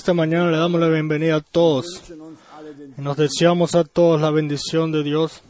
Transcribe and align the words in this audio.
esta 0.00 0.14
mañana 0.14 0.50
le 0.50 0.56
damos 0.56 0.80
la 0.80 0.88
bienvenida 0.88 1.36
a 1.36 1.40
todos 1.42 2.10
nos 2.96 3.16
deseamos 3.16 3.74
a 3.74 3.84
todos 3.84 4.20
la 4.20 4.30
bendición 4.30 4.92
de 4.92 5.02
Dios. 5.02 5.42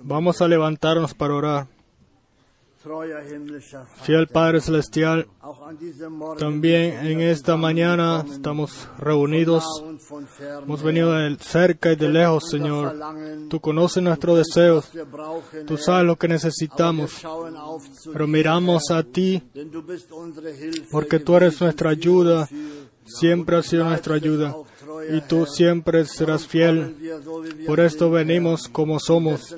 Vamos 0.00 0.40
a 0.40 0.48
levantarnos 0.48 1.14
para 1.14 1.34
orar. 1.34 1.66
Fiel 4.02 4.26
Padre 4.28 4.62
Celestial, 4.62 5.28
también 6.38 7.06
en 7.06 7.20
esta 7.20 7.56
mañana 7.56 8.24
estamos 8.32 8.88
reunidos. 8.98 9.64
Hemos 10.62 10.82
venido 10.82 11.12
de 11.12 11.36
cerca 11.40 11.92
y 11.92 11.96
de 11.96 12.08
lejos, 12.08 12.48
Señor. 12.48 12.96
Tú 13.50 13.60
conoces 13.60 14.02
nuestros 14.02 14.38
deseos. 14.38 14.90
Tú 15.66 15.76
sabes 15.76 16.06
lo 16.06 16.16
que 16.16 16.28
necesitamos. 16.28 17.22
Pero 18.10 18.26
miramos 18.26 18.90
a 18.90 19.02
ti 19.02 19.42
porque 20.90 21.18
tú 21.18 21.36
eres 21.36 21.60
nuestra 21.60 21.90
ayuda. 21.90 22.48
Siempre 23.18 23.56
has 23.56 23.66
sido 23.66 23.84
nuestra 23.84 24.14
ayuda. 24.14 24.54
Y 25.12 25.20
tú 25.22 25.46
siempre 25.46 26.04
serás 26.04 26.46
fiel. 26.46 26.96
Por 27.66 27.80
esto 27.80 28.10
venimos 28.10 28.68
como 28.68 28.98
somos 29.00 29.56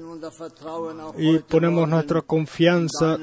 y 1.19 1.39
ponemos 1.39 1.89
nuestra 1.89 2.21
confianza 2.23 3.19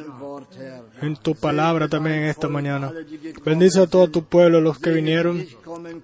en 1.02 1.16
tu 1.18 1.34
palabra 1.36 1.88
también 1.88 2.24
esta 2.24 2.48
mañana. 2.48 2.92
Bendice 3.46 3.82
a 3.82 3.88
todo 3.88 4.10
tu 4.10 4.24
pueblo, 4.24 4.60
los 4.62 4.78
que 4.80 4.92
vinieron. 4.92 5.46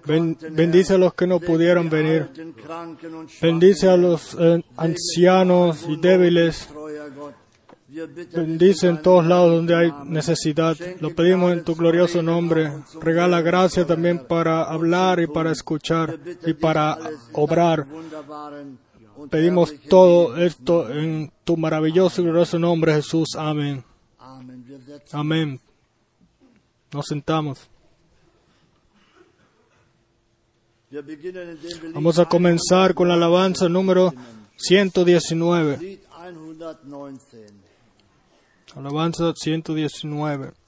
Ben- 0.06 0.36
bendice 0.50 0.94
a 0.94 0.98
los 0.98 1.14
que 1.14 1.26
no 1.26 1.38
pudieron 1.40 1.88
venir. 1.90 2.28
Bendice 3.40 3.88
a 3.88 3.96
los 3.96 4.36
eh, 4.38 4.62
ancianos 4.76 5.86
y 5.88 5.96
débiles. 5.96 6.68
Bendice 8.34 8.88
en 8.88 9.00
todos 9.00 9.26
lados 9.26 9.52
donde 9.52 9.74
hay 9.74 9.90
necesidad. 10.04 10.76
Lo 11.00 11.14
pedimos 11.14 11.52
en 11.52 11.64
tu 11.64 11.74
glorioso 11.74 12.22
nombre. 12.22 12.70
Regala 13.00 13.40
gracia 13.40 13.86
también 13.86 14.26
para 14.26 14.64
hablar 14.64 15.20
y 15.20 15.26
para 15.26 15.50
escuchar 15.50 16.18
y 16.44 16.52
para 16.52 16.98
obrar. 17.32 17.86
Pedimos 19.30 19.72
todo 19.88 20.36
esto 20.36 20.90
en 20.92 21.32
tu 21.42 21.56
maravilloso 21.56 22.20
y 22.20 22.24
glorioso 22.24 22.58
nombre, 22.58 22.92
Jesús. 22.94 23.30
Amén. 23.34 23.82
Amén. 25.12 25.58
Nos 26.92 27.06
sentamos. 27.06 27.70
Vamos 31.94 32.18
a 32.18 32.26
comenzar 32.26 32.94
con 32.94 33.08
la 33.08 33.14
alabanza 33.14 33.68
número 33.70 34.12
119. 34.56 36.00
Lied 38.76 38.92
119. 38.92 39.32
Alabanza 39.32 39.32
119. 39.32 40.65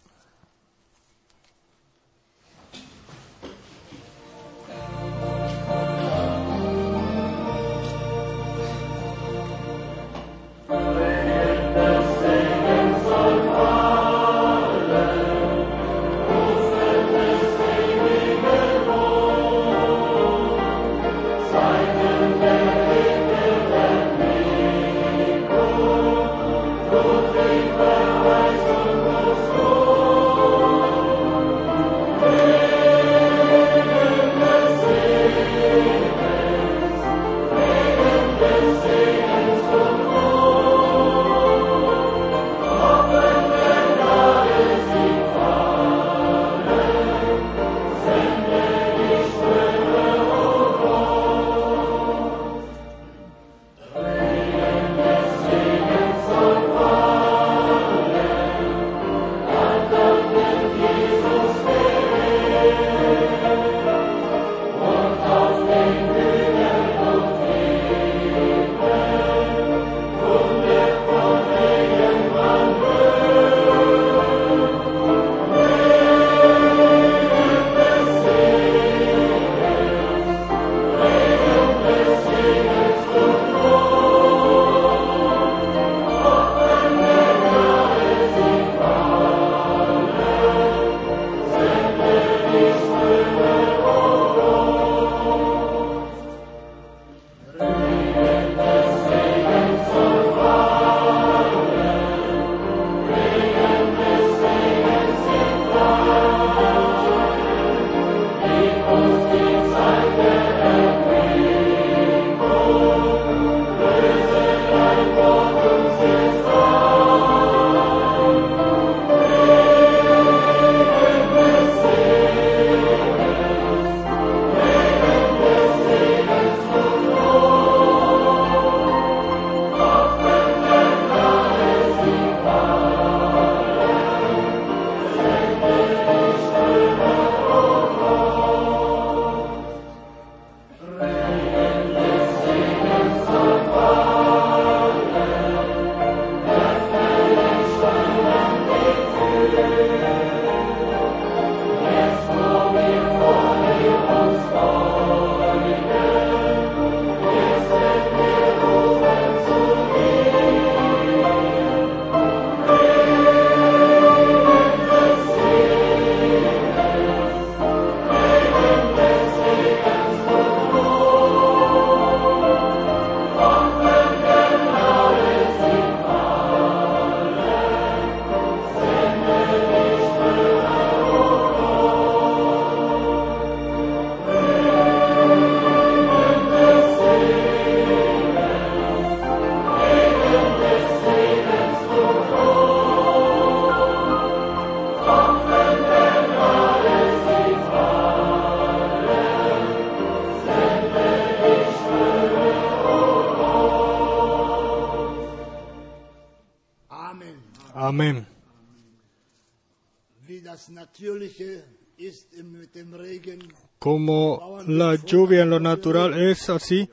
Lluvia 215.09 215.43
en 215.43 215.51
lo 215.51 215.59
natural 215.59 216.15
es 216.15 216.51
así 216.51 216.89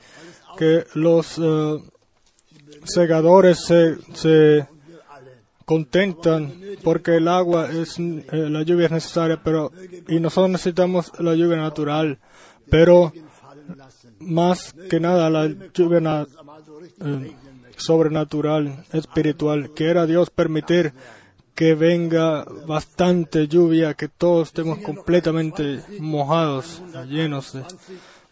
que 0.57 0.86
los 0.95 1.38
eh, 1.38 1.77
segadores 2.86 3.60
se, 3.65 3.98
se 4.13 4.67
contentan 5.65 6.53
porque 6.84 7.17
el 7.17 7.27
agua 7.27 7.69
es 7.72 8.00
eh, 8.00 8.24
la 8.31 8.62
lluvia 8.63 8.86
es 8.86 8.91
necesaria 8.91 9.41
pero 9.43 9.72
y 10.07 10.19
nosotros 10.19 10.51
necesitamos 10.51 11.12
la 11.19 11.36
lluvia 11.36 11.57
natural 11.57 12.19
pero 12.69 13.12
más 14.19 14.74
que 14.89 15.00
nada 15.00 15.29
la 15.29 15.48
lluvia 15.74 16.27
eh, 17.01 17.31
sobrenatural 17.77 18.86
espiritual 18.93 19.72
quiera 19.72 20.05
Dios 20.05 20.29
permitir 20.29 20.93
que 21.55 21.74
venga 21.74 22.45
bastante 22.67 23.47
lluvia 23.47 23.93
que 23.93 24.07
todos 24.07 24.50
estemos 24.50 24.79
completamente 24.79 25.81
mojados 26.00 26.81
llenos 27.09 27.53
de 27.53 27.63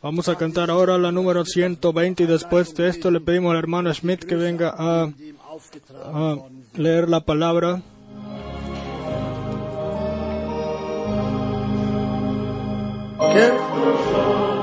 Vamos 0.02 0.28
a 0.28 0.36
cantar 0.36 0.70
ahora 0.70 0.98
la 0.98 1.14
número 1.14 1.46
120 1.46 2.24
y 2.24 2.26
después 2.28 2.76
de 2.76 2.90
esto 2.90 3.10
le 3.10 3.22
pedimos 3.22 3.54
al 3.54 3.60
hermano 3.60 3.94
Schmidt 3.94 4.26
que 4.26 4.36
venga 4.36 4.76
a, 4.78 5.10
a 6.04 6.38
leer 6.76 7.08
la 7.08 7.22
palabra. 7.22 7.82
sind. 13.34 14.63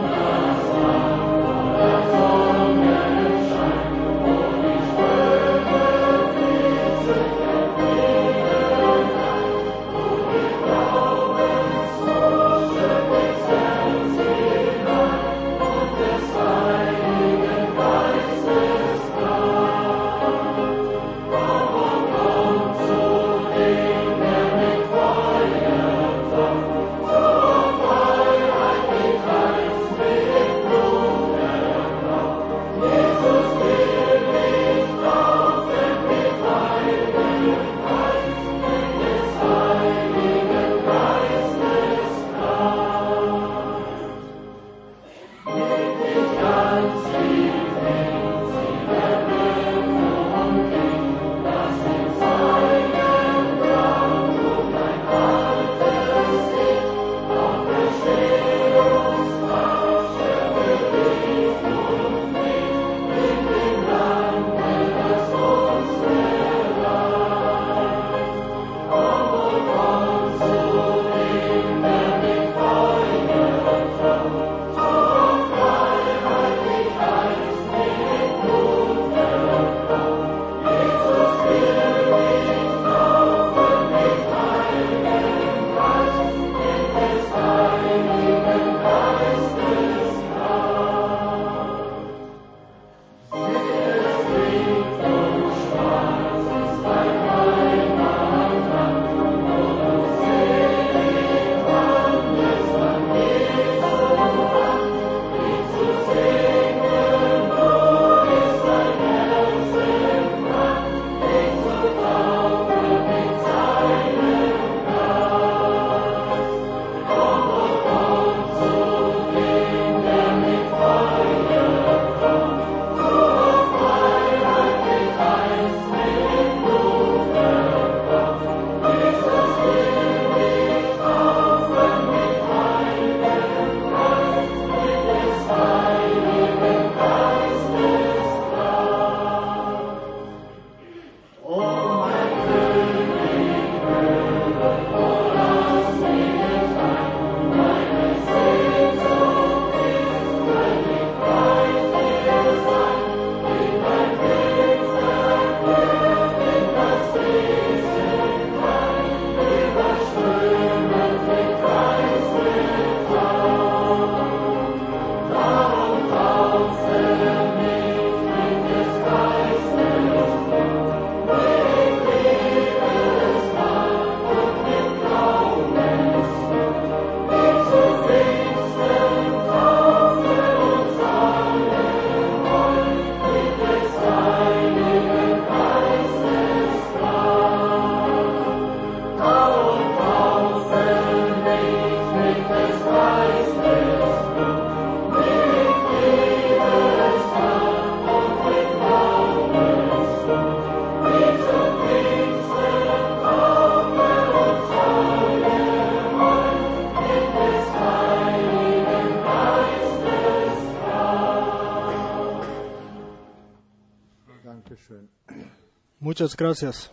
Muchas 216.20 216.36
gracias. 216.36 216.92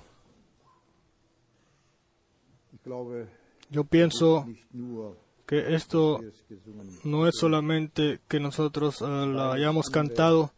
Yo 3.70 3.84
pienso 3.84 4.48
que 5.46 5.76
esto 5.76 6.22
no 7.04 7.28
es 7.28 7.36
solamente 7.38 8.22
que 8.30 8.40
nosotros 8.40 9.02
eh, 9.02 9.06
la 9.06 9.52
hayamos 9.52 9.90
cantado 9.90 10.54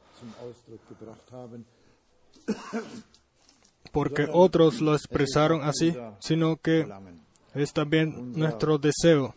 porque 3.91 4.27
otros 4.31 4.81
lo 4.81 4.93
expresaron 4.93 5.63
así, 5.63 5.97
sino 6.19 6.57
que 6.57 6.88
es 7.55 7.73
también 7.73 8.33
nuestro 8.33 8.77
deseo. 8.77 9.33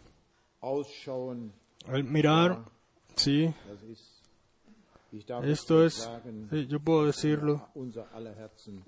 El 1.88 2.04
mirar, 2.04 2.66
sí, 3.16 3.54
esto 5.44 5.84
es 5.84 6.08
yo 6.68 6.80
puedo 6.80 7.06
decirlo, 7.06 7.68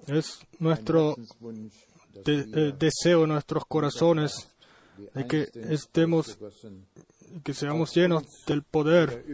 es 0.08 0.38
nuestro 0.58 1.14
de- 2.24 2.68
eh, 2.68 2.74
deseo, 2.78 3.26
nuestros 3.26 3.64
corazones, 3.66 4.50
de 5.14 5.26
que 5.26 5.48
estemos, 5.70 6.38
que 7.42 7.52
seamos 7.54 7.94
llenos 7.94 8.22
del 8.46 8.62
poder 8.62 9.24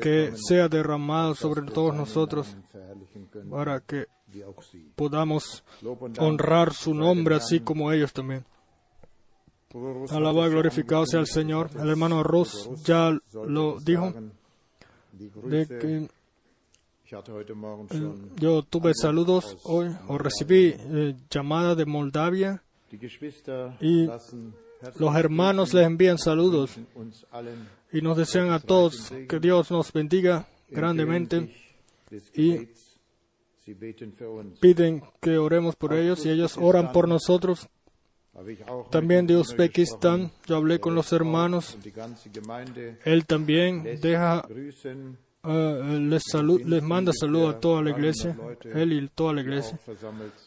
que 0.00 0.32
sea 0.36 0.68
derramado 0.68 1.34
sobre 1.34 1.62
todos 1.62 1.94
nosotros 1.96 2.54
para 3.50 3.80
que 3.80 4.06
podamos 4.94 5.64
honrar 6.20 6.72
su 6.72 6.94
nombre 6.94 7.34
así 7.34 7.60
como 7.60 7.90
ellos 7.90 8.12
también. 8.12 8.44
Alabado 10.10 10.46
y 10.48 10.50
glorificado 10.50 11.06
sea 11.06 11.20
el 11.20 11.26
Señor. 11.26 11.70
El 11.80 11.88
hermano 11.88 12.22
Rus 12.22 12.68
ya 12.84 13.10
lo 13.46 13.80
dijo, 13.80 14.12
de 15.44 15.66
que 15.66 15.96
eh, 15.96 16.08
yo 18.36 18.62
tuve 18.62 18.94
saludos 18.94 19.58
hoy, 19.64 19.94
o 20.08 20.16
recibí 20.16 20.74
eh, 20.76 21.14
llamada 21.28 21.74
de 21.74 21.84
Moldavia, 21.84 22.62
y 23.80 24.08
los 24.98 25.16
hermanos 25.16 25.74
les 25.74 25.86
envían 25.86 26.18
saludos 26.18 26.76
y 27.92 28.00
nos 28.00 28.16
desean 28.16 28.50
a 28.50 28.60
todos 28.60 29.12
que 29.28 29.38
Dios 29.40 29.70
nos 29.70 29.92
bendiga 29.92 30.48
grandemente 30.68 31.54
y 32.34 32.68
piden 34.60 35.02
que 35.20 35.38
oremos 35.38 35.76
por 35.76 35.92
ellos 35.92 36.24
y 36.26 36.30
ellos 36.30 36.56
oran 36.58 36.92
por 36.92 37.08
nosotros. 37.08 37.68
También 38.90 39.26
de 39.26 39.34
Uzbekistán, 39.36 40.30
yo 40.46 40.56
hablé 40.56 40.80
con 40.80 40.94
los 40.94 41.12
hermanos. 41.12 41.76
Él 43.04 43.26
también 43.26 43.82
deja, 44.00 44.42
eh, 45.44 45.98
les, 46.00 46.22
salu- 46.32 46.62
les 46.64 46.82
manda 46.82 47.12
salud 47.12 47.48
a 47.48 47.60
toda 47.60 47.82
la 47.82 47.90
iglesia, 47.90 48.34
él 48.74 48.92
y 48.92 49.08
toda 49.08 49.32
la 49.34 49.40
iglesia. 49.42 49.78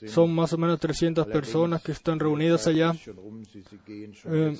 Son 0.09 0.33
más 0.33 0.53
o 0.53 0.57
menos 0.57 0.79
300 0.79 1.27
personas 1.33 1.81
que 1.83 1.91
están 1.91 2.19
reunidas 2.19 2.65
allá. 2.67 2.93
Eh, 4.25 4.57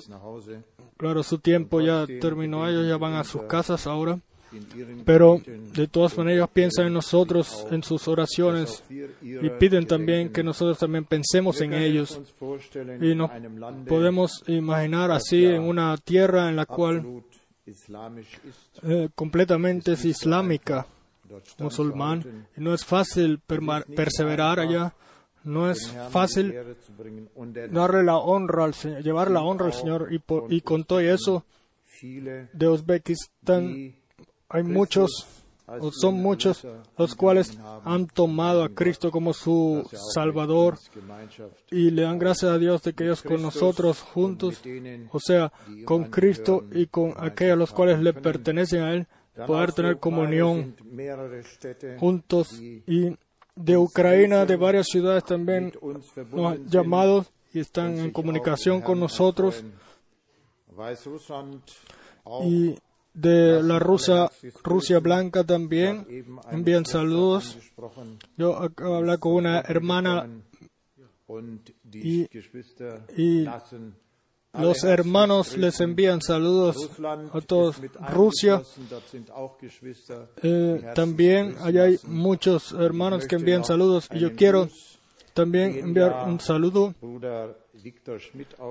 Claro, 0.96 1.22
su 1.22 1.38
tiempo 1.38 1.80
ya 1.80 2.06
terminó, 2.20 2.68
ellos 2.68 2.86
ya 2.86 2.96
van 2.96 3.14
a 3.14 3.24
sus 3.24 3.42
casas 3.48 3.86
ahora, 3.86 4.18
pero 5.04 5.40
de 5.74 5.86
todas 5.88 6.16
maneras 6.18 6.48
piensan 6.52 6.86
en 6.86 6.92
nosotros, 6.94 7.66
en 7.70 7.82
sus 7.82 8.06
oraciones, 8.08 8.82
y 8.90 9.48
piden 9.58 9.86
también 9.86 10.30
que 10.32 10.42
nosotros 10.42 10.78
también 10.78 11.04
pensemos 11.04 11.60
en 11.60 11.72
ellos. 11.74 12.20
Y 13.00 13.14
nos 13.14 13.30
podemos 13.86 14.42
imaginar 14.46 15.10
así 15.10 15.44
en 15.44 15.62
una 15.62 15.96
tierra 15.98 16.48
en 16.48 16.56
la 16.56 16.66
cual 16.66 17.22
eh, 18.82 19.08
completamente 19.14 19.92
es 19.92 20.04
islámica, 20.04 20.86
musulmán, 21.58 22.46
y 22.56 22.60
no 22.60 22.72
es 22.74 22.84
fácil 22.84 23.40
perseverar 23.94 24.60
allá, 24.60 24.94
no 25.44 25.70
es 25.70 25.92
fácil 26.10 26.54
darle 27.70 28.02
la 28.04 28.16
honra 28.18 28.64
al 28.64 28.74
Señor, 28.74 29.02
llevar 29.02 29.30
la 29.30 29.42
honra 29.42 29.66
al 29.66 29.72
Señor 29.72 30.08
y, 30.12 30.18
por- 30.18 30.52
y 30.52 30.60
con 30.60 30.84
todo 30.84 31.00
eso 31.00 31.44
de 32.52 32.68
Uzbekistán 32.68 33.94
hay 34.48 34.62
muchos 34.62 35.36
o 35.66 35.90
son 35.90 36.14
muchos 36.14 36.64
los 36.96 37.14
cuales 37.16 37.58
han 37.84 38.06
tomado 38.06 38.62
a 38.62 38.68
Cristo 38.68 39.10
como 39.10 39.32
su 39.32 39.88
Salvador 40.14 40.78
y 41.70 41.90
le 41.90 42.02
dan 42.02 42.18
gracias 42.18 42.52
a 42.52 42.58
Dios 42.58 42.82
de 42.82 42.92
que 42.92 43.04
ellos 43.04 43.22
con 43.22 43.42
nosotros 43.42 44.00
juntos, 44.00 44.62
o 45.10 45.18
sea, 45.18 45.52
con 45.84 46.04
Cristo 46.04 46.64
y 46.72 46.86
con 46.86 47.14
aquellos 47.16 47.54
a 47.54 47.56
los 47.56 47.72
cuales 47.72 48.00
le 48.00 48.12
pertenecen 48.12 48.82
a 48.82 48.92
Él, 48.92 49.06
poder 49.46 49.72
tener 49.72 49.98
comunión 49.98 50.76
juntos 51.98 52.60
y 52.60 53.16
de 53.56 53.76
Ucrania, 53.76 54.46
de 54.46 54.56
varias 54.56 54.86
ciudades 54.86 55.24
también 55.24 55.72
nos 56.30 56.46
han 56.46 56.68
llamado 56.68 57.26
y 57.52 57.60
están 57.60 57.98
en 57.98 58.12
comunicación 58.12 58.82
con 58.82 59.00
nosotros. 59.00 59.64
Y 62.44 62.76
de 63.16 63.62
la 63.62 63.78
Rusia, 63.78 64.30
Rusia 64.62 65.00
Blanca 65.00 65.42
también 65.42 66.06
envían 66.50 66.84
saludos. 66.84 67.58
Yo 68.36 68.56
acabo 68.58 68.96
hablar 68.96 69.18
con 69.18 69.32
una 69.32 69.60
hermana 69.60 70.28
y, 71.92 72.28
y 73.16 73.48
los 74.52 74.84
hermanos 74.84 75.56
les 75.56 75.80
envían 75.80 76.20
saludos 76.20 76.90
a 77.32 77.40
todos. 77.40 77.80
Rusia, 78.12 78.62
eh, 80.42 80.84
también 80.94 81.56
allá 81.60 81.84
hay 81.84 81.98
muchos 82.04 82.72
hermanos 82.72 83.26
que 83.26 83.36
envían 83.36 83.64
saludos 83.64 84.08
y 84.12 84.18
yo 84.18 84.34
quiero 84.34 84.68
también 85.32 85.78
enviar 85.78 86.28
un 86.28 86.38
saludo 86.40 86.94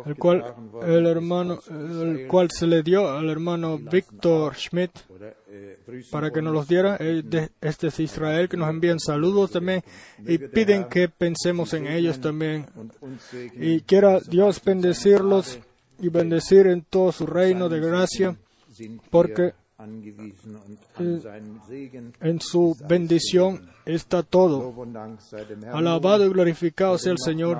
el 0.05 0.15
cual 0.17 0.55
el 0.85 1.05
hermano 1.05 1.59
el 1.69 2.27
cual 2.27 2.49
se 2.51 2.67
le 2.67 2.83
dio 2.83 3.09
al 3.09 3.29
hermano 3.29 3.77
Víctor 3.77 4.55
Schmidt 4.55 4.91
para 6.11 6.31
que 6.31 6.41
nos 6.41 6.53
los 6.53 6.67
diera. 6.67 6.97
Eh, 6.99 7.23
este 7.61 7.87
es 7.87 7.99
Israel 7.99 8.49
que 8.49 8.57
nos 8.57 8.69
envían 8.69 8.99
saludos 8.99 9.51
también 9.51 9.83
y 10.25 10.37
piden 10.37 10.85
que 10.85 11.09
pensemos 11.09 11.73
en 11.73 11.87
ellos 11.87 12.19
también. 12.19 12.65
y 13.53 13.81
quiera 13.81 14.19
Dios 14.19 14.61
bendecirlos 14.63 15.59
y 15.99 16.09
bendecir 16.09 16.67
en 16.67 16.81
todo 16.81 17.11
su 17.11 17.25
reino 17.25 17.69
de 17.69 17.79
gracia 17.79 18.35
porque 19.09 19.53
en 22.21 22.41
su 22.41 22.75
bendición 22.87 23.69
está 23.85 24.23
todo. 24.23 24.73
Alabado 25.73 26.25
y 26.25 26.29
glorificado 26.29 26.97
sea 26.97 27.11
el 27.11 27.19
Señor. 27.19 27.57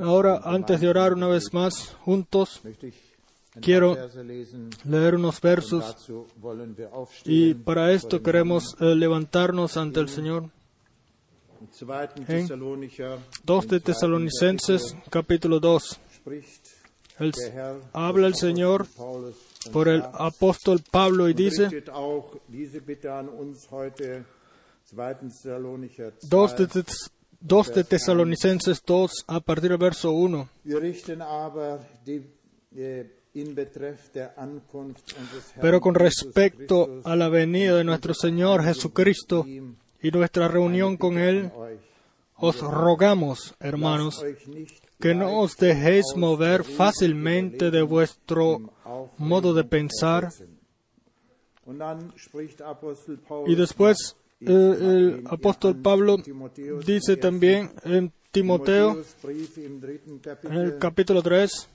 Ahora, 0.00 0.40
antes 0.44 0.80
de 0.80 0.88
orar 0.88 1.12
una 1.14 1.28
vez 1.28 1.52
más 1.52 1.94
juntos, 2.00 2.60
quiero 3.60 3.96
leer 4.84 5.14
unos 5.14 5.40
versos 5.40 5.84
y 7.24 7.54
para 7.54 7.92
esto 7.92 8.22
queremos 8.22 8.76
eh, 8.80 8.94
levantarnos 8.94 9.76
ante 9.76 10.00
el 10.00 10.08
Señor. 10.08 10.50
En 12.28 12.46
2 13.44 13.68
de 13.68 13.80
Tesalonicenses, 13.80 14.96
capítulo 15.10 15.58
2. 15.58 16.00
El- 17.18 17.32
habla 17.94 18.26
el 18.26 18.34
Señor 18.34 18.86
por 19.72 19.88
el 19.88 20.02
apóstol 20.12 20.80
Pablo 20.90 21.28
y 21.28 21.34
dice, 21.34 21.68
Dos 26.22 26.56
de, 26.56 26.66
Tes- 26.66 27.10
dos 27.40 27.72
de 27.74 27.84
Tesalonicenses 27.84 28.82
2 28.84 29.24
a 29.26 29.40
partir 29.40 29.70
del 29.70 29.78
verso 29.78 30.12
1. 30.12 30.48
Wir 30.64 30.80
richten 30.80 31.22
aber 31.22 31.80
die, 32.04 32.22
äh, 32.76 33.10
Pero 35.60 35.80
con 35.80 35.94
respecto 35.94 37.00
a 37.04 37.14
la 37.16 37.28
venida 37.28 37.76
de 37.76 37.84
nuestro 37.84 38.14
Señor 38.14 38.64
Jesucristo 38.64 39.44
y 39.46 40.10
nuestra 40.10 40.48
reunión 40.48 40.96
con 40.96 41.18
Él, 41.18 41.50
os 42.36 42.60
rogamos, 42.60 43.54
hermanos, 43.60 44.24
que 45.00 45.14
no 45.14 45.40
os 45.40 45.56
dejéis 45.56 46.06
mover 46.16 46.64
fácilmente 46.64 47.70
de 47.70 47.82
vuestro 47.82 48.72
modo 49.18 49.54
de 49.54 49.64
pensar. 49.64 50.32
Y 53.46 53.54
después 53.54 54.16
eh, 54.40 54.46
el 54.46 55.24
apóstol 55.26 55.76
Pablo 55.76 56.16
dice 56.84 57.16
también 57.16 57.72
en 57.84 58.12
Timoteo, 58.30 59.02
en 60.42 60.52
el 60.52 60.78
capítulo 60.78 61.22
3, 61.22 61.68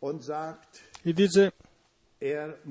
und 0.00 0.22
sagt, 0.22 0.78
y 1.04 1.12
dice, 1.12 1.52
er 2.20 2.58
er 2.58 2.66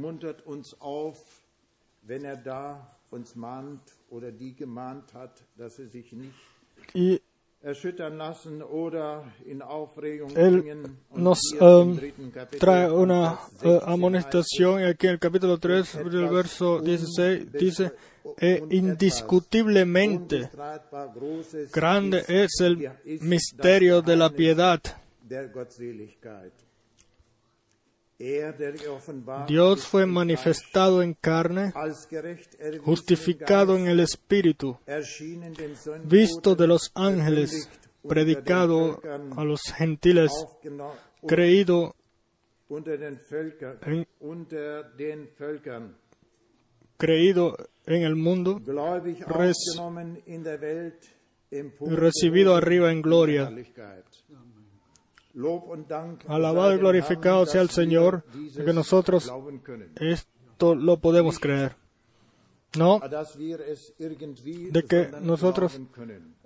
nicht 6.12 6.36
y 6.94 7.22
Él 10.36 10.64
nos 11.14 11.40
ähm, 11.60 12.00
trae 12.60 12.92
una 12.92 13.40
eh, 13.62 13.68
16 13.68 13.84
amonestación 13.86 14.82
y 14.82 14.84
aquí 14.86 15.06
en 15.06 15.14
el 15.14 15.20
capítulo 15.20 15.60
3 15.60 15.98
del 16.10 16.28
verso 16.30 16.80
16 16.82 17.52
dice 17.52 17.92
e 18.40 18.64
indiscutiblemente 18.72 20.50
grande 21.72 22.26
es 22.28 22.60
el 22.62 22.90
misterio 23.22 24.02
de 24.02 24.16
la 24.16 24.32
piedad 24.32 24.82
Dios 29.48 29.80
ist 29.80 29.88
fue 29.88 30.06
manifestado 30.06 31.02
en 31.02 31.14
carne 31.16 31.72
erwiesen 32.60 32.82
justificado 32.86 33.76
en 33.76 33.88
el 33.88 34.00
espíritu 34.00 34.78
visto 36.10 36.56
de 36.56 36.68
los 36.68 36.92
ángeles 36.96 37.68
predicado 38.08 39.00
a 39.38 39.44
los 39.44 39.62
gentiles 39.76 40.32
creído 41.28 41.96
en, 43.86 44.06
creído 46.98 47.56
en 47.86 48.04
el 48.04 48.16
mundo 48.16 48.60
Res- 49.28 49.76
recibido 51.98 52.56
arriba 52.56 52.92
en 52.92 53.02
gloria 53.02 53.50
Alabado 56.28 56.74
y 56.76 56.78
glorificado 56.80 57.46
sea 57.46 57.62
el 57.62 57.70
Señor, 57.70 58.24
que 58.66 58.74
nosotros 58.74 59.32
esto 60.00 60.76
lo 60.76 60.98
podemos 61.00 61.40
creer. 61.40 61.76
No 62.78 63.00
De 64.72 64.84
que 64.84 65.10
nosotros- 65.22 65.80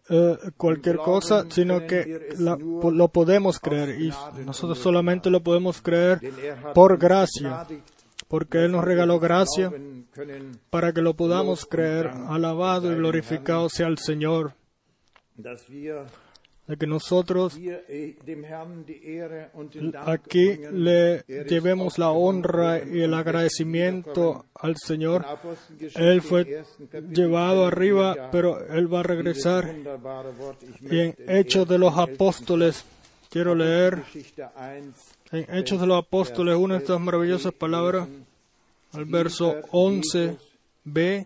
eh, 0.09 0.37
cualquier 0.57 0.97
cosa, 0.97 1.45
sino 1.49 1.85
que 1.87 2.29
la- 2.39 2.57
lo 2.57 3.07
podemos 3.09 3.59
creer. 3.59 3.99
Y 4.01 4.11
nosotros 4.45 4.77
solamente 4.79 5.29
lo 5.29 5.41
podemos 5.41 5.81
creer 5.81 6.19
er 6.23 6.73
por 6.73 6.97
gracia, 6.97 7.65
porque 8.27 8.65
Él 8.65 8.71
nos 8.71 8.83
regaló 8.85 9.19
gracia 9.19 9.71
para 10.71 10.93
que 10.93 11.01
lo 11.01 11.15
podamos 11.15 11.65
creer. 11.65 12.07
Alabado 12.07 12.91
y 12.91 12.95
glorificado 12.95 13.69
sea 13.69 13.87
el 13.87 13.97
Señor, 13.99 14.53
de 16.67 16.77
que 16.77 16.87
nosotros 16.87 17.57
eh, 17.59 18.17
aquí 20.05 20.57
le 20.71 21.23
Er 21.27 21.47
llevemos 21.47 21.99
la 21.99 22.09
honra 22.09 22.83
y 22.83 23.01
el 23.01 23.13
agradecimiento 23.13 24.45
al 24.55 24.75
Señor. 24.77 25.25
Él 25.95 26.21
fue 26.21 26.63
llevado 27.11 27.65
arriba, 27.67 28.29
pero 28.31 28.65
Él 28.67 28.91
va 28.91 29.01
a 29.01 29.03
regresar. 29.03 29.75
Y 30.81 30.99
en 30.99 31.15
Hechos 31.27 31.67
de 31.67 31.77
los 31.77 31.95
Apóstoles, 31.97 32.83
quiero 33.29 33.53
leer. 33.53 34.01
En 35.31 35.55
Hechos 35.55 35.79
de 35.79 35.87
los 35.87 35.99
Apóstoles 35.99 36.55
una 36.55 36.75
de 36.75 36.81
estas 36.81 36.99
maravillosas 36.99 37.53
palabras, 37.53 38.07
al 38.93 39.05
verso 39.05 39.55
11b. 40.85 41.25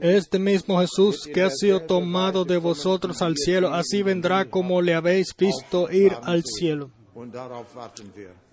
Este 0.00 0.38
mismo 0.38 0.80
Jesús 0.80 1.28
que 1.32 1.42
ha 1.42 1.50
sido 1.50 1.80
tomado 1.80 2.44
de 2.44 2.58
vosotros 2.58 3.22
al 3.22 3.36
cielo, 3.36 3.72
así 3.72 4.02
vendrá 4.02 4.44
como 4.44 4.82
le 4.82 4.94
habéis 4.94 5.34
visto 5.36 5.90
ir 5.90 6.12
al 6.22 6.44
cielo. 6.44 6.90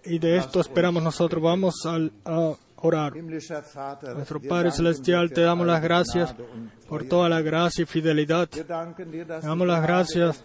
Y 0.05 0.19
de 0.19 0.37
esto 0.37 0.59
esperamos 0.61 1.03
nosotros. 1.03 1.41
Vamos 1.41 1.85
al- 1.85 2.11
a 2.25 2.53
orar. 2.77 3.13
Nuestro 3.15 4.41
Padre 4.41 4.71
Celestial, 4.71 5.31
te 5.31 5.41
damos 5.41 5.65
las 5.67 5.81
gracias 5.81 6.35
por 6.87 7.05
toda 7.05 7.29
la 7.29 7.41
gracia 7.41 7.83
y 7.83 7.85
fidelidad, 7.85 8.47
Te 8.49 8.63
damos 8.63 9.67
las 9.67 9.81
gracias 9.81 10.43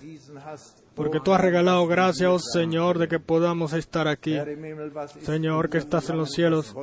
porque 0.99 1.21
tú 1.21 1.33
has 1.33 1.41
regalado 1.41 1.87
gracia, 1.87 2.31
oh 2.31 2.39
Señor, 2.39 2.99
de 2.99 3.09
que 3.09 3.21
podamos 3.21 3.73
estar 3.73 4.09
aquí. 4.09 4.37
Señor 5.23 5.71
que 5.71 5.79
estás 5.79 6.11
en 6.11 6.19
los 6.19 6.33
cielos, 6.33 6.75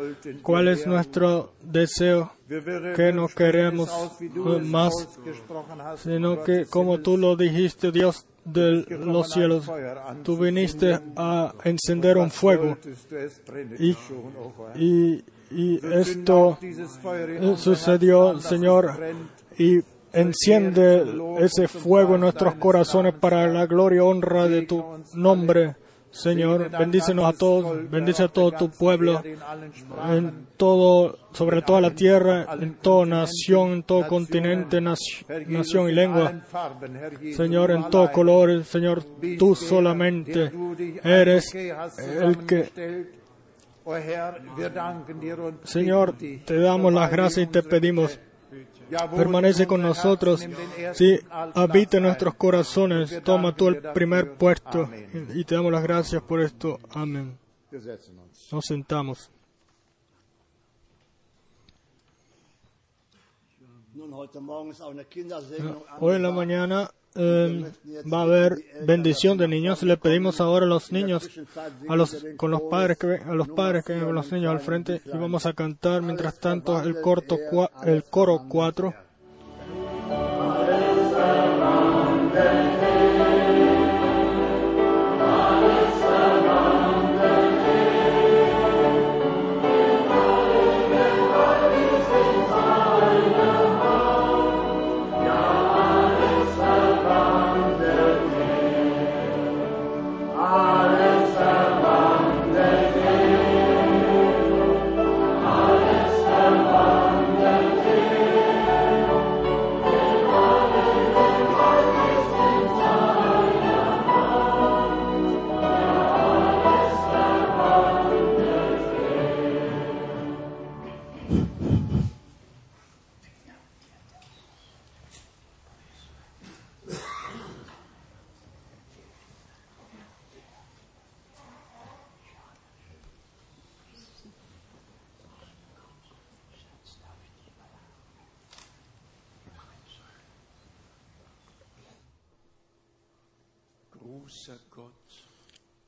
¿cuál 0.42 0.70
es 0.70 0.88
nuestro 0.88 1.52
deseo? 1.62 2.32
que 2.48 3.12
no 3.12 3.28
queremos 3.28 3.90
más, 4.62 4.94
Sino 5.98 6.44
que 6.44 6.66
como 6.66 7.00
tú 7.00 7.18
lo 7.18 7.36
dijiste, 7.36 7.92
Dios 7.92 8.26
de 8.44 8.86
los 8.90 9.32
cielos, 9.32 9.70
tú 10.24 10.38
viniste 10.38 11.00
a 11.16 11.54
encender 11.64 12.18
un 12.18 12.30
fuego 12.30 12.78
y, 14.76 15.24
esto 15.92 16.58
sucedió, 17.58 18.40
Señor, 18.40 18.92
y 19.58 19.82
enciende 20.16 21.04
ese 21.40 21.68
fuego 21.68 22.16
en 22.16 22.22
nuestros 22.22 22.56
corazones 22.56 23.14
para 23.14 23.48
la 23.48 23.66
gloria 23.66 23.98
y 23.98 24.00
honra 24.00 24.48
de 24.48 24.64
tu 24.64 24.84
nombre. 25.14 25.76
Señor, 26.12 26.70
bendícenos 26.70 27.26
a 27.26 27.34
todos, 27.38 27.90
bendice 27.92 28.24
a 28.24 28.28
todo 28.30 28.50
tu 28.54 28.70
pueblo, 28.70 29.22
en 30.10 30.48
todo, 30.56 31.18
sobre 31.34 31.62
toda 31.62 31.82
la 31.82 31.90
tierra, 31.92 32.48
en 32.58 32.76
toda 32.76 33.06
nación, 33.06 33.72
en 33.74 33.84
todo 33.84 34.08
continente, 34.08 34.80
naci- 34.80 35.26
nación 35.48 35.90
y 35.90 35.92
lengua. 35.92 36.32
Señor, 37.36 37.72
en 37.72 37.90
todo 37.90 38.10
color, 38.14 38.64
Señor, 38.64 39.04
tú 39.38 39.56
solamente 39.56 40.50
eres 41.04 41.54
el 41.54 42.38
que, 42.46 42.70
Señor, 45.66 46.16
te 46.46 46.58
damos 46.60 46.94
las 46.94 47.12
gracias 47.12 47.46
y 47.48 47.52
te 47.52 47.62
pedimos, 47.62 48.20
permanece 49.16 49.68
con 49.68 49.82
nosotros, 49.82 50.46
sí, 50.94 51.20
habita 51.30 51.98
en 51.98 52.04
nuestros 52.04 52.36
corazones, 52.36 53.22
toma 53.24 53.56
tú 53.56 53.68
el 53.68 53.82
primer 53.94 54.36
puesto 54.36 54.90
y 55.34 55.44
te 55.44 55.56
damos 55.56 55.72
las 55.72 55.84
gracias 55.84 56.22
por 56.24 56.42
esto. 56.42 56.80
Amén. 56.92 57.38
Nos 58.52 58.66
sentamos. 58.66 59.32
Hoy 66.00 66.16
en 66.16 66.24
la 66.24 66.32
mañana 66.32 66.92
eh, 67.16 67.66
va 68.12 68.20
a 68.20 68.24
haber 68.24 68.58
bendición 68.86 69.38
de 69.38 69.48
niños. 69.48 69.82
Le 69.84 69.98
pedimos 69.98 70.42
ahora 70.42 70.66
a 70.66 70.70
los 70.70 70.92
niños, 70.92 71.30
a 71.88 71.96
los, 71.96 72.26
con 72.38 72.52
los 72.52 72.62
padres 72.64 72.98
que, 72.98 73.08
ven- 73.08 73.24
a 73.24 73.34
los 73.34 73.48
padres 73.50 73.84
que 73.86 73.98
con 74.00 74.14
los 74.16 74.32
niños 74.32 74.52
al 74.52 74.60
frente 74.60 75.02
y 75.06 75.18
vamos 75.18 75.46
a 75.46 75.54
cantar 75.54 76.02
mientras 76.02 76.38
tanto 76.40 76.82
el, 76.82 77.00
corto 77.02 77.38
el 77.84 78.04
coro 78.04 78.46
4. 78.48 78.94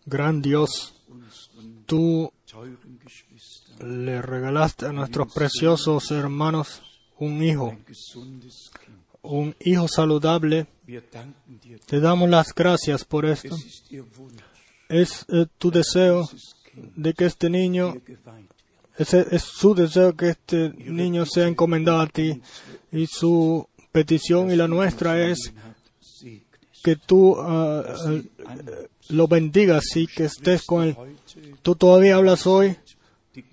Gran 0.08 0.42
Dios, 0.42 0.96
tú 1.86 2.32
le 3.82 4.22
regalaste 4.22 4.86
a 4.86 4.94
nuestros 4.94 5.34
preciosos 5.34 6.12
hermanos 6.12 6.82
un 7.20 7.44
hijo, 7.44 7.78
un 9.22 9.54
hijo 9.60 9.90
saludable. 9.90 10.66
Te 11.86 12.00
damos 12.00 12.30
las 12.30 12.56
gracias 12.56 13.04
por 13.04 13.26
esto. 13.26 13.58
Es 14.88 15.26
eh, 15.28 15.46
tu 15.58 15.72
deseo 15.72 16.24
de 16.96 17.14
que 17.14 17.26
este 17.26 17.50
niño. 17.50 17.94
Ese 18.98 19.28
es 19.30 19.44
su 19.44 19.76
deseo 19.76 20.16
que 20.16 20.30
este 20.30 20.70
niño 20.70 21.26
sea 21.26 21.48
encomendado 21.48 22.00
a 22.00 22.08
ti 22.08 22.42
y 22.94 23.08
su 23.08 23.68
petición 23.92 24.52
y 24.52 24.56
la 24.56 24.70
nuestra 24.70 25.22
es 25.22 25.54
que 26.82 26.96
tú 26.96 27.36
ah, 27.38 27.84
eh, 29.10 29.14
lo 29.14 29.28
bendigas 29.28 29.84
y 29.96 30.08
que 30.08 30.26
estés 30.26 30.64
con 30.64 30.84
él. 30.84 30.98
Tú 31.62 31.76
todavía 31.76 32.16
hablas 32.16 32.48
hoy, 32.48 32.76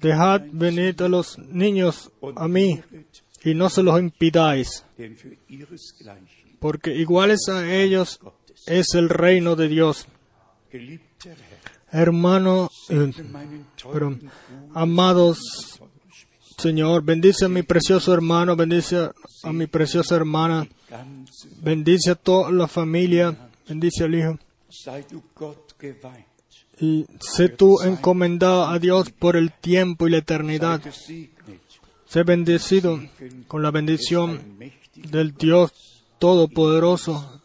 dejad 0.00 0.42
venir 0.52 0.96
a 1.02 1.08
los 1.08 1.38
niños 1.38 2.10
a 2.36 2.48
mí 2.48 2.80
y 3.44 3.54
no 3.54 3.68
se 3.68 3.82
los 3.82 3.98
impidáis, 4.00 4.84
porque 6.58 6.94
iguales 6.94 7.48
a 7.48 7.74
ellos 7.74 8.20
es 8.66 8.94
el 8.94 9.08
reino 9.08 9.56
de 9.56 9.68
Dios. 9.68 10.06
Hermano, 11.90 12.70
eh, 12.88 13.12
amados 14.74 15.80
Señor, 16.58 17.02
bendice 17.02 17.44
a 17.44 17.48
mi 17.48 17.62
precioso 17.62 18.14
hermano, 18.14 18.56
bendice 18.56 19.10
a 19.42 19.52
mi 19.52 19.66
preciosa 19.66 20.16
hermana, 20.16 20.66
bendice 21.60 22.12
a 22.12 22.14
toda 22.14 22.50
la 22.50 22.68
familia, 22.68 23.36
bendice 23.68 24.04
al 24.04 24.14
hijo. 24.14 24.38
Y 26.80 27.06
sé 27.20 27.48
tú 27.48 27.80
encomendado 27.82 28.66
a 28.66 28.78
Dios 28.78 29.10
por 29.10 29.36
el 29.36 29.52
tiempo 29.52 30.06
y 30.06 30.10
la 30.10 30.18
eternidad. 30.18 30.82
Sé 32.06 32.22
bendecido 32.22 33.00
con 33.48 33.62
la 33.62 33.70
bendición 33.70 34.58
del 34.94 35.34
Dios 35.34 35.72
Todopoderoso, 36.18 37.42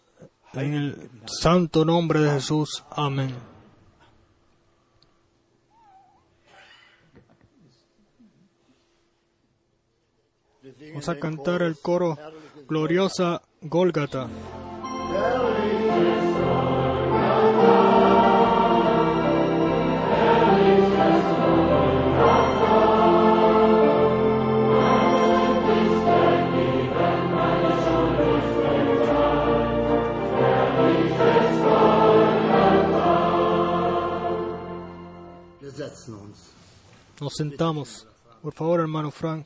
En 0.54 0.74
el 0.74 1.10
santo 1.26 1.86
nombre 1.86 2.22
de 2.22 2.32
Jesús. 2.32 2.84
Amén. 2.92 3.36
Vamos 10.90 11.10
a 11.10 11.20
cantar 11.20 11.62
el 11.62 11.78
coro 11.80 12.18
Gloriosa 12.68 13.42
Gólgata. 13.62 14.28
Nos 37.22 37.34
sentamos. 37.36 38.08
Por 38.42 38.54
favor, 38.54 38.80
hermano 38.80 39.12
Frank. 39.12 39.46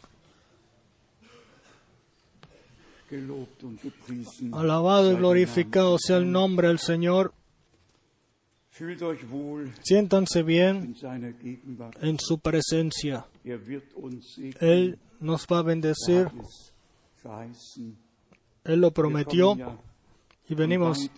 Alabado 4.54 5.12
y 5.12 5.15
glorificado 5.15 5.97
sea 5.99 6.17
el 6.17 6.32
nombre 6.32 6.67
del 6.67 6.80
Señor. 6.80 7.34
Siéntanse 9.84 10.41
bien 10.41 10.95
en 12.02 12.19
su 12.19 12.39
presencia. 12.39 13.26
Er. 13.43 13.62
Él 14.60 14.99
nos 15.19 15.45
va 15.45 15.58
a 15.58 15.60
Er 15.62 15.65
bendecir. 15.67 16.32
verheißen. 17.23 17.97
Él 18.63 18.80
lo 18.80 18.91
prometió 18.91 19.56
y 20.47 20.56
venimos 20.56 21.10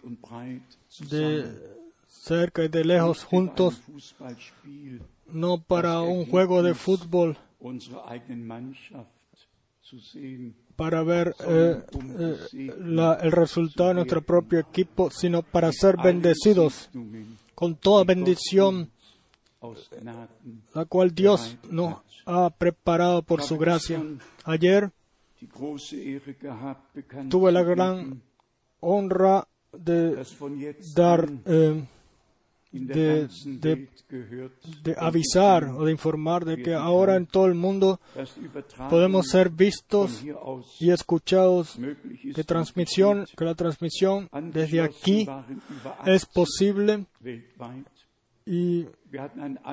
de 1.10 1.78
cerca 2.08 2.64
y 2.64 2.68
de 2.68 2.84
lejos 2.84 3.24
juntos, 3.24 3.82
no 5.28 5.58
para 5.62 6.02
un 6.02 6.26
juego 6.28 6.62
de 6.64 6.74
fútbol, 6.74 7.38
para 10.76 11.04
ver 11.04 11.36
eh, 11.48 11.82
eh, 12.20 12.76
la- 12.80 13.16
el 13.16 13.32
resultado 13.32 13.90
de 13.90 13.96
nuestro 13.96 14.22
propio 14.22 14.60
equipo, 14.60 15.10
sino 15.10 15.42
para 15.42 15.72
ser 15.72 15.96
bendecidos 16.04 16.90
con 17.56 17.76
toda 17.76 18.04
bendición, 18.04 18.90
la 20.74 20.86
cual 20.86 21.14
Dios 21.16 21.58
nos 21.72 21.96
ha 22.26 22.50
preparado 22.50 23.22
por 23.24 23.42
su 23.44 23.58
gracia. 23.58 24.04
Ayer 24.44 24.92
tuve 27.30 27.52
la 27.52 27.64
gran 27.64 28.22
honra 28.82 29.48
de 29.72 30.16
dar, 30.96 31.30
eh, 31.46 31.84
de- 32.84 33.28
de- 34.84 34.96
avisar 34.98 35.64
o 35.66 35.86
de 35.86 35.92
informar 35.92 36.46
de 36.46 36.58
que 36.64 36.74
ahora 36.74 37.16
en 37.16 37.26
todo 37.26 37.46
el 37.48 37.56
mundo 37.56 38.00
podemos 38.90 39.28
ser 39.28 39.50
vistos 39.50 40.24
y 40.80 40.90
escuchados, 40.92 41.78
que 42.34 42.44
transmisión, 42.44 43.26
que 43.38 43.46
la 43.46 43.56
transmisión 43.56 44.30
desde 44.54 44.82
aquí 44.82 45.28
es 46.06 46.26
80 46.26 46.26
posible 46.26 47.06
y 48.46 48.86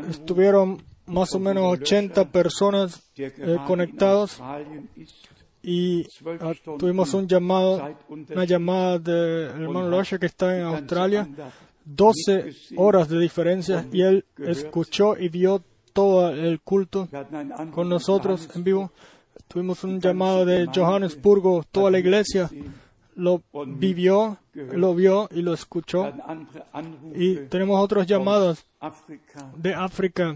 estuvieron 0.09 0.83
más 1.07 1.35
o 1.35 1.39
menos 1.41 1.65
80 1.81 2.31
personas 2.31 3.03
eh, 3.39 3.57
conectados 3.67 4.41
y 5.65 6.05
ah, 6.41 6.53
tuvimos 6.79 7.13
un 7.15 7.27
llamado, 7.29 7.77
una 8.35 8.45
llamada 8.45 8.99
del 8.99 9.63
hermano 9.63 9.89
Loche 9.91 10.19
que 10.19 10.27
está 10.27 10.57
en 10.57 10.65
Australia, 10.65 11.29
12 11.85 12.55
horas 12.77 13.09
de 13.09 13.19
diferencia 13.19 13.87
y 13.93 14.03
él 14.03 14.25
escuchó 14.39 15.17
y 15.17 15.29
vio 15.29 15.63
todo 15.93 16.31
el 16.31 16.61
culto 16.61 17.09
con 17.73 17.89
nosotros 17.89 18.49
en 18.55 18.65
vivo. 18.65 18.93
Tuvimos 19.49 19.85
un 19.85 20.01
llamado 20.01 20.45
de 20.45 20.67
Johannesburgo, 20.75 21.65
toda 21.71 21.91
la 21.91 21.99
iglesia 21.99 22.51
lo 23.15 23.43
vivió, 23.67 24.39
lo 24.55 24.95
vio 24.95 25.29
y 25.31 25.43
lo 25.43 25.53
escuchó. 25.53 26.13
Y 27.15 27.37
tenemos 27.49 27.83
otros 27.83 28.07
llamados 28.07 28.65
de 29.57 29.75
África 29.75 30.35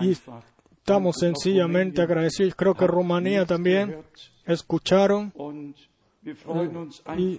y 0.00 0.10
estamos 0.10 1.16
sencillamente 1.18 2.02
agradecidos. 2.02 2.54
Creo 2.54 2.74
que 2.74 2.86
Rumanía 2.86 3.46
también 3.46 3.96
escucharon. 4.44 5.32
y 7.16 7.38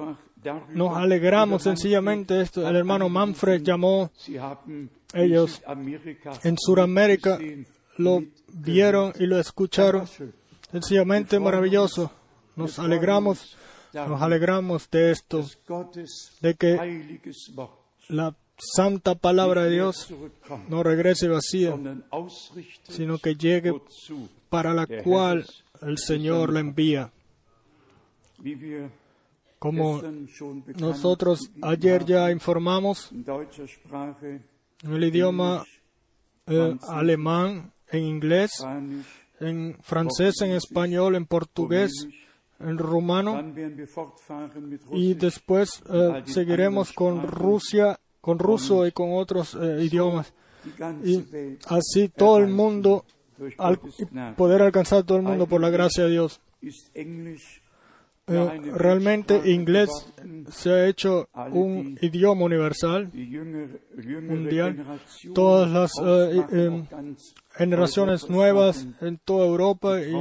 Nos 0.69 0.97
alegramos 0.97 1.63
sencillamente 1.63 2.41
esto. 2.41 2.67
El 2.67 2.75
hermano 2.75 3.09
Manfred 3.09 3.61
llamó, 3.61 4.11
ellos 5.13 5.61
en 6.43 6.57
Sudamérica 6.57 7.39
lo 7.97 8.23
vieron 8.53 9.13
y 9.19 9.25
lo 9.25 9.39
escucharon. 9.39 10.07
Sencillamente 10.71 11.39
maravilloso. 11.39 12.11
Nos 12.55 12.79
alegramos, 12.79 13.57
nos 13.93 14.21
alegramos 14.21 14.89
de 14.89 15.11
esto, 15.11 15.45
de 16.41 16.55
que 16.55 17.11
la 18.09 18.35
santa 18.57 19.15
palabra 19.15 19.65
de 19.65 19.71
Dios 19.71 20.13
no 20.67 20.81
regrese 20.83 21.27
vacía, 21.27 21.77
sino 22.89 23.19
que 23.19 23.35
llegue 23.35 23.73
para 24.49 24.73
la 24.73 24.87
cual 25.03 25.45
el 25.81 25.97
Señor 25.97 26.51
la 26.51 26.59
envía. 26.59 27.11
Como 29.59 30.01
nosotros 30.79 31.49
ayer 31.61 32.05
ya 32.05 32.31
informamos 32.31 33.09
en 34.83 34.93
el 34.93 35.03
idioma 35.03 35.63
eh, 36.47 36.77
alemán, 36.89 37.71
en 37.91 38.03
inglés, 38.03 38.51
en 39.39 39.75
francés, 39.81 40.41
en 40.41 40.51
español, 40.51 41.15
en 41.15 41.25
portugués, 41.25 41.91
en 42.59 42.77
rumano 42.77 43.33
y 44.97 45.13
después 45.15 45.81
eh, 45.91 46.23
seguiremos 46.25 46.93
con 46.93 47.27
Rusia, 47.27 47.99
con 48.21 48.37
ruso 48.39 48.85
y 48.85 48.91
con 48.91 49.09
otros 49.13 49.55
eh, 49.55 49.83
idiomas. 49.83 50.33
Y 51.03 51.17
así 51.67 52.09
todo 52.09 52.37
el 52.39 52.47
mundo, 52.47 53.05
al- 53.57 53.79
poder 54.35 54.61
alcanzar 54.61 54.99
a 54.99 55.03
todo 55.03 55.17
el 55.17 55.23
mundo 55.23 55.45
por 55.47 55.61
la 55.61 55.69
gracia 55.69 56.03
de 56.05 56.11
Dios. 56.11 56.41
Eh, 58.29 58.61
realmente 58.75 59.41
inglés 59.51 59.89
se 60.49 60.69
ha 60.69 60.85
hecho 60.87 61.29
un 61.51 61.97
idioma 62.01 62.43
universal. 62.43 63.09
Mundial. 64.21 64.85
Todas 65.33 65.71
las, 65.71 65.91
eh, 66.03 66.43
eh, 66.51 66.83
ganz 66.91 67.33
Generaciones 67.55 68.29
nuevas 68.29 68.85
en 69.01 69.17
toda 69.25 69.47
Europa 69.47 69.99
y, 70.01 70.13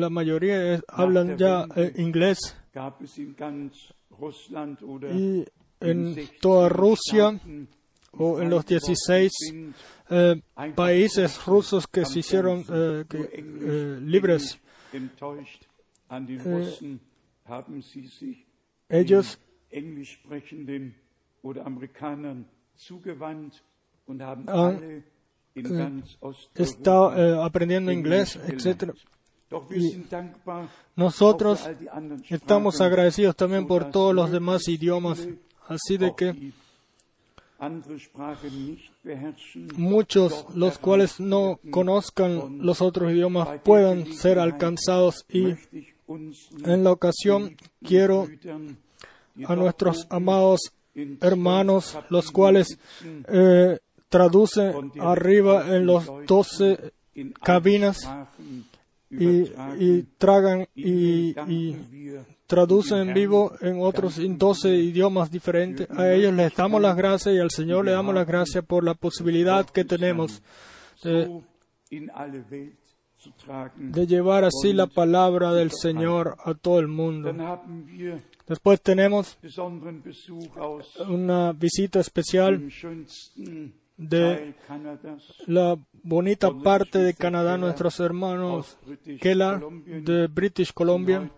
la 0.00 0.08
mayoría 0.10 0.74
es- 0.74 0.82
hablan 0.88 1.36
ya 1.36 1.66
eh, 1.76 1.92
inglés. 1.96 2.38
Y 5.14 5.44
en 5.80 6.14
16 6.14 6.40
toda 6.40 6.68
Rusia 6.68 7.38
o 8.12 8.40
en 8.40 8.50
los 8.50 8.64
frei 8.64 8.78
geworden 8.78 8.86
16 8.86 9.32
sind, 9.38 9.74
eh, 10.10 10.42
países 10.74 11.44
rusos 11.46 11.86
que 11.86 12.04
se 12.04 12.18
hicieron 12.20 12.64
que, 13.08 13.18
libres, 14.02 14.58
Äh, 16.12 17.82
sich 17.82 18.46
ellos 18.88 19.38
Han, 24.46 25.04
ganz 25.54 26.18
está 26.54 27.00
Osteuropa 27.00 27.16
eh, 27.18 27.44
aprendiendo 27.44 27.92
inglés, 27.92 28.38
etc. 28.46 28.92
Y 29.70 30.02
Nosotros 30.96 31.68
estamos 32.28 32.80
agradecidos 32.80 33.36
también 33.36 33.66
por 33.66 33.90
todos 33.90 34.14
los 34.14 34.30
demás 34.30 34.68
idiomas, 34.68 35.26
así 35.68 35.96
de 35.96 36.14
que 36.14 36.52
muchos, 39.76 40.46
los 40.54 40.78
cuales 40.78 41.20
no 41.20 41.60
conozcan 41.70 42.58
los 42.58 42.80
otros 42.82 43.12
idiomas, 43.12 43.60
puedan 43.62 44.06
ser 44.12 44.38
alcanzados 44.38 45.24
y 45.28 45.54
en 46.16 46.84
la 46.84 46.92
ocasión 46.92 47.56
quiero 47.82 48.28
a 49.46 49.56
nuestros 49.56 50.06
amados 50.10 50.72
hermanos, 51.20 51.98
los 52.10 52.30
cuales 52.30 52.78
eh, 53.28 53.78
traducen 54.08 54.92
arriba 55.00 55.74
en 55.74 55.86
los 55.86 56.06
doce 56.26 56.92
cabinas 57.42 58.08
y, 59.10 60.02
tragan 60.18 60.66
y, 60.74 61.34
traducen 62.46 63.08
en 63.08 63.14
vivo 63.14 63.52
en 63.60 63.80
otros 63.80 64.16
danken 64.16 64.38
12 64.38 64.68
wir 64.68 64.84
idiomas 64.84 65.30
diferentes. 65.30 65.90
A 65.90 66.12
ellos 66.12 66.34
les 66.34 66.54
damos 66.54 66.80
las 66.80 66.96
gracias 66.96 67.34
y 67.34 67.38
al 67.38 67.50
Señor 67.50 67.84
le 67.84 67.92
damos 67.92 68.14
las 68.14 68.26
gracias 68.26 68.64
por 68.64 68.84
la 68.84 68.94
posibilidad 68.94 69.64
que 69.68 69.84
tenemos 69.84 70.42
de, 71.02 71.42
de 73.76 74.06
llevar 74.06 74.44
así 74.44 74.72
la 74.72 74.86
palabra 74.86 75.52
del 75.52 75.70
Señor 75.70 76.36
a 76.44 76.54
todo 76.54 76.78
el 76.78 76.88
mundo. 76.88 77.32
Después 78.46 78.80
tenemos 78.82 79.38
una 81.08 81.52
visita 81.52 82.00
especial 82.00 82.68
de 83.96 84.54
la 85.46 85.78
bonita 86.02 86.50
parte 86.50 86.98
de 86.98 87.14
Canadá, 87.14 87.56
nuestros 87.56 88.00
hermanos 88.00 88.78
Keller 89.20 89.60
de 89.86 90.26
British 90.26 90.72
Columbia 90.72 91.30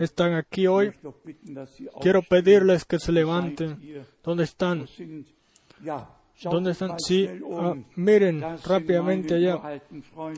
están 0.00 0.34
aquí 0.34 0.66
hoy. 0.66 0.92
Quiero 2.00 2.22
pedirles 2.22 2.84
que 2.84 2.98
se 2.98 3.12
levanten. 3.12 3.78
¿Dónde 4.22 4.44
están? 4.44 4.86
¿Dónde 6.42 6.72
están? 6.72 6.98
Sí, 6.98 7.28
ah, 7.52 7.74
miren 7.96 8.42
rápidamente 8.64 9.34
allá. 9.34 9.80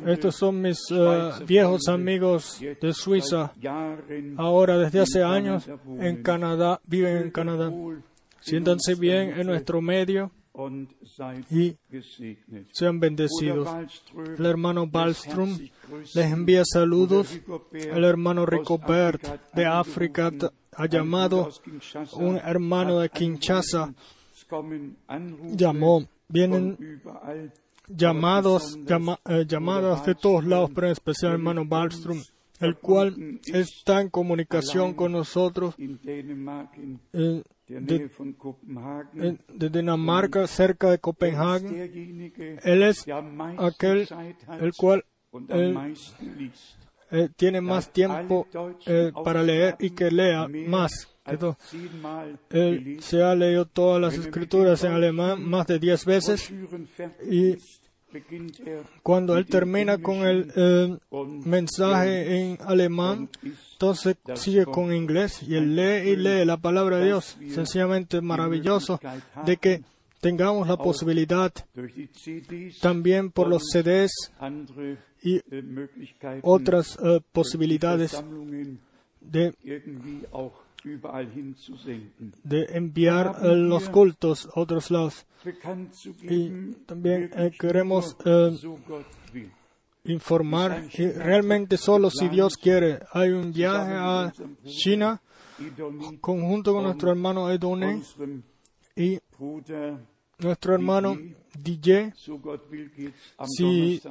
Estos 0.06 0.36
son 0.36 0.60
mis 0.60 0.78
eh, 0.90 1.30
viejos 1.46 1.88
amigos 1.88 2.60
de 2.60 2.92
Suiza. 2.92 3.52
Ahora, 4.36 4.78
desde 4.78 5.00
hace 5.00 5.22
años, 5.22 5.68
en 5.98 6.22
Canadá, 6.22 6.80
viven 6.86 7.16
en 7.18 7.30
Canadá. 7.30 7.72
Siéntanse 8.40 8.94
bien 8.94 9.40
en 9.40 9.46
nuestro 9.46 9.80
medio 9.80 10.30
y 11.50 11.76
sean 12.72 13.00
bendecidos. 13.00 13.68
El 14.38 14.46
hermano 14.46 14.86
Ballström 14.86 15.58
les 16.14 16.32
envía 16.32 16.62
saludos. 16.64 17.38
El 17.72 18.04
hermano 18.04 18.46
Ricobert 18.46 19.52
de. 19.54 19.66
África 19.66 20.32
ha 20.72 20.86
llamado, 20.86 21.50
un 22.12 22.36
hermano 22.36 23.00
de 23.00 23.08
Kinshasa 23.10 23.92
llamó. 25.56 26.06
Vienen 26.28 26.76
llamados, 27.88 28.76
llama- 28.86 29.18
eh, 29.28 29.44
llamadas 29.46 30.04
de 30.06 30.14
todos 30.14 30.44
lados, 30.44 30.70
pero 30.74 30.86
en 30.88 30.92
especial 30.92 31.32
hermano 31.32 31.64
Ballström, 31.64 32.22
el 32.60 32.76
cual 32.76 33.14
está 33.52 34.00
en 34.00 34.08
comunicación 34.10 34.94
con 34.94 35.12
nosotros 35.12 35.74
eh, 37.12 37.42
de, 37.68 38.08
eh, 39.22 39.38
de 39.54 39.70
Dinamarca, 39.70 40.46
cerca 40.46 40.90
de 40.90 40.98
Er 41.72 41.78
derjenige, 41.78 42.58
Él 42.64 42.82
es 42.82 43.04
aquel, 43.58 44.06
el 44.60 44.72
cual 44.76 45.04
tiene 47.36 47.60
más 47.60 47.92
tiempo 47.92 48.46
para 49.24 49.42
leer 49.42 49.76
y 49.80 49.90
que 49.90 50.10
lea 50.10 50.48
más. 50.68 51.15
Zehnmal 51.60 52.38
Él 52.50 52.98
se 53.00 53.22
ha 53.22 53.34
leído 53.34 53.66
todas 53.66 54.00
las 54.00 54.14
escrituras 54.14 54.82
en 54.84 54.92
alemán 54.92 55.42
más 55.44 55.66
de 55.66 55.78
diez 55.78 56.04
veces 56.04 56.52
y 57.28 57.50
er 57.50 57.60
cuando 59.02 59.36
él 59.36 59.46
termina 59.46 59.98
con 59.98 60.18
el 60.26 60.52
eh, 60.56 60.96
mensaje 61.44 62.40
en 62.40 62.58
alemán, 62.64 63.28
entonces 63.72 64.16
sigue 64.34 64.64
con 64.64 64.92
inglés 64.94 65.42
y 65.42 65.54
él 65.54 65.76
lee 65.76 66.10
y 66.10 66.16
lee 66.16 66.44
la 66.44 66.56
palabra 66.56 66.98
de 66.98 67.06
Dios. 67.06 67.36
Sencillamente 67.50 68.20
maravilloso 68.20 69.00
de 69.44 69.56
que 69.56 69.82
tengamos 70.20 70.66
la 70.66 70.76
posibilidad 70.76 71.52
también 72.80 73.30
por 73.30 73.48
los 73.48 73.64
CDs 73.70 74.32
y 75.22 75.40
Möglichkeiten 75.50 76.40
otras 76.42 76.98
eh, 77.02 77.20
posibilidades 77.32 78.22
de, 79.20 79.54
de 82.44 82.66
enviar 82.76 83.36
eh, 83.42 83.54
los 83.56 83.88
cultos 83.88 84.48
a 84.54 84.60
otros 84.60 84.90
lados. 84.90 85.26
Y 86.22 86.72
también 86.86 87.30
eh, 87.36 87.52
queremos 87.58 88.16
eh, 88.24 88.56
informar 90.04 90.84
y 90.92 91.06
realmente 91.10 91.76
solo 91.76 92.10
si 92.10 92.28
Dios 92.28 92.56
quiere. 92.56 93.00
Hay 93.12 93.30
un 93.30 93.52
viaje 93.52 93.92
a 93.94 94.32
China 94.64 95.20
conjunto 96.20 96.72
con 96.72 96.84
nuestro 96.84 97.10
hermano 97.10 97.50
Edone 97.50 98.02
y 98.94 99.18
nuestro 100.38 100.74
hermano 100.74 101.16
DJ. 101.58 102.12
Si 103.46 104.02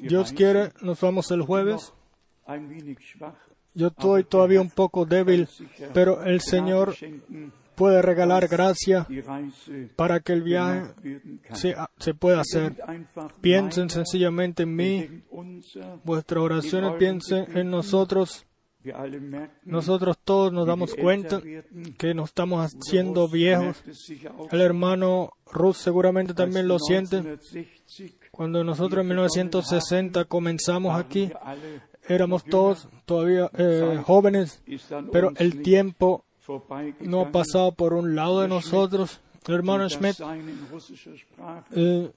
Dios 0.00 0.32
quiere, 0.32 0.72
nos 0.80 1.00
vamos 1.00 1.30
el 1.30 1.42
jueves. 1.42 1.92
Yo 3.74 3.88
estoy 3.88 4.24
todavía 4.24 4.60
un 4.60 4.70
poco 4.70 5.04
débil, 5.04 5.48
pero 5.92 6.22
el 6.22 6.40
Señor 6.40 6.94
puede 7.74 8.02
regalar 8.02 8.48
gracia 8.48 9.06
para 9.96 10.20
que 10.20 10.32
el 10.32 10.42
viaje 10.42 10.92
kann. 11.42 11.56
se, 11.56 11.74
se 11.98 12.14
pueda 12.14 12.40
hacer. 12.40 12.74
Piensen 13.40 13.90
sencillamente 13.90 14.62
en 14.62 14.76
mí, 14.76 15.22
vuestras 16.04 16.42
oraciones 16.42 16.92
piensen 16.98 17.46
en 17.56 17.70
nosotros. 17.70 18.46
Nosotros 19.64 20.18
todos 20.22 20.52
nos 20.52 20.66
damos 20.66 20.94
cuenta 20.94 21.40
que 21.96 22.12
nos 22.12 22.28
estamos 22.28 22.70
haciendo 22.70 23.28
viejos. 23.28 23.82
El 24.50 24.60
hermano 24.60 25.32
Ruth 25.50 25.76
seguramente 25.76 26.34
también 26.34 26.68
lo 26.68 26.78
siente. 26.78 27.16
1960 27.16 28.28
Cuando 28.30 28.62
nosotros 28.62 29.00
en 29.00 29.08
1960 29.08 30.26
comenzamos 30.26 31.00
aquí, 31.00 31.30
éramos 32.08 32.44
todos 32.44 32.88
todavía 33.04 33.50
eh, 33.56 34.00
jóvenes, 34.04 34.62
pero 35.12 35.32
el 35.36 35.62
tiempo 35.62 36.24
no 37.00 37.22
ha 37.22 37.32
pasado 37.32 37.72
por 37.72 37.94
un 37.94 38.14
lado 38.14 38.42
de 38.42 38.48
nosotros. 38.48 39.20
El 39.46 39.54
hermano 39.56 39.88
Schmidt 39.88 40.16
eh, 41.72 42.10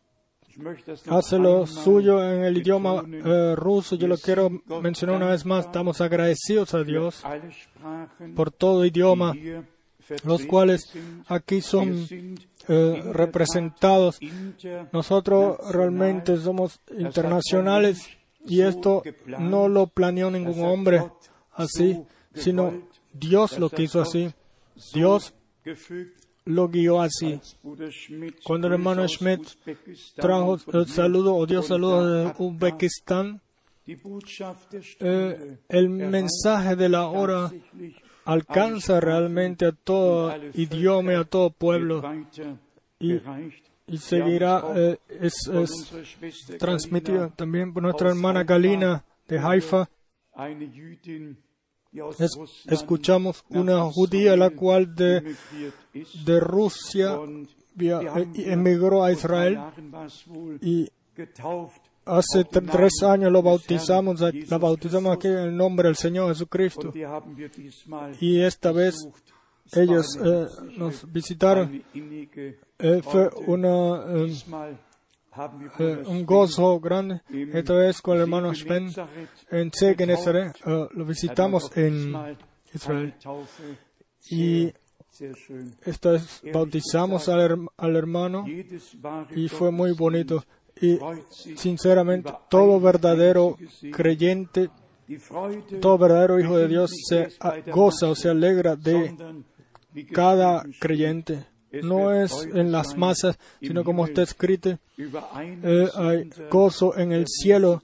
hace 1.09 1.37
lo 1.37 1.67
suyo 1.67 2.23
en 2.23 2.43
el 2.43 2.57
idioma 2.57 3.03
eh, 3.11 3.53
ruso. 3.55 3.95
Yo 3.95 4.07
lo 4.07 4.17
quiero 4.17 4.49
mencionar 4.81 5.17
una 5.17 5.29
vez 5.29 5.45
más. 5.45 5.65
Estamos 5.65 6.01
agradecidos 6.01 6.73
a 6.73 6.83
Dios 6.83 7.23
por 8.35 8.51
todo 8.51 8.85
idioma, 8.85 9.33
los 10.23 10.45
cuales 10.45 10.91
aquí 11.27 11.61
son 11.61 12.07
representados. 12.67 14.19
Nosotros 14.91 15.57
realmente 15.71 16.37
somos 16.37 16.79
internacionales 16.97 18.16
y 18.47 18.61
esto 18.61 19.03
no 19.39 19.67
lo 19.67 19.87
planeó 19.87 20.31
ningún 20.31 20.63
hombre 20.63 21.03
así, 21.53 22.03
sino 22.33 22.73
Dios 23.13 23.59
lo 23.59 23.69
quiso 23.69 24.01
así. 24.01 24.31
Dios 24.93 25.33
lo 26.45 26.69
guió 26.69 27.01
así. 27.01 27.39
Cuando 28.43 28.67
el 28.67 28.73
hermano 28.73 29.07
Schmidt 29.07 29.41
Trajo 30.15 30.57
el 30.73 30.87
saludo 30.87 31.35
o 31.35 31.45
dio 31.45 31.61
saludos 31.61 32.35
de 32.37 32.43
Uzbekistán. 32.43 33.41
Eh, 34.99 35.57
el 35.69 35.89
mensaje 35.89 36.75
de 36.75 36.89
la 36.89 37.07
hora 37.07 37.51
alcanza 38.25 38.99
realmente 38.99 39.65
a 39.65 39.71
todo 39.71 40.35
idioma 40.53 41.13
y 41.13 41.15
a 41.15 41.23
todo 41.23 41.51
pueblo 41.51 42.03
y 42.99 43.19
seguirá, 43.97 44.63
eh, 44.75 44.97
es, 45.21 45.47
Von 45.47 45.63
es 45.63 45.69
transmitido 46.59 47.19
Galina, 47.19 47.35
también 47.35 47.73
por 47.73 47.83
nuestra 47.83 48.09
hermana 48.09 48.43
Galina 48.43 49.03
de 49.27 49.39
Haifa. 49.39 49.89
Es- 52.19 52.37
escuchamos 52.67 53.43
una 53.49 53.81
judía 53.91 54.35
la 54.35 54.49
cual 54.49 54.93
de, 54.93 55.35
de 56.25 56.39
Rusia 56.39 57.17
eh, 57.79 58.27
y 58.33 58.43
emigró 58.49 59.03
a 59.03 59.11
Israel 59.13 59.57
es 60.05 60.25
y 60.61 60.89
hace 62.05 62.43
tres 62.43 63.01
años 63.03 63.31
lo 63.31 63.41
bautizamos, 63.41 64.19
la 64.21 64.57
bautizamos 64.57 65.15
aquí 65.15 65.27
en 65.27 65.37
el 65.37 65.55
nombre 65.57 65.87
del 65.87 65.95
Señor 65.95 66.29
Jesucristo. 66.29 66.91
Y 68.19 68.41
esta 68.41 68.71
vez. 68.71 68.95
Es 68.95 69.09
ellos 69.73 70.05
eh, 70.23 70.45
nos 70.77 71.11
visitaron. 71.11 71.83
Eh, 72.79 73.01
fue 73.03 73.29
una, 73.47 74.03
eh, 74.15 74.33
eh, 75.79 76.03
un 76.05 76.25
gozo 76.25 76.79
grande. 76.79 77.21
Esta 77.53 77.73
vez 77.73 78.01
con 78.01 78.15
el 78.15 78.21
hermano 78.23 78.53
Sven 78.53 78.91
en 79.51 79.71
Se 79.73 79.95
getauft. 79.95 79.97
Genezaret. 79.97 80.55
eh, 80.65 80.87
lo 80.91 81.05
visitamos 81.05 81.71
en 81.77 82.13
Israel. 82.73 83.13
Y 84.29 84.71
esta 85.85 86.11
vez 86.11 86.41
bautizamos 86.53 87.27
al, 87.29 87.67
al 87.77 87.95
hermano 87.95 88.45
y 89.35 89.47
fue 89.49 89.71
muy 89.71 89.91
bonito. 89.93 90.43
Y 90.79 90.99
sinceramente, 91.55 92.31
todo 92.49 92.79
verdadero 92.79 93.57
creyente, 93.91 94.69
todo 95.81 95.97
verdadero 95.97 96.39
hijo 96.39 96.57
de 96.57 96.67
Dios 96.67 96.91
se 97.09 97.29
goza 97.71 98.09
o 98.09 98.15
se 98.15 98.29
alegra 98.29 98.75
de 98.75 99.15
cada 100.05 100.63
creyente. 100.79 101.45
No 101.83 102.13
es 102.13 102.47
en 102.53 102.71
las 102.71 102.97
masas, 102.97 103.37
sino 103.61 103.83
como 103.83 104.05
está 104.05 104.23
escrito, 104.23 104.79
eh, 104.97 105.89
hay 105.95 106.29
gozo 106.49 106.97
en 106.97 107.11
el 107.11 107.25
cielo 107.27 107.83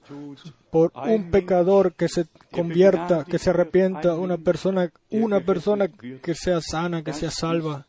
por 0.70 0.90
un 0.96 1.30
pecador 1.30 1.92
que 1.92 2.08
se 2.08 2.26
convierta, 2.50 3.24
que 3.24 3.38
se 3.38 3.50
arrepienta, 3.50 4.16
una 4.16 4.38
persona, 4.38 4.90
una 5.10 5.40
persona 5.40 5.88
que 5.88 6.34
sea 6.34 6.60
sana, 6.60 7.04
que 7.04 7.12
sea 7.12 7.30
salva, 7.30 7.86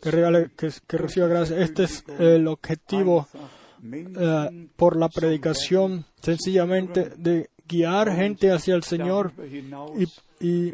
que 0.00 0.98
reciba 0.98 1.28
gracia. 1.28 1.58
Este 1.58 1.84
es 1.84 2.04
el 2.18 2.48
objetivo 2.48 3.28
eh, 3.92 4.68
por 4.76 4.96
la 4.96 5.08
predicación, 5.08 6.06
sencillamente 6.20 7.12
de 7.16 7.50
guiar 7.68 8.14
gente 8.14 8.50
hacia 8.50 8.74
el 8.74 8.82
Señor 8.82 9.32
y, 9.96 10.06
Y, 10.44 10.70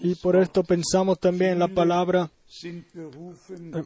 y 0.00 0.14
por 0.16 0.34
esto 0.34 0.64
pensamos 0.64 1.20
también 1.20 1.52
en 1.52 1.60
la 1.60 1.68
palabra, 1.68 2.28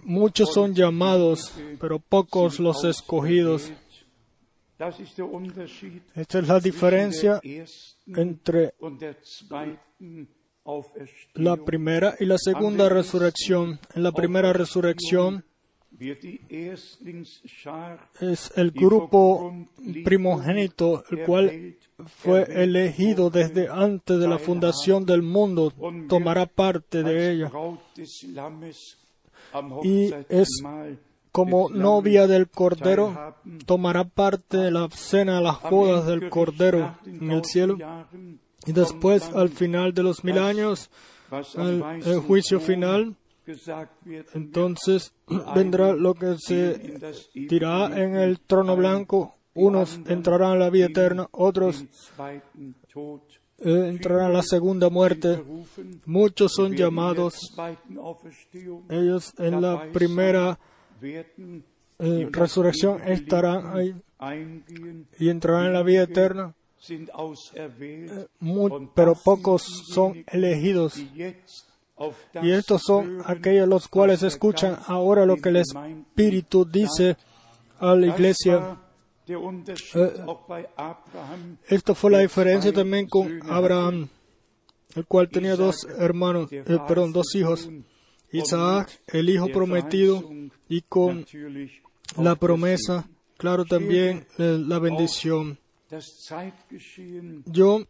muchos 0.05 0.55
son 0.55 0.75
llamados, 0.75 1.53
pero 1.79 1.99
pocos 1.99 2.59
los 2.59 2.83
escogidos. 2.85 3.71
Esta 6.15 6.39
es 6.39 6.49
la 6.49 6.61
diferencia 6.61 7.43
entre 8.07 8.73
la 11.35 11.57
primera 11.57 12.17
y 12.19 12.25
la 12.25 12.39
segunda 12.39 12.89
resurrección. 12.89 13.79
En 13.95 14.03
la 14.03 14.13
primera 14.13 14.55
resurrección 14.55 15.45
es 18.21 18.53
el 18.57 18.71
grupo 18.71 19.67
primogénito, 20.05 21.05
el 21.11 21.25
cual 21.27 21.77
fue 22.07 22.43
elegido 22.63 23.31
desde 23.31 23.69
antes 23.69 24.19
de 24.19 24.29
la 24.29 24.39
fundación 24.39 25.05
del 25.05 25.23
mundo, 25.23 25.73
tomará 26.09 26.47
parte 26.47 27.03
de 27.03 27.33
ella. 27.33 27.51
Y 29.83 30.13
es 30.29 30.49
Como 31.33 31.69
novia 31.71 32.27
del 32.27 32.49
Cordero, 32.49 33.37
tomará 33.67 34.05
parte 34.05 34.57
de 34.57 34.71
la 34.71 34.89
cena 34.91 35.37
de 35.37 35.43
las 35.43 35.63
bodas 35.63 36.07
del 36.07 36.29
Cordero 36.29 36.99
en 37.07 37.31
el 37.31 37.45
cielo. 37.45 37.79
Y 38.67 38.73
después, 38.73 39.31
al 39.35 39.49
final 39.49 39.95
de 39.95 40.03
los 40.03 40.25
mil 40.25 40.39
años, 40.39 40.91
al 41.31 42.03
el 42.05 42.21
juicio 42.21 42.61
final, 42.61 43.17
entonces 44.35 45.13
vendrá 45.55 45.95
lo 45.95 46.15
que 46.15 46.37
se 46.39 46.99
dirá 47.35 47.87
en 47.87 48.17
el 48.17 48.41
trono 48.41 48.77
blanco. 48.77 49.37
Unos 49.55 49.99
entrarán 50.07 50.53
a 50.53 50.57
la 50.57 50.71
vida 50.71 50.87
eterna, 50.87 51.29
otros 51.33 51.85
entrarán 53.59 54.27
a 54.27 54.35
la 54.35 54.43
segunda 54.43 54.89
muerte. 54.91 55.43
Muchos 56.07 56.53
son 56.55 56.75
llamados, 56.75 57.35
ellos 58.89 59.33
en 59.39 59.61
la 59.61 59.91
primera 59.93 60.59
eh, 61.03 62.29
resurrección 62.31 63.03
estarán 63.03 63.77
ahí 63.77 63.95
y 65.19 65.29
entrarán 65.29 65.67
en 65.67 65.73
la 65.73 65.83
vida 65.83 66.03
eterna. 66.03 66.55
Eh, 67.55 68.27
pero 68.95 69.15
pocos 69.15 69.63
son 69.93 70.25
elegidos. 70.29 70.99
Y 72.43 72.51
estos 72.51 72.83
son 72.83 73.23
aquellos 73.27 73.69
los 73.69 73.89
cuales 73.89 74.23
escuchan 74.23 74.79
ahora 74.87 75.27
lo 75.27 75.37
que 75.37 75.51
el 75.51 75.57
Espíritu 75.57 76.65
dice 76.65 77.17
a 77.79 77.95
la 77.95 78.07
iglesia. 78.07 78.79
Eh, 79.95 80.13
Esto 81.69 81.95
fue 81.95 82.11
la 82.11 82.19
diferencia 82.19 82.73
también 82.73 83.07
con 83.09 83.41
Abraham, 83.51 84.09
el 84.95 85.07
cual 85.07 85.29
tenía 85.29 85.57
dos 85.57 85.87
hermanos, 85.99 86.53
eh, 86.53 86.63
perdón, 86.87 87.13
dos 87.13 87.35
hijos. 87.35 87.69
Isaac, 88.33 89.01
el 89.09 89.29
hijo 89.29 89.49
prometido, 89.49 90.23
y 90.69 90.83
con 90.83 91.27
la 92.17 92.35
promesa, 92.37 93.09
claro 93.37 93.65
también 93.65 94.27
eh, 94.39 94.59
la 94.65 94.79
bendición. 94.79 95.59
Yo 97.47 97.85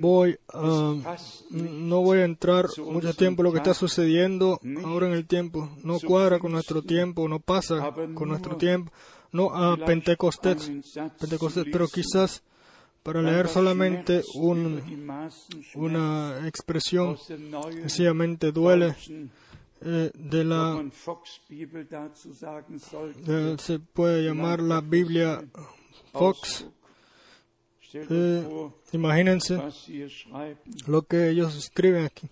voy 0.00 0.36
a, 0.52 0.94
no 1.50 2.02
voy 2.02 2.18
a 2.18 2.24
entrar 2.24 2.66
mucho 2.78 3.14
tiempo 3.14 3.42
en 3.42 3.44
lo 3.44 3.52
que 3.52 3.58
está 3.58 3.74
sucediendo 3.74 4.60
ahora 4.84 5.06
en 5.08 5.12
el 5.12 5.26
tiempo. 5.26 5.70
No 5.82 5.98
cuadra 6.00 6.38
con 6.38 6.52
nuestro 6.52 6.82
tiempo, 6.82 7.28
no 7.28 7.40
pasa 7.40 7.92
con 8.14 8.28
nuestro 8.28 8.56
tiempo. 8.56 8.92
No 9.34 9.50
a 9.54 9.76
Pentecostés, 9.86 10.70
Pentecostés, 11.18 11.64
pero 11.72 11.86
quizás 11.88 12.42
para 13.02 13.20
leer 13.20 13.48
solamente 13.48 14.22
un, 14.36 14.80
una 15.74 16.46
expresión 16.48 17.16
sencillamente 17.82 18.52
duele 18.52 18.94
eh, 19.82 20.10
de 20.14 20.44
la 20.44 20.76
eh, 23.26 23.56
se 23.58 23.78
puede 23.80 24.22
llamar 24.22 24.60
la 24.62 24.80
Biblia 24.80 25.44
Fox. 26.12 26.66
Eh, 27.92 28.42
imagínense 28.92 29.56
lo 30.86 31.02
que 31.02 31.28
ellos 31.28 31.54
escriben 31.56 32.04
aquí. 32.06 32.28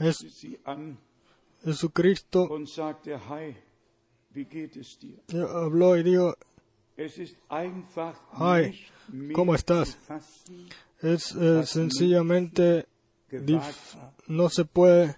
Es- 0.00 0.18
Jesucristo 1.64 2.48
habló 5.48 5.96
y 5.96 6.02
dijo, 6.02 6.36
mehr 9.12 9.34
¿cómo 9.34 9.54
estás? 9.54 9.98
es 11.02 11.34
eh, 11.34 11.62
sencillamente 11.66 12.86
no 14.28 14.48
se 14.48 14.64
puede 14.64 15.16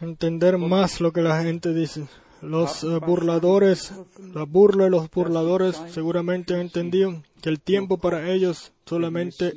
entender 0.00 0.58
más 0.58 1.00
lo 1.00 1.12
que 1.12 1.22
la 1.22 1.42
gente 1.42 1.72
dice. 1.72 2.06
Los 2.42 2.84
eh, 2.84 2.98
burladores, 3.06 3.92
la 4.32 4.44
burla 4.44 4.84
de 4.84 4.90
los 4.90 5.10
burladores 5.10 5.80
seguramente 5.90 6.54
han 6.54 6.60
entendido 6.60 7.22
que 7.42 7.50
el 7.50 7.60
tiempo 7.60 7.98
para 7.98 8.30
ellos 8.30 8.72
solamente 8.86 9.54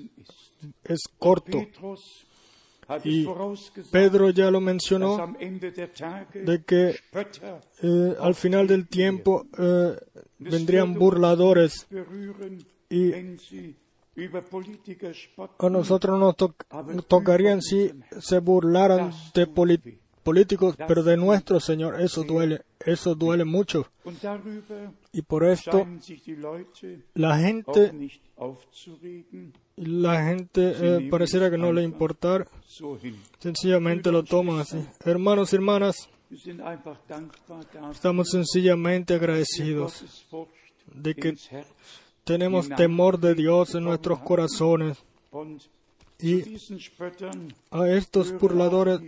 es 0.83 0.99
corto. 1.17 1.59
Y 3.05 3.25
Pedro 3.91 4.29
ya 4.31 4.51
lo 4.51 4.59
mencionó 4.61 5.15
de 6.45 6.63
que 6.63 6.95
eh, 7.81 8.15
al 8.19 8.35
final 8.35 8.67
del 8.67 8.87
tiempo 8.87 9.45
eh, 9.57 9.95
vendrían 10.39 10.93
burladores. 10.99 11.87
y 12.89 13.11
a 15.59 15.69
nosotros 15.69 16.19
nos 16.19 16.35
to- 16.37 16.55
tocarían 17.07 17.61
si 17.61 17.91
se 18.19 18.39
burlaran 18.39 19.11
de 19.33 19.47
poli- 19.47 19.99
políticos, 20.23 20.75
pero 20.87 21.03
de 21.03 21.17
nuestro 21.17 21.59
Señor 21.59 22.01
eso 22.01 22.23
duele, 22.23 22.61
eso 22.85 23.15
duele 23.15 23.45
mucho. 23.45 23.87
Y 25.11 25.21
por 25.21 25.43
esto 25.43 25.85
la 27.13 27.37
gente, 27.37 27.91
la 29.75 30.25
gente 30.25 30.73
eh, 30.79 31.07
pareciera 31.09 31.51
que 31.51 31.57
no 31.57 31.71
le 31.71 31.83
importar, 31.83 32.47
sencillamente 33.39 34.11
lo 34.11 34.23
toman 34.23 34.59
así. 34.59 34.83
Hermanos 35.05 35.53
y 35.53 35.55
hermanas, 35.57 36.09
estamos 37.91 38.29
sencillamente 38.29 39.13
agradecidos 39.13 40.25
de 40.93 41.15
que 41.15 41.35
tenemos 42.23 42.69
temor 42.69 43.19
de 43.19 43.35
Dios 43.35 43.75
en 43.75 43.83
nuestros 43.83 44.19
corazones. 44.19 44.97
Y 46.19 46.41
a 47.71 47.89
estos 47.89 48.31
burladores 48.39 49.01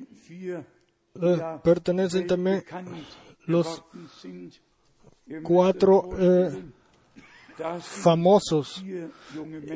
eh, 1.22 1.38
pertenecen 1.64 2.28
también 2.28 2.64
los 3.46 3.84
cuatro, 5.44 6.10
sind 6.18 6.76
famosos. 7.82 8.84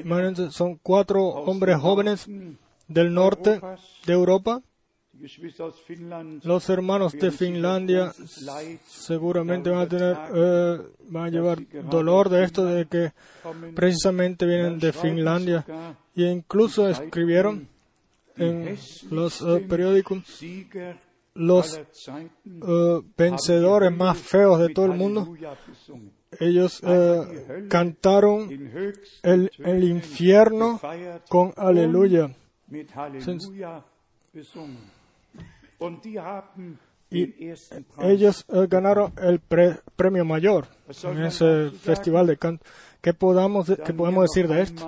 Imagínense, 0.04 0.52
son 0.52 0.80
cuatro 0.82 1.24
hombres 1.24 1.78
jóvenes 1.78 2.28
Norden, 2.28 2.58
del 2.88 3.14
norte 3.14 3.62
de 4.06 4.14
Europa. 4.14 4.62
Los 6.44 6.70
hermanos 6.70 7.12
de 7.12 7.32
Finlandia 7.32 8.14
seguramente 8.88 9.70
van 9.70 9.80
a 9.80 9.88
tener, 9.88 10.18
eh, 10.34 10.78
van 11.10 11.26
a 11.26 11.30
llevar 11.30 11.60
dolor 11.90 12.30
de 12.30 12.44
esto 12.46 12.64
de 12.64 12.86
que 12.86 13.12
precisamente 13.76 14.46
vienen 14.46 14.80
de 14.80 14.94
Finlandia 14.94 15.66
y 16.16 16.26
incluso 16.26 16.88
escribieron 16.88 17.68
en 18.38 18.78
los 19.12 19.42
eh, 19.42 19.66
periódicos 19.68 20.24
los 21.40 21.80
eh, 22.46 23.02
vencedores 23.18 23.92
más 23.92 24.18
feos 24.18 24.60
de 24.60 24.70
todo 24.74 24.86
el 24.86 24.92
mundo. 24.98 25.22
Ellos 26.40 26.80
eh, 26.84 27.66
cantaron 27.70 28.48
el, 29.24 29.52
el 29.58 29.84
infierno 29.84 30.80
con 31.30 31.54
aleluya. 31.58 32.36
Y 37.12 37.24
ellos 38.04 38.46
eh, 38.50 38.68
ganaron 38.70 39.12
el 39.22 39.40
pre- 39.40 39.80
premio 39.96 40.24
mayor 40.24 40.68
en 41.12 41.24
ese 41.26 41.72
festival 41.72 42.28
de 42.28 42.38
canto. 42.38 42.64
¿Qué, 43.02 43.14
podamos, 43.14 43.68
¿Qué 43.84 43.94
podemos 43.94 44.24
decir 44.30 44.48
de 44.48 44.62
esto? 44.62 44.86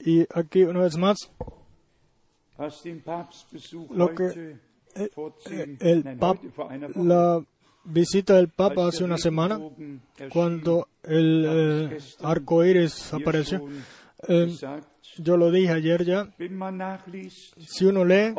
Y 0.00 0.26
aquí 0.32 0.62
una 0.62 0.80
vez 0.80 0.96
más, 0.96 1.16
Lo 3.90 4.14
que- 4.14 4.58
el 5.80 6.18
la 6.96 7.42
visita 7.84 8.34
del 8.34 8.48
Papa 8.48 8.88
hace 8.88 9.04
una 9.04 9.16
semana, 9.18 9.58
cuando 10.30 10.88
el 11.02 11.44
eh, 11.92 11.98
arco 12.20 12.64
iris 12.64 13.12
apareció. 13.14 13.66
Eh, 14.28 14.54
yo 15.20 15.36
lo 15.36 15.50
dije 15.50 15.72
ayer 15.72 16.04
ya, 16.04 16.28
si 17.66 17.84
uno 17.86 18.04
lee 18.04 18.34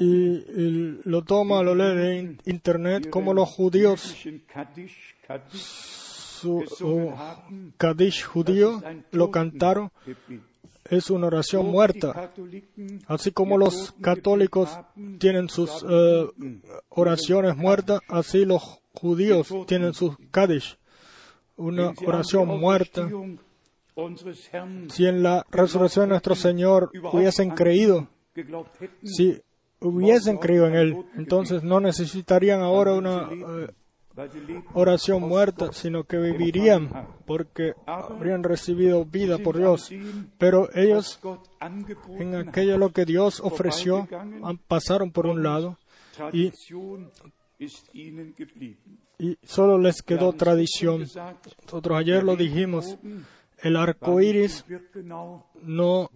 y, 0.00 1.00
lo 1.04 1.22
toma, 1.24 1.62
lo 1.62 1.74
lee 1.74 1.96
de 1.96 2.18
in- 2.18 2.38
internet, 2.46 3.10
como 3.10 3.34
los 3.34 3.48
judíos, 3.50 4.14
su 6.40 6.64
haben, 7.16 7.74
Kadish 7.76 8.24
judío, 8.24 8.80
lo 9.10 9.30
cantaron. 9.30 9.90
Es 10.90 11.10
una 11.10 11.26
oración 11.26 11.66
muerta. 11.70 12.32
Así 13.06 13.32
como 13.32 13.58
los 13.58 13.92
católicos 14.00 14.78
tienen 15.18 15.48
sus 15.48 15.84
eh, 15.88 16.26
oraciones 16.88 17.56
muertas, 17.56 18.00
así 18.08 18.44
los 18.44 18.80
judíos 18.94 19.54
tienen 19.66 19.94
sus 19.94 20.16
Kaddish, 20.30 20.78
una 21.56 21.92
oración 22.06 22.48
muerta. 22.60 23.08
Si 24.88 25.06
en 25.06 25.22
la 25.22 25.44
resurrección 25.50 26.06
de 26.06 26.10
nuestro 26.10 26.34
Señor 26.34 26.90
hubiesen 27.12 27.50
creído, 27.50 28.08
si 29.02 29.42
hubiesen 29.80 30.38
creído 30.38 30.66
en 30.68 30.74
Él, 30.74 31.04
entonces 31.16 31.62
no 31.62 31.80
necesitarían 31.80 32.60
ahora 32.60 32.94
una 32.94 33.28
eh, 33.30 33.72
oración 34.74 35.22
muerta, 35.22 35.72
sino 35.72 36.04
que 36.04 36.18
vivirían 36.18 37.08
porque 37.26 37.74
habrían 37.86 38.42
recibido 38.42 39.04
vida 39.04 39.38
por 39.38 39.56
Dios. 39.56 39.90
Pero 40.38 40.68
ellos, 40.74 41.20
en 42.18 42.34
aquello 42.34 42.78
lo 42.78 42.92
que 42.92 43.04
Dios 43.04 43.40
ofreció, 43.40 44.08
pasaron 44.66 45.12
por 45.12 45.26
un 45.26 45.42
lado 45.42 45.78
y, 46.32 46.52
y 49.18 49.38
solo 49.42 49.78
les 49.78 50.02
quedó 50.02 50.32
tradición. 50.32 51.00
Nosotros 51.00 51.98
ayer 51.98 52.22
lo 52.22 52.36
dijimos, 52.36 52.98
el 53.58 53.76
arco 53.76 54.20
iris 54.20 54.64
no 55.62 56.10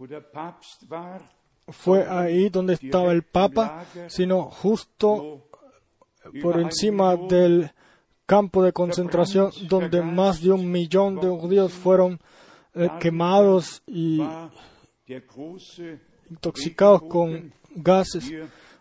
fue 1.69 2.07
ahí 2.09 2.49
donde 2.49 2.75
estaba 2.75 3.13
el 3.13 3.23
Papa, 3.23 3.85
sino 4.09 4.51
justo 4.51 5.49
por 6.41 6.61
encima 6.61 7.17
del 7.17 7.71
campo 8.33 8.63
de 8.63 8.73
concentración 8.73 9.51
donde 9.69 10.01
más 10.01 10.41
de 10.41 10.51
un 10.53 10.71
millón 10.71 11.17
de 11.17 11.29
judíos 11.29 11.71
fueron 11.71 12.19
eh, 12.75 12.89
quemados 12.99 13.83
y 13.87 14.23
intoxicados 16.31 17.03
con 17.11 17.53
gases. 17.75 18.33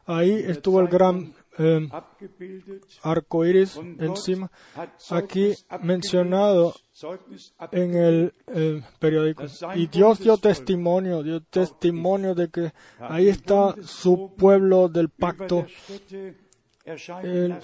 Ahí 0.06 0.32
estuvo 0.32 0.80
el 0.80 0.88
gran 0.88 1.34
eh, 1.60 1.89
arco 3.04 3.45
iris 3.45 3.76
encima, 3.99 4.49
aquí 5.10 5.54
mencionado 5.82 6.74
en 7.74 7.95
el 7.95 8.34
eh, 8.47 8.82
periódico. 8.99 9.43
Y 9.76 9.88
Dios 9.88 10.20
dio 10.20 10.38
testimonio, 10.38 11.24
dio 11.24 11.41
testimonio 11.43 12.36
de 12.36 12.49
que 12.49 12.72
ahí 12.99 13.28
está 13.28 13.76
su 13.84 14.34
pueblo 14.38 14.88
del 14.88 15.10
pacto. 15.10 15.66
Él 17.23 17.55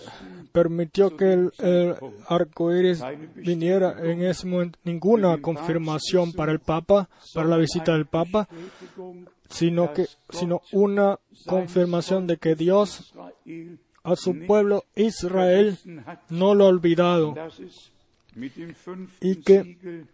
permitió 0.52 1.16
que 1.18 1.34
el, 1.34 1.52
el 1.60 1.96
arco 2.28 2.74
iris 2.74 3.04
viniera 3.36 3.96
en 4.04 4.22
ese 4.24 4.46
momento. 4.48 4.80
Ninguna 4.84 5.42
confirmación 5.42 6.34
para 6.34 6.52
el 6.52 6.60
Papa, 6.60 7.10
para 7.34 7.48
la 7.48 7.58
visita 7.58 7.94
del 7.94 8.06
Papa, 8.06 8.48
sino 9.50 9.94
que 9.94 10.08
sino 10.30 10.62
una 10.72 11.20
confirmación 11.46 12.28
de 12.28 12.38
que 12.38 12.56
Dios 12.56 13.14
a 14.04 14.16
su 14.16 14.46
pueblo 14.46 14.86
Israel 14.96 15.78
no 16.30 16.54
lo 16.54 16.66
ha 16.66 16.70
olvidado 16.70 17.36
y 19.22 19.36
que 19.38 20.06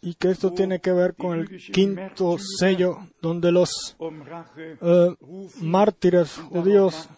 y 0.00 0.14
que 0.14 0.30
esto 0.30 0.52
tiene 0.52 0.80
que 0.80 0.92
ver 0.92 1.14
con 1.14 1.38
el 1.38 1.48
quinto 1.72 2.36
sello 2.38 2.98
donde 3.20 3.50
los 3.52 3.96
eh, 4.56 5.14
mártires 5.60 6.36
judíos 6.36 7.08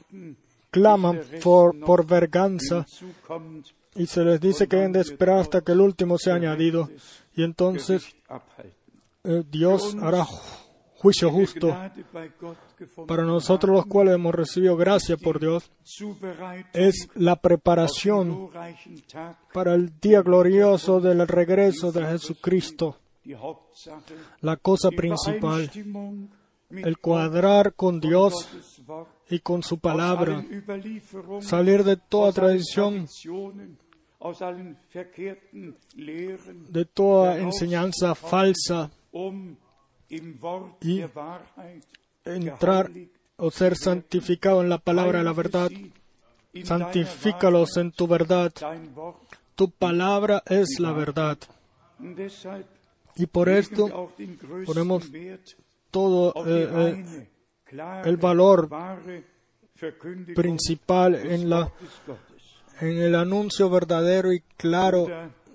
claman 0.71 1.21
por, 1.43 1.79
por 1.81 2.07
venganza 2.07 2.87
y 3.95 4.07
se 4.07 4.25
les 4.25 4.41
dice 4.41 4.69
que 4.69 4.77
deben 4.77 4.93
de 4.93 5.01
esperar 5.01 5.39
hasta 5.39 5.61
que 5.61 5.73
el 5.73 5.81
último 5.81 6.19
sea 6.19 6.35
añadido. 6.35 6.91
y 7.35 7.43
entonces 7.43 8.15
eh, 9.25 9.43
Dios 9.51 9.97
hará 10.01 10.27
juicio 11.07 11.31
justo 11.31 11.77
para 13.07 13.23
nosotros 13.23 13.77
los 13.77 13.87
cuales 13.87 14.15
hemos 14.15 14.35
recibido 14.35 14.77
gracia 14.77 15.17
por 15.17 15.39
Dios 15.39 15.71
es 16.73 17.09
la 17.15 17.37
preparación 17.37 18.51
para 19.53 19.75
el 19.75 19.99
día 20.01 20.23
glorioso 20.23 21.01
del 21.01 21.27
regreso 21.29 21.93
de 21.93 22.07
Jesucristo. 22.07 22.97
La 24.41 24.57
cosa 24.57 24.91
principal 24.91 25.71
el 26.71 26.99
cuadrar 26.99 27.75
con 27.75 28.01
Dios 28.01 28.49
y 29.31 29.39
con 29.39 29.63
su 29.63 29.79
palabra 29.79 30.45
salir 31.41 31.85
de 31.85 31.97
toda 31.97 32.33
tradición 32.33 33.07
de 36.69 36.85
toda 36.85 37.39
enseñanza 37.39 38.15
falsa 38.17 38.91
y 40.09 41.03
entrar 42.25 42.91
o 43.37 43.51
ser 43.51 43.77
santificado 43.77 44.63
en 44.63 44.69
la 44.69 44.79
palabra 44.79 45.19
de 45.19 45.25
la 45.25 45.33
verdad. 45.33 45.71
Santifícalos 46.63 47.77
en 47.77 47.93
tu 47.93 48.07
verdad. 48.07 48.53
Tu 49.55 49.71
palabra 49.71 50.43
es 50.47 50.79
la 50.79 50.93
verdad. 50.93 51.39
Y 53.17 53.27
por 53.27 53.49
esto 53.49 54.13
ponemos 54.65 55.11
todo 55.91 56.35
eh, 56.47 56.69
eh, 56.75 57.29
el 58.05 58.17
valor 58.17 58.69
principal 60.35 61.15
en, 61.15 61.49
la, 61.49 61.73
en 62.81 62.99
el 62.99 63.15
anuncio 63.15 63.71
verdadero 63.71 64.33
y 64.33 64.41
claro 64.57 65.07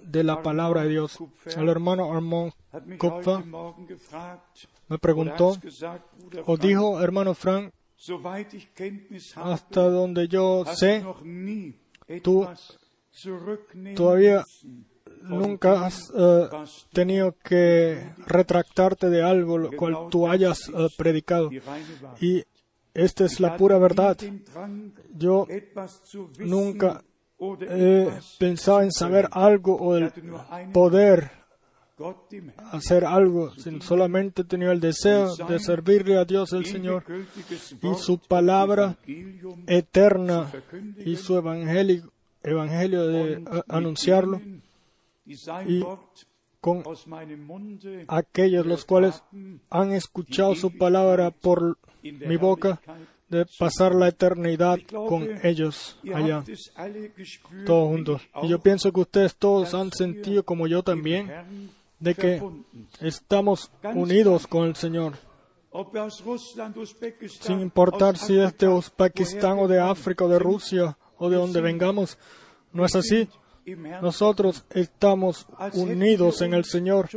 de 0.04 0.24
la 0.24 0.41
palabra 0.41 0.84
de 0.84 0.89
Dios. 0.89 1.18
El 1.56 1.70
hermano 1.70 2.14
Armand 2.14 2.54
Kopfa 2.97 3.43
me 4.88 4.97
preguntó, 4.99 5.58
o 6.45 6.58
dijo, 6.58 7.02
hermano 7.02 7.34
Frank, 7.34 7.72
hasta 9.36 9.82
donde 9.89 10.28
yo 10.28 10.66
sé, 10.66 11.04
tú 12.24 12.47
todavía 13.95 14.43
nunca 15.24 15.86
has 15.86 16.12
eh, 16.16 16.49
tenido 16.91 17.36
que 17.43 18.14
retractarte 18.26 19.10
de 19.10 19.22
algo 19.22 19.58
lo 19.58 19.72
cual 19.72 20.08
tú 20.10 20.28
hayas 20.28 20.70
eh, 20.70 20.88
predicado. 20.97 21.49
Y 22.20 22.43
esta 22.93 23.26
es 23.26 23.39
la 23.39 23.56
pura 23.56 23.78
verdad. 23.78 24.18
Yo 25.14 25.47
nunca 26.39 27.04
he 27.41 28.07
pensado 28.37 28.81
en 28.81 28.91
saber 28.91 29.27
algo 29.31 29.75
o 29.75 29.95
el 29.95 30.11
poder 30.71 31.31
hacer 32.71 33.05
algo, 33.05 33.51
sino 33.55 33.81
solamente 33.81 34.43
tenido 34.43 34.71
el 34.71 34.79
deseo 34.79 35.35
de 35.35 35.59
servirle 35.59 36.17
a 36.17 36.25
Dios 36.25 36.53
el 36.53 36.65
Señor 36.65 37.03
y 37.81 37.93
su 37.95 38.19
palabra 38.19 38.97
eterna 39.67 40.51
y 40.97 41.15
su 41.15 41.35
evangelio, 41.37 42.11
evangelio 42.43 43.07
de 43.07 43.43
anunciarlo. 43.67 44.41
Y 45.25 45.83
con 46.59 46.83
aquellos 48.07 48.65
los 48.65 48.85
cuales 48.85 49.23
han 49.69 49.93
escuchado 49.93 50.55
su 50.55 50.77
palabra 50.77 51.31
por 51.31 51.77
mi 52.03 52.37
boca 52.37 52.79
de 53.32 53.45
pasar 53.57 53.95
la 53.95 54.09
eternidad 54.09 54.77
con 54.91 55.25
ellos 55.41 55.97
allá, 56.13 56.43
todos 57.65 57.88
juntos. 57.88 58.21
Y 58.43 58.49
yo 58.49 58.59
pienso 58.59 58.91
que 58.91 58.99
ustedes 58.99 59.36
todos 59.38 59.73
han 59.73 59.91
sentido, 59.93 60.43
como 60.43 60.67
yo 60.67 60.84
también, 60.84 61.32
de 61.97 62.13
que 62.13 62.43
estamos 62.99 63.71
unidos 63.95 64.47
con 64.47 64.67
el 64.67 64.75
Señor, 64.75 65.13
sin 67.39 67.61
importar 67.61 68.17
si 68.17 68.38
es 68.38 68.57
de 68.57 68.67
Uzbekistán 68.67 69.59
o 69.59 69.67
de 69.69 69.79
África 69.79 70.25
o 70.25 70.27
de 70.27 70.38
Rusia 70.38 70.97
o 71.17 71.29
de 71.29 71.38
donde 71.38 71.61
vengamos. 71.61 72.17
No 72.73 72.86
es 72.86 72.95
así. 72.95 73.29
Nosotros 74.01 74.65
estamos 74.71 75.47
unidos 75.73 76.41
en 76.41 76.53
el 76.53 76.65
Señor, 76.65 77.09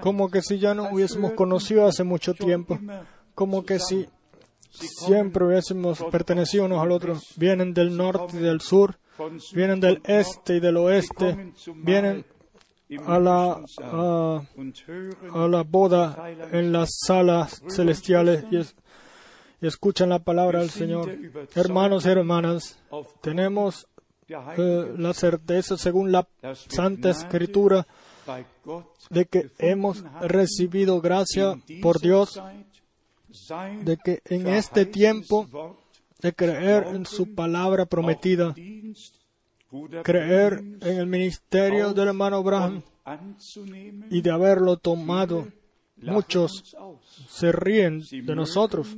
como 0.00 0.30
que 0.30 0.40
si 0.40 0.58
ya 0.58 0.72
no 0.72 0.88
hubiésemos 0.90 1.32
conocido 1.32 1.86
hace 1.86 2.04
mucho 2.04 2.32
tiempo, 2.32 2.78
como 3.34 3.66
que 3.66 3.78
si 3.78 4.06
siempre 4.78 5.44
hubiésemos 5.44 6.02
pertenecido 6.10 6.64
unos 6.66 6.80
al 6.82 6.92
otro. 6.92 7.18
Vienen 7.36 7.72
del 7.74 7.96
norte 7.96 8.36
y 8.36 8.40
del 8.40 8.60
sur, 8.60 8.96
vienen 9.52 9.80
del 9.80 10.00
este 10.04 10.56
y 10.56 10.60
del 10.60 10.76
oeste, 10.76 11.52
vienen 11.76 12.24
a 13.06 13.18
la, 13.18 13.60
a, 13.82 15.48
la 15.48 15.62
boda 15.62 16.16
en 16.52 16.72
las 16.72 16.90
salas 17.06 17.62
celestiales 17.68 18.44
y, 18.50 18.58
es- 18.58 18.74
y 19.60 19.66
escuchan 19.66 20.08
la 20.10 20.18
palabra 20.20 20.60
del 20.60 20.70
Señor. 20.70 21.10
Hermanos 21.54 22.04
y 22.06 22.08
hermanas, 22.10 22.78
tenemos 23.22 23.86
eh, 24.58 24.94
la 24.98 25.14
certeza 25.14 25.76
según 25.76 26.12
la 26.12 26.26
Santa 26.68 27.10
Escritura 27.10 27.86
de 29.10 29.24
que 29.26 29.50
hemos 29.58 30.02
recibido 30.20 31.00
gracia 31.00 31.54
por 31.80 32.00
Dios, 32.00 32.40
de 33.82 33.96
que 33.96 34.20
en 34.24 34.46
este 34.48 34.86
tiempo 34.86 35.46
de 36.20 36.32
creer 36.32 36.86
en 36.88 37.06
su 37.06 37.34
palabra 37.34 37.86
prometida, 37.86 38.54
creer 40.02 40.58
en 40.80 40.98
el 40.98 41.06
ministerio 41.06 41.92
del 41.92 42.08
hermano 42.08 42.36
Abraham 42.36 42.82
y 44.10 44.20
de 44.20 44.30
haberlo 44.30 44.76
tomado 44.76 45.46
muchos 45.96 46.76
se 47.28 47.52
ríen 47.52 48.02
de 48.10 48.34
nosotros. 48.34 48.96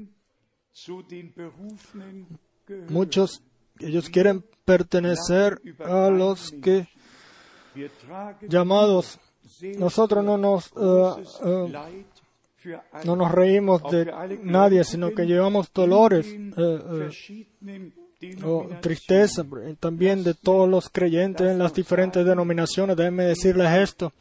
Muchos, 2.88 3.42
ellos 3.80 4.08
quieren 4.10 4.44
pertenecer 4.64 5.60
a 5.84 6.10
los 6.10 6.52
que 6.62 6.88
llamados. 8.48 9.18
Nosotros 9.78 10.24
no 10.24 10.36
nos, 10.36 10.72
no 13.04 13.16
nos 13.16 13.32
reímos 13.32 13.82
de 13.90 14.12
nadie, 14.42 14.84
sino 14.84 15.10
que 15.10 15.26
llevamos 15.26 15.72
dolores 15.72 16.26
eh, 16.26 17.10
eh, 17.66 17.92
o 18.44 18.68
tristeza, 18.80 19.44
también 19.78 20.24
de 20.24 20.34
todos 20.34 20.68
los 20.68 20.88
creyentes 20.88 21.46
en 21.48 21.58
las 21.58 21.72
diferentes 21.72 22.24
denominaciones. 22.24 22.96
Déjenme 22.96 23.24
decirles 23.24 23.70
esto 23.78 24.12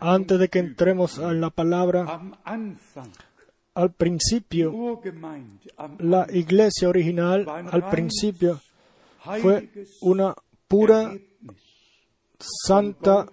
antes 0.00 0.38
de 0.38 0.48
que 0.48 0.58
entremos 0.58 1.18
a 1.18 1.32
la 1.32 1.50
palabra. 1.50 2.20
Al 3.74 3.92
principio, 3.92 5.00
la 5.98 6.26
iglesia 6.32 6.88
original, 6.88 7.46
al 7.48 7.88
principio, 7.90 8.60
fue 9.40 9.68
una 10.00 10.34
pura, 10.66 11.12
santa, 12.38 13.26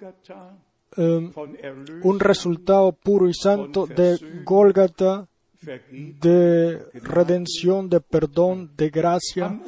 eh, 0.98 1.32
Erlösung, 1.62 2.06
un 2.06 2.20
resultado 2.20 2.92
puro 2.94 3.30
y 3.30 3.34
santo 3.34 3.86
de 3.86 4.18
Gólgata, 4.44 5.28
de 5.62 6.80
redención, 7.02 7.90
de 7.90 8.00
perdón, 8.00 8.72
de 8.78 8.90
gracia 8.90 9.60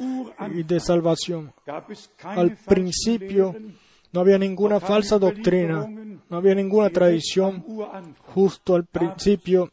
y 0.54 0.62
de 0.62 0.80
salvación. 0.80 1.52
Al 2.22 2.56
principio 2.56 3.54
no 4.12 4.20
había 4.20 4.38
ninguna 4.38 4.80
falsa 4.80 5.18
doctrina, 5.18 5.86
no 5.86 6.36
había 6.36 6.54
ninguna 6.54 6.90
tradición. 6.90 7.64
Justo 8.26 8.74
al 8.74 8.84
principio 8.86 9.70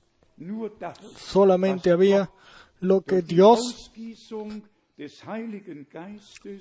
solamente 1.16 1.92
había 1.92 2.30
lo 2.80 3.02
que 3.02 3.22
Dios 3.22 3.92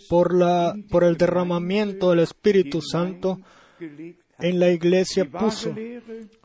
por, 0.09 0.35
la, 0.35 0.75
por 0.91 1.05
el 1.05 1.17
derramamiento 1.17 2.11
del 2.11 2.21
Espíritu 2.21 2.81
Santo. 2.81 3.41
En 4.39 4.59
la 4.61 4.71
iglesia 4.71 5.25
puso. 5.25 5.75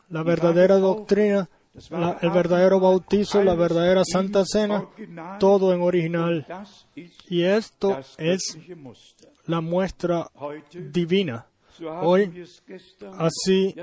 La 0.08 0.22
verdadera 0.22 0.76
doctrina, 0.78 1.48
la- 1.90 2.18
el 2.20 2.30
verdadero 2.30 2.80
bautizo, 2.80 3.42
la 3.44 3.54
verdadera 3.54 4.02
Santa 4.04 4.44
Cena, 4.44 4.86
todo 5.38 5.72
en 5.72 5.80
original. 5.82 6.46
Y 7.28 7.42
esto 7.42 7.98
es 8.18 8.58
la 9.46 9.60
muestra 9.60 10.28
divina. 10.74 11.46
Hoy, 12.02 12.44
así 13.18 13.74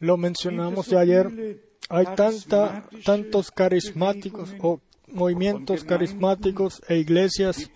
lo 0.00 0.16
mencionamos 0.18 0.88
de 0.90 0.98
ayer, 0.98 1.60
hay 1.88 2.04
tanta, 2.16 2.86
tantos 3.04 3.50
carismáticos 3.50 4.54
o 4.60 4.80
movimientos 5.08 5.84
carismáticos 5.84 6.82
e 6.88 6.98
iglesias, 6.98 7.70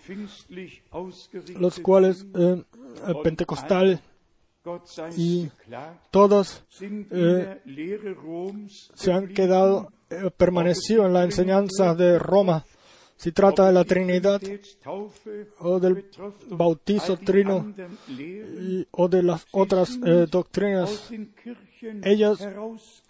los 1.58 1.80
cuales 1.80 2.26
eh, 2.34 2.62
pentecostal 3.22 4.00
y 5.18 5.50
todos 6.10 6.62
eh, 7.10 7.60
se 8.94 9.12
han 9.12 9.28
quedado 9.28 9.90
eh, 10.10 10.30
permanecido 10.36 11.06
en 11.06 11.12
la 11.12 11.24
enseñanza 11.24 11.94
de 11.94 12.18
Roma. 12.18 12.64
Si 13.16 13.30
trata 13.32 13.66
de 13.66 13.72
la 13.72 13.84
Trinidad 13.84 14.40
o 15.60 15.78
del 15.78 16.06
bautizo 16.50 17.16
trino 17.16 17.72
y- 18.08 18.86
o 18.90 19.08
de 19.08 19.22
las 19.22 19.46
otras 19.52 19.98
eh, 20.04 20.26
doctrinas, 20.30 21.10
ellos, 22.02 22.40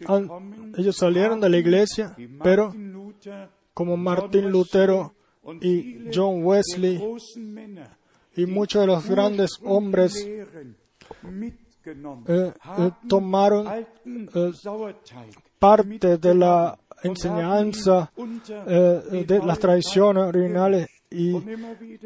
han- 0.07 0.29
ellos 0.77 0.97
salieron 0.97 1.41
de 1.41 1.49
la 1.49 1.57
iglesia, 1.59 2.15
pero 2.43 2.73
como 3.73 3.97
Martín 3.97 4.51
Lutero 4.51 5.15
y 5.61 6.07
John 6.15 6.45
Wesley 6.45 6.99
y 8.37 8.47
muchos 8.47 8.81
de 8.83 8.87
los 8.87 9.09
grandes 9.09 9.51
hombres 9.65 10.15
eh, 11.85 12.53
eh, 12.79 12.91
tomaron 13.09 13.67
eh, 14.05 14.53
parte 15.59 16.19
de 16.19 16.35
la 16.35 16.79
enseñanza 17.03 18.11
de 18.17 19.41
las 19.45 19.59
tradiciones 19.59 20.25
originales 20.25 20.89
y 21.11 21.39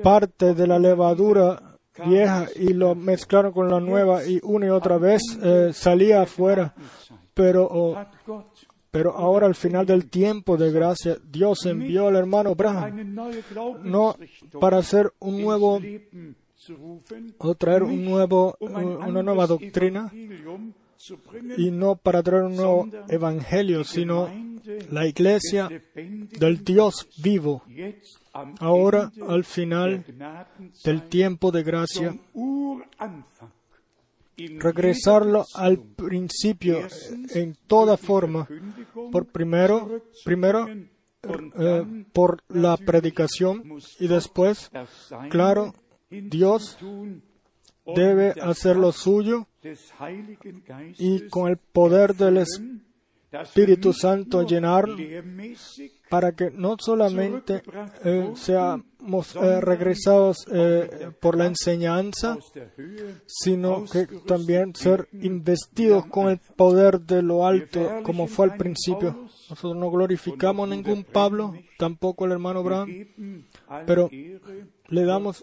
parte 0.02 0.54
de 0.54 0.66
la 0.66 0.78
levadura 0.78 1.78
vieja 2.06 2.46
y 2.54 2.72
lo 2.72 2.94
mezclaron 2.94 3.52
con 3.52 3.68
la 3.68 3.80
nueva 3.80 4.24
y 4.24 4.40
una 4.42 4.66
y 4.66 4.70
otra 4.70 4.98
vez 4.98 5.22
eh, 5.42 5.70
salía 5.72 6.22
afuera. 6.22 6.74
Pero, 7.34 7.68
oh, 7.70 7.96
pero 8.90 9.16
ahora 9.16 9.46
al 9.46 9.54
final 9.54 9.86
del 9.86 10.08
tiempo 10.10 10.56
de 10.56 10.72
gracia, 10.72 11.16
Dios 11.24 11.64
envió 11.66 12.08
al 12.08 12.16
hermano 12.16 12.50
Abraham 12.50 13.14
no 13.82 14.16
para 14.60 14.78
hacer 14.78 15.12
un 15.20 15.40
nuevo 15.40 15.80
o 17.38 17.54
traer 17.54 17.82
un 17.82 18.04
nuevo, 18.04 18.56
una 18.60 19.22
nueva 19.22 19.46
doctrina 19.46 20.10
y 21.56 21.70
no 21.70 21.96
para 21.96 22.22
traer 22.22 22.44
un 22.44 22.56
nuevo 22.56 22.88
evangelio, 23.08 23.84
sino 23.84 24.28
la 24.90 25.06
iglesia 25.06 25.68
del 25.94 26.64
Dios 26.64 27.08
vivo. 27.22 27.62
Ahora, 28.60 29.10
al 29.26 29.44
final 29.44 30.04
del 30.84 31.02
tiempo 31.08 31.50
de 31.50 31.62
gracia, 31.62 32.16
regresarlo 34.36 35.44
al 35.54 35.78
principio 35.78 36.86
en 37.34 37.56
toda 37.66 37.96
forma, 37.96 38.48
por 39.10 39.26
primero, 39.26 40.02
primero 40.24 40.68
eh, 41.22 42.04
por 42.12 42.42
la 42.48 42.76
predicación 42.76 43.80
y 43.98 44.06
después, 44.06 44.70
claro, 45.30 45.74
Dios 46.10 46.78
debe 47.84 48.34
hacer 48.40 48.76
lo 48.76 48.92
suyo 48.92 49.46
y 50.98 51.28
con 51.28 51.50
el 51.50 51.56
poder 51.56 52.14
del 52.14 52.44
Espíritu 53.30 53.92
Santo 53.92 54.42
llenar 54.42 54.86
para 56.08 56.32
que 56.32 56.50
no 56.50 56.76
solamente 56.78 57.62
eh, 58.04 58.32
seamos 58.34 59.36
eh, 59.36 59.60
regresados 59.60 60.46
eh, 60.50 61.10
por 61.20 61.36
la 61.36 61.46
enseñanza, 61.46 62.38
sino 63.26 63.84
que 63.84 64.06
también 64.26 64.74
ser 64.74 65.08
investidos 65.12 66.06
con 66.06 66.28
el 66.30 66.38
poder 66.38 67.00
de 67.00 67.22
lo 67.22 67.46
alto, 67.46 68.00
como 68.02 68.26
fue 68.26 68.46
al 68.46 68.56
principio. 68.56 69.28
Nosotros 69.50 69.76
no 69.76 69.90
glorificamos 69.90 70.68
ningún 70.68 71.04
Pablo, 71.04 71.54
tampoco 71.78 72.24
al 72.24 72.32
hermano 72.32 72.60
Abraham, 72.60 73.06
pero 73.86 74.08
le 74.10 75.04
damos. 75.04 75.42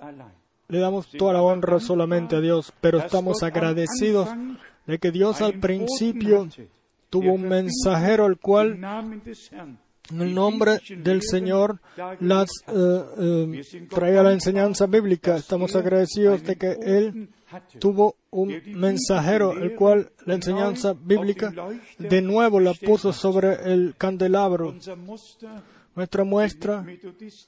Le 0.68 0.80
damos 0.80 1.08
toda 1.10 1.34
la 1.34 1.42
honra 1.42 1.80
solamente 1.80 2.36
a 2.36 2.42
Dios, 2.42 2.74
pero 2.82 3.00
estamos 3.00 3.44
agradecidos 3.44 4.30
de 4.86 5.00
que 5.00 5.12
Dios 5.12 5.42
al 5.42 5.60
principio 5.60 6.48
tuvo 7.10 7.34
un 7.34 7.48
mensajero 7.48 8.26
el 8.26 8.38
cual 8.38 8.80
en 10.12 10.22
el 10.22 10.34
nombre 10.34 10.80
del 10.98 11.22
Señor 11.22 11.80
las 12.20 12.50
eh, 12.68 13.04
eh, 13.18 13.88
traía 13.90 14.24
la 14.24 14.34
enseñanza 14.34 14.86
bíblica. 14.86 15.38
Estamos 15.38 15.76
agradecidos 15.76 16.44
de 16.44 16.56
que 16.56 16.78
Él 16.82 17.30
tuvo 17.80 18.16
un 18.32 18.62
mensajero, 18.76 19.54
el 19.54 19.76
cual 19.76 20.12
la 20.26 20.36
enseñanza 20.36 20.94
bíblica 20.94 21.54
de 21.98 22.22
nuevo 22.22 22.60
la 22.60 22.74
puso 22.74 23.14
sobre 23.14 23.72
el 23.72 23.96
candelabro. 23.98 24.76
Nuestra 25.96 26.24
muestra 26.24 26.86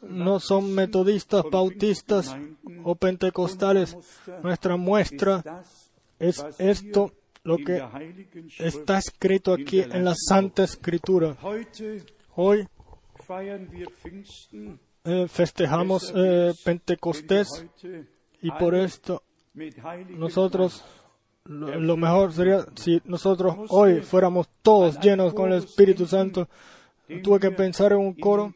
no 0.01 0.39
son 0.39 0.73
metodistas, 0.73 1.43
bautistas 1.51 2.35
o 2.83 2.95
pentecostales. 2.95 3.97
Nuestra 4.41 4.77
muestra 4.77 5.63
es 6.17 6.43
esto, 6.57 7.11
lo 7.43 7.57
que 7.57 7.83
está 8.59 8.97
escrito 8.97 9.53
aquí 9.53 9.81
en 9.81 10.05
la 10.05 10.15
Santa 10.15 10.63
Escritura. 10.63 11.35
Hoy 12.35 12.67
eh, 15.03 15.27
festejamos 15.27 16.13
eh, 16.15 16.53
Pentecostés 16.63 17.47
y 18.41 18.51
por 18.51 18.75
esto 18.75 19.23
nosotros 20.09 20.83
lo 21.45 21.95
mejor 21.95 22.33
sería 22.33 22.65
si 22.75 23.01
nosotros 23.05 23.55
hoy 23.69 24.01
fuéramos 24.01 24.49
todos 24.61 24.99
llenos 24.99 25.33
con 25.33 25.51
el 25.51 25.59
Espíritu 25.59 26.05
Santo. 26.05 26.47
Tuve 27.23 27.39
que 27.39 27.51
pensar 27.51 27.93
en 27.93 27.99
un 27.99 28.13
coro 28.13 28.53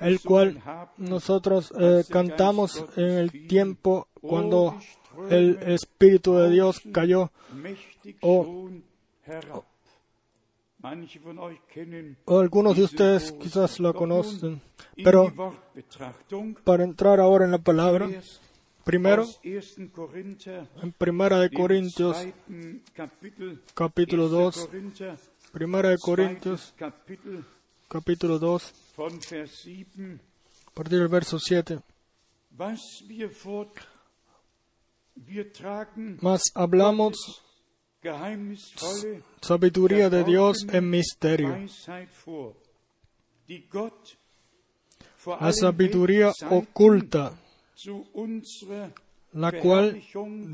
el 0.00 0.20
cual 0.20 0.62
nosotros 0.96 1.72
eh, 1.78 2.04
cantamos 2.08 2.84
en 2.96 3.18
el 3.18 3.46
tiempo 3.46 4.08
cuando 4.20 4.78
el 5.30 5.58
Espíritu 5.62 6.36
de 6.36 6.50
Dios 6.50 6.80
cayó. 6.92 7.30
mächtig 7.52 8.16
Oh. 8.20 8.70
O 12.26 12.38
algunos 12.38 12.76
de 12.76 12.84
ustedes 12.84 13.32
quizás 13.32 13.80
lo 13.80 13.92
conocen, 13.92 14.60
pero 15.02 15.32
para 16.62 16.84
entrar 16.84 17.18
ahora 17.18 17.44
en 17.44 17.50
la 17.50 17.58
palabra, 17.58 18.08
Primero, 18.84 19.22
aus 19.22 19.76
1. 19.78 19.90
Korinther, 19.90 20.68
en 20.80 20.92
Primera 20.92 21.40
de 21.40 21.50
Corintios, 21.50 22.16
capítulo 23.74 24.26
1. 24.26 24.28
2, 24.28 24.66
Korinther, 24.66 25.18
Primera 25.50 25.88
de 25.88 25.98
Corintios, 25.98 26.72
capítulo 27.88 28.38
2, 28.38 28.72
von 28.96 29.20
Vers 29.20 29.62
7. 29.62 30.20
a 30.66 30.70
partir 30.70 30.98
del 30.98 31.08
verso 31.08 31.38
7. 31.38 31.80
Was 32.58 32.80
wir 33.06 33.30
fort, 33.30 33.76
wir 35.14 35.52
tragen 35.52 36.18
Mas 36.20 36.42
hablamos 36.54 37.42
sabiduría 39.40 40.08
de 40.10 40.24
Dios 40.24 40.66
en 40.72 40.90
misterio. 40.90 41.56
La 45.40 45.52
sabiduría 45.52 46.32
oculta, 46.50 47.32
la 49.32 49.52
cual 49.60 50.02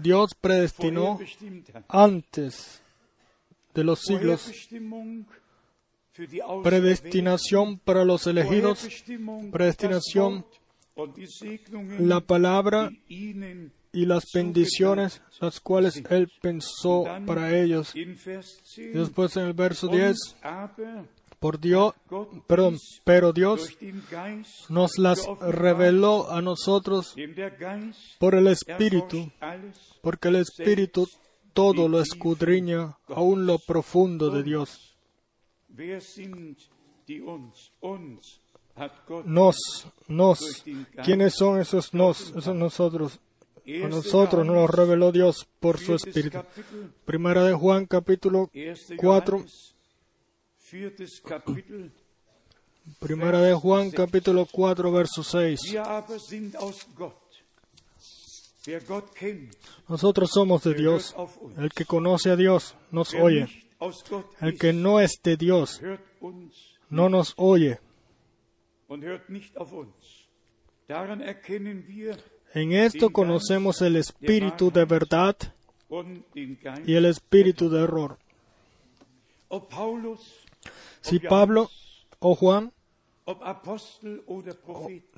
Dios 0.03 0.35
predestinó 0.41 1.19
antes 1.89 2.83
de 3.75 3.85
los 3.85 4.01
siglos. 4.01 4.51
Predestinación 6.63 7.79
para 7.79 8.05
los 8.05 8.27
elegidos, 8.27 8.87
predestinación, 9.51 10.45
la 11.99 12.21
palabra 12.21 12.91
y 13.09 14.07
las 14.07 14.25
bendiciones, 14.35 15.23
las 15.41 15.61
cuales 15.61 16.03
Él 16.11 16.31
pensó 16.41 17.05
para 17.27 17.59
ellos. 17.59 17.95
Y 17.95 18.05
10 18.05 18.95
después 18.95 19.37
en 19.37 19.47
el 19.47 19.53
verso 19.55 19.89
10, 19.89 20.11
uns 20.11 20.37
aber 20.43 21.09
por 21.43 21.59
Dios, 21.59 21.93
perdón, 22.47 22.79
pero 23.05 23.33
Dios 23.33 23.77
nos 24.69 24.97
las 24.97 25.27
reveló 25.41 26.31
a 26.31 26.41
nosotros 26.41 27.17
por 28.21 28.37
el 28.37 28.47
Espíritu, 28.47 29.29
porque 30.03 30.29
el 30.29 30.37
Espíritu 30.37 31.09
todo 31.53 31.89
lo 31.89 32.01
escudriña, 32.01 32.97
aún 33.09 33.45
lo 33.45 33.59
profundo 33.59 34.31
de 34.31 34.45
Dios. 34.45 34.92
Nos, 39.25 39.57
nos, 40.09 40.65
¿quiénes 41.05 41.35
son 41.35 41.61
esos 41.61 41.93
nos? 41.95 42.31
Esos 42.37 42.55
nosotros. 42.55 43.21
A 43.65 43.89
nosotros 43.89 44.45
nos 44.45 44.57
lo 44.57 44.67
reveló 44.67 45.13
Dios 45.13 45.47
por 45.61 45.79
su 45.79 45.95
Espíritu. 45.95 46.43
Primera 47.05 47.45
de 47.45 47.55
Juan, 47.55 47.87
capítulo 47.87 48.51
erste 48.53 48.97
4. 48.97 49.37
Johannes, 49.39 49.75
viertes 50.71 51.21
Kapitel, 51.21 51.93
Primera 52.99 53.41
de 53.41 53.55
Juan, 53.55 53.91
capítulo 53.91 54.47
4, 54.47 54.91
verso 54.91 55.23
6. 55.23 55.61
wir 55.71 55.83
aber 55.83 56.19
sind 56.19 56.57
aus 56.57 56.87
Gott. 56.97 57.15
Wer 58.65 58.81
Gott 58.85 59.15
kennt, 59.15 59.57
Nosotros 59.89 60.31
somos 60.33 60.63
de 60.65 60.75
Dios. 60.75 61.15
El 61.57 61.71
que 61.71 61.85
conoce 61.85 62.31
a 62.31 62.37
Dios 62.37 62.75
nos 62.91 63.15
oye. 63.15 63.62
El 64.41 64.59
que 64.59 64.73
no 64.73 65.01
es 65.01 65.21
de 65.23 65.37
Dios 65.37 65.81
no 66.91 67.09
nos 67.09 67.35
oye. 67.37 67.79
En 72.55 72.73
esto 72.73 73.11
conocemos 73.11 73.81
el 73.83 73.97
espíritu 73.97 74.71
de 74.71 74.85
verdad 74.85 75.37
y 76.87 76.95
el 76.95 77.07
espíritu 77.07 77.69
de 77.71 77.83
error. 77.85 78.19
Si 81.01 81.19
Pablo 81.29 81.71
o 82.21 82.35
Juan, 82.35 82.73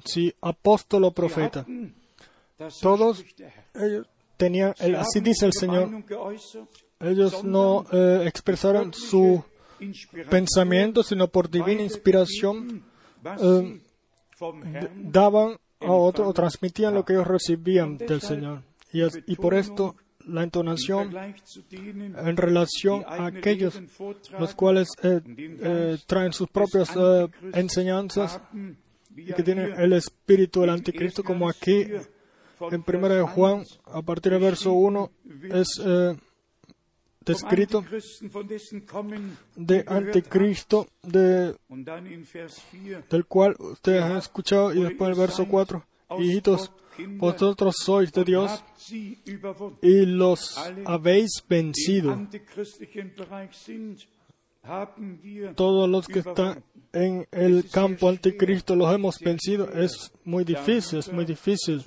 si 0.04 0.34
apóstol 0.40 1.04
o 1.04 1.10
profeta, 1.12 1.64
todos 2.80 3.24
ellos 3.74 4.06
tenían, 4.36 4.74
el- 4.78 4.94
así 4.96 5.20
dice 5.20 5.46
el 5.46 5.52
Señor, 5.52 5.88
ellos 7.10 7.44
no 7.44 7.84
eh, 7.92 8.24
expresaron 8.26 8.92
su 8.92 9.42
pensamiento, 10.30 11.02
sino 11.02 11.28
por 11.28 11.50
divina 11.50 11.82
inspiración 11.82 12.82
eh, 13.40 13.80
daban 15.02 15.56
a 15.80 15.92
otros 15.92 16.28
o 16.28 16.32
transmitían 16.32 16.94
lo 16.94 17.04
que 17.04 17.12
ellos 17.14 17.26
recibían 17.26 17.96
del 17.98 18.20
Señor. 18.20 18.62
Y, 18.92 19.02
es- 19.02 19.20
y 19.26 19.36
por 19.36 19.54
esto 19.54 19.96
la 20.26 20.42
entonación 20.42 21.14
en 21.70 22.36
relación 22.36 23.04
a 23.06 23.26
aquellos 23.26 23.78
los 24.38 24.54
cuales 24.54 24.88
eh, 25.02 25.20
eh, 25.26 25.98
traen 26.06 26.32
sus 26.32 26.48
propias 26.48 26.90
eh, 26.96 27.28
enseñanzas 27.52 28.40
y 29.14 29.32
que 29.32 29.42
tienen 29.42 29.72
el 29.78 29.92
espíritu 29.92 30.62
del 30.62 30.70
anticristo, 30.70 31.20
1. 31.22 31.28
como 31.28 31.48
aquí 31.48 31.84
4 31.84 32.00
von 32.58 32.74
en 32.74 32.82
primera 32.84 33.14
de 33.16 33.20
Vers 33.20 33.32
Juan, 33.34 33.54
1 33.86 33.98
a 33.98 34.02
partir 34.02 34.32
del 34.32 34.40
verso 34.40 34.72
1, 34.72 35.10
es 35.52 35.68
eh, 35.84 36.16
descrito 37.24 37.84
de 39.56 39.84
anticristo, 39.86 40.86
de, 41.02 41.48
habt. 41.48 41.60
Und 41.68 41.84
dann 41.86 42.06
in 42.06 42.24
Vers 42.24 42.62
4, 42.70 43.02
del 43.10 43.24
cual 43.26 43.56
ustedes 43.58 44.02
han 44.02 44.16
escuchado, 44.16 44.72
y 44.74 44.82
después 44.82 45.10
el 45.10 45.16
verso 45.16 45.46
4, 45.46 45.84
hijitos, 46.18 46.70
vosotros 47.16 47.76
sois 47.78 48.12
de 48.12 48.24
Dios 48.24 48.62
y 49.82 50.06
los 50.06 50.56
habéis 50.84 51.42
vencido. 51.48 52.28
Todos 55.54 55.90
los 55.90 56.06
que 56.06 56.20
están 56.20 56.64
en 56.92 57.26
el 57.32 57.68
campo 57.70 58.08
anticristo 58.08 58.76
los 58.76 58.94
hemos 58.94 59.18
vencido. 59.18 59.68
Es 59.70 60.12
muy 60.24 60.44
difícil, 60.44 61.00
es 61.00 61.12
muy 61.12 61.24
difícil 61.24 61.84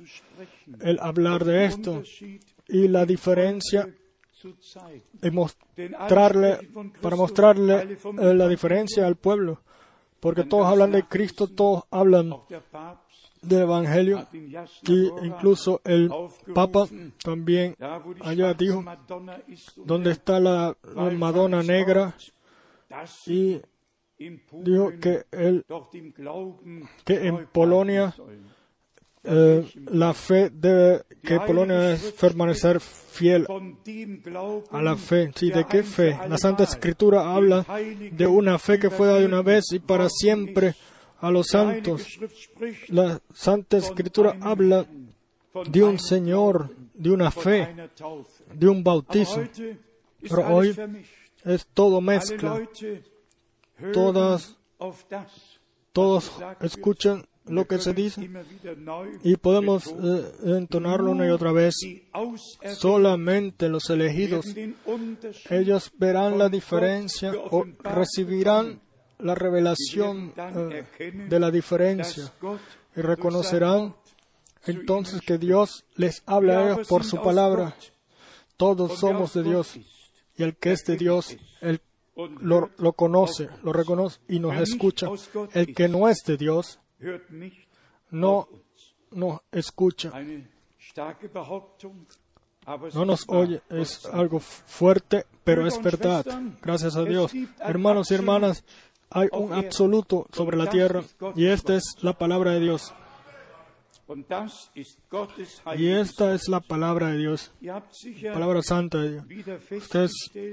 el 0.81 0.99
hablar 0.99 1.45
de 1.45 1.65
esto 1.65 2.03
y 2.67 2.87
la 2.87 3.05
diferencia. 3.05 3.89
Mostrarle, 5.31 6.69
para 7.01 7.15
mostrarle 7.15 7.97
eh, 8.19 8.33
la 8.33 8.47
diferencia 8.47 9.05
al 9.05 9.15
pueblo. 9.15 9.61
Porque 10.19 10.43
todos 10.43 10.65
hablan 10.65 10.91
de 10.91 11.03
Cristo, 11.03 11.47
todos 11.47 11.83
hablan 11.91 12.33
del 13.41 13.61
Evangelio 13.61 14.27
y 14.31 15.07
incluso 15.23 15.81
el 15.83 16.11
Papa 16.53 16.87
también 17.23 17.75
allá 18.21 18.53
dijo 18.53 18.83
der 19.85 20.07
está 20.07 20.39
la, 20.39 20.75
la 20.95 21.09
Madonna 21.11 21.61
negra 21.63 22.15
y 23.25 23.61
dijo 24.51 24.91
que 24.99 25.25
él 25.31 25.65
que 27.05 27.27
en 27.27 27.47
Polonia. 27.47 28.13
Eh, 29.27 29.65
la 29.91 30.13
fe 30.13 30.49
debe 30.49 31.03
que 31.21 31.35
Polonia 31.47 31.93
es 31.93 32.11
permanecer 32.13 32.79
fiel 32.79 33.45
a 34.71 34.81
la 34.81 34.95
fe. 34.95 35.31
Sí, 35.35 35.49
¿de 35.51 35.65
qué 35.65 35.83
fe? 35.83 36.17
La 36.29 36.37
Santa 36.37 36.63
Escritura 36.63 37.33
habla 37.35 37.65
de 38.11 38.27
una 38.27 38.57
fe 38.59 38.79
que 38.79 38.89
fue 38.89 39.07
dada 39.07 39.19
de 39.19 39.25
una 39.25 39.41
vez 39.41 39.65
y 39.71 39.79
para 39.79 40.07
siempre 40.09 40.75
a 41.19 41.29
los 41.31 41.47
santos. 41.47 42.19
La 42.89 43.19
Santa 43.33 43.77
Escritura 43.77 44.37
habla 44.41 44.85
de 45.69 45.83
un 45.83 45.99
Señor, 45.99 46.69
de 46.93 47.09
una 47.11 47.31
fe, 47.31 47.75
de 48.53 48.67
un 48.67 48.83
bautismo. 48.83 49.43
Pero 50.21 50.47
hoy. 50.47 50.75
Es 51.45 51.65
todo 51.73 52.01
mezcla. 52.01 52.59
Todas- 53.93 54.57
Todos 55.93 56.31
escuchan. 56.61 57.25
Lo 57.49 57.65
que 57.65 57.79
se 57.79 57.93
dice 57.93 58.29
y 59.23 59.35
podemos 59.37 59.87
eh, 59.87 60.31
entonarlo 60.45 61.11
una 61.11 61.27
y 61.27 61.29
otra 61.29 61.51
vez. 61.51 61.75
Solamente 62.77 63.69
los 63.69 63.89
elegidos, 63.89 64.45
ellos 65.49 65.91
verán 65.97 66.37
la 66.37 66.49
diferencia 66.49 67.33
o 67.51 67.65
recibirán 67.83 68.81
la 69.19 69.35
revelación 69.35 70.33
eh, 70.37 70.85
de 71.29 71.39
la 71.39 71.51
diferencia 71.51 72.31
y 72.95 73.01
reconocerán 73.01 73.95
entonces 74.65 75.21
que. 75.21 75.37
Dios 75.37 75.85
les 75.95 76.23
habla 76.25 76.59
a 76.59 76.73
ellos 76.73 76.87
por 76.87 77.03
su 77.03 77.21
palabra. 77.21 77.75
Todos 78.57 78.99
somos 78.99 79.33
de 79.33 79.43
Dios 79.43 79.77
y 80.35 80.43
el 80.43 80.55
que 80.55 80.71
es 80.71 80.83
de 80.85 80.97
Dios, 80.97 81.37
él 81.61 81.79
und 82.17 82.41
lo, 82.41 82.71
lo 82.77 82.93
conoce, 82.93 83.47
lo 83.63 83.71
reconoce 83.71 84.19
y 84.27 84.39
nos 84.39 84.59
escucha. 84.59 85.07
El 85.53 85.75
que 85.75 85.87
no 85.87 86.09
es 86.09 86.23
de 86.25 86.35
Dios 86.35 86.79
no 88.11 88.47
nos 89.11 89.41
escucha, 89.51 90.11
no 92.93 93.05
nos 93.05 93.29
oye. 93.29 93.61
Es 93.69 94.05
algo 94.05 94.39
fuerte, 94.39 95.25
pero 95.43 95.67
es 95.67 95.81
verdad. 95.81 96.25
Gracias 96.61 96.95
a 96.95 97.03
Dios. 97.03 97.31
Hermanos 97.59 98.11
y 98.11 98.15
hermanas, 98.15 98.63
hay 99.09 99.29
un 99.31 99.53
absoluto 99.53 100.27
sobre 100.31 100.57
la 100.57 100.69
tierra 100.69 101.03
y 101.35 101.47
esta 101.47 101.75
es 101.75 101.95
la 102.01 102.17
palabra 102.17 102.51
de 102.51 102.59
Dios. 102.59 102.93
Y 105.75 105.87
esta 105.89 106.33
es 106.33 106.47
la 106.47 106.59
palabra 106.61 107.09
de 107.09 107.17
Dios, 107.17 107.51
sicher 107.91 108.33
palabra 108.33 108.61
santa 108.63 108.99
de 109.01 109.21
Dios. 109.21 109.25
Ustedes 109.71 110.11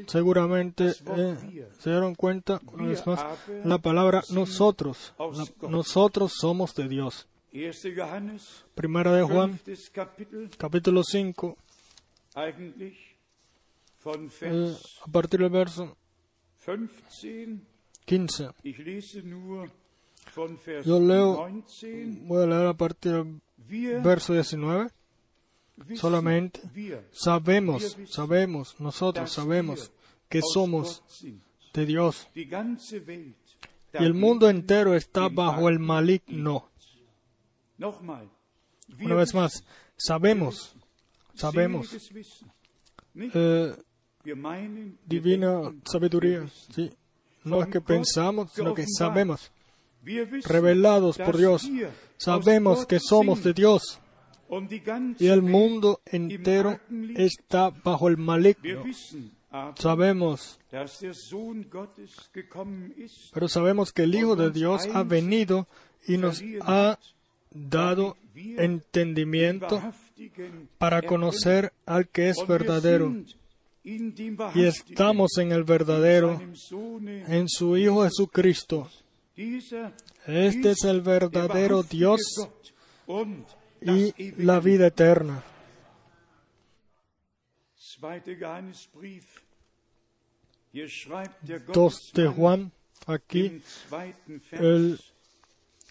seguramente 0.09 0.93
eh, 1.17 1.37
se 1.79 1.91
dieron 1.91 2.15
cuenta, 2.15 2.61
una 2.73 2.89
vez 2.89 3.07
más, 3.07 3.25
la 3.65 3.79
palabra 3.79 4.23
nosotros. 4.31 5.15
La- 5.19 5.69
nosotros 5.69 6.33
somos 6.35 6.75
de 6.75 6.89
Dios. 6.89 7.29
1. 7.53 7.73
Johannes, 7.97 8.65
Primera 8.75 9.13
de 9.13 9.23
Juan, 9.23 9.61
5. 9.65 9.81
Kapitel, 9.93 10.51
capítulo 10.59 11.03
5, 11.05 11.57
eigentlich 12.35 12.97
von 14.03 14.29
eh, 14.41 14.77
a 15.07 15.11
partir 15.13 15.39
del 15.41 15.51
verso 15.51 15.97
15. 18.07 18.51
Yo 20.85 20.99
leo- 21.01 21.37
19. 21.47 22.27
Voy 22.27 22.43
a 22.43 22.47
leer 22.47 22.67
a 22.67 22.75
partir 22.75 23.13
del 23.13 23.41
verso 24.03 24.33
19. 24.33 24.91
wissen, 25.77 25.97
Solamente 25.99 26.61
sabemos, 27.13 27.97
sabemos, 28.09 28.77
nosotros 28.81 29.31
sabemos 29.33 29.91
que 30.29 30.41
somos 30.43 31.03
de 31.73 31.87
Dios. 31.87 32.29
Y 34.01 34.05
el 34.05 34.15
mundo 34.15 34.49
entero 34.49 34.95
está 34.95 35.29
bajo 35.29 35.69
el 35.69 35.79
maligno. 35.79 36.69
Una 39.01 39.15
vez 39.17 39.35
más, 39.35 39.65
sabemos, 39.97 40.75
sabemos, 41.35 41.89
eh, 43.35 43.77
divina 45.07 45.73
sabiduría. 45.85 46.47
No 47.45 47.61
es 47.63 47.69
que 47.69 47.81
pensamos, 47.81 48.53
sino 48.53 48.75
que 48.75 48.83
sabemos, 48.99 49.51
revelados 50.45 51.19
por 51.19 51.37
Dios. 51.37 51.69
Sabemos 52.17 52.87
que 52.87 53.01
somos 53.01 53.43
de 53.43 53.53
Dios 53.53 54.01
y 55.19 55.27
el 55.27 55.43
mundo 55.43 56.01
entero 56.07 56.79
está 57.17 57.71
bajo 57.71 58.09
el 58.09 58.17
maligno. 58.17 58.85
Sabemos, 59.77 60.59
pero 63.33 63.49
sabemos 63.49 63.93
que 63.93 64.03
el 64.03 64.15
Hijo 64.15 64.35
de 64.35 64.51
Dios 64.51 64.89
ha 64.93 65.05
venido 65.05 65.69
y 66.07 66.17
nos 66.17 66.43
ha 66.63 66.99
dado 67.53 68.17
entendimiento 68.35 69.81
para 70.79 71.03
conocer 71.03 71.73
al 71.87 72.09
que 72.09 72.31
es 72.31 72.37
verdadero. 72.49 73.15
Y 73.85 74.65
estamos 74.65 75.39
en 75.39 75.53
el 75.53 75.63
verdadero, 75.63 76.41
en 77.29 77.49
su 77.49 77.77
Hijo 77.77 78.03
Jesucristo. 78.03 78.91
Este 80.27 80.71
es 80.71 80.85
el 80.85 81.03
der 81.03 81.29
verdadero 81.31 81.83
Dios 81.83 82.21
y 83.81 84.33
la 84.45 84.61
vida 84.61 84.87
eterna. 84.87 85.43
2 91.73 92.13
de 92.15 92.29
Juan, 92.29 92.73
aquí. 93.07 93.61
el 94.53 94.99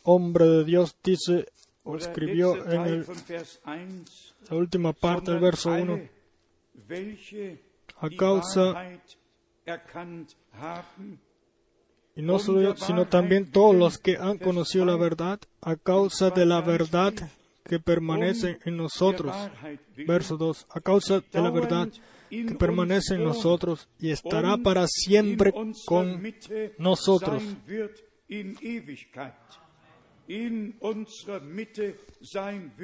hombre 0.03 0.45
de 0.45 0.63
Dios 0.65 0.95
dice 1.03 1.47
o 1.83 1.95
escribió 1.97 2.55
en 2.71 2.81
el- 2.85 3.03
von 3.03 3.23
Vers 3.27 3.59
1, 3.65 4.05
la 4.49 4.55
última 4.57 4.93
parte 4.93 5.31
del 5.31 5.39
verso 5.41 5.69
1, 5.71 5.93
alle, 5.93 6.11
welche 6.89 7.61
a 7.97 8.09
causa, 8.09 8.73
y 12.15 12.21
no 12.21 12.39
solo 12.39 12.61
yo, 12.61 12.75
sino 12.77 13.05
también 13.07 13.51
todos 13.51 13.75
los 13.75 13.97
que 13.97 14.17
han 14.17 14.37
conocido 14.37 14.85
la 14.85 14.95
verdad, 14.95 15.39
a 15.61 15.75
causa 15.75 16.29
de 16.29 16.45
la 16.45 16.61
verdad 16.61 17.13
que 17.65 17.79
permanece 17.79 18.59
en 18.65 18.77
nosotros. 18.77 19.35
Verso 20.05 20.37
2. 20.37 20.67
A 20.69 20.81
causa 20.81 21.21
de 21.21 21.41
la 21.41 21.49
verdad 21.49 21.87
que 22.29 22.55
permanece 22.55 23.15
en 23.15 23.23
nosotros 23.23 23.87
y 23.99 24.09
estará 24.11 24.57
para 24.57 24.85
siempre 24.87 25.53
con 25.85 26.21
nosotros. 26.77 27.41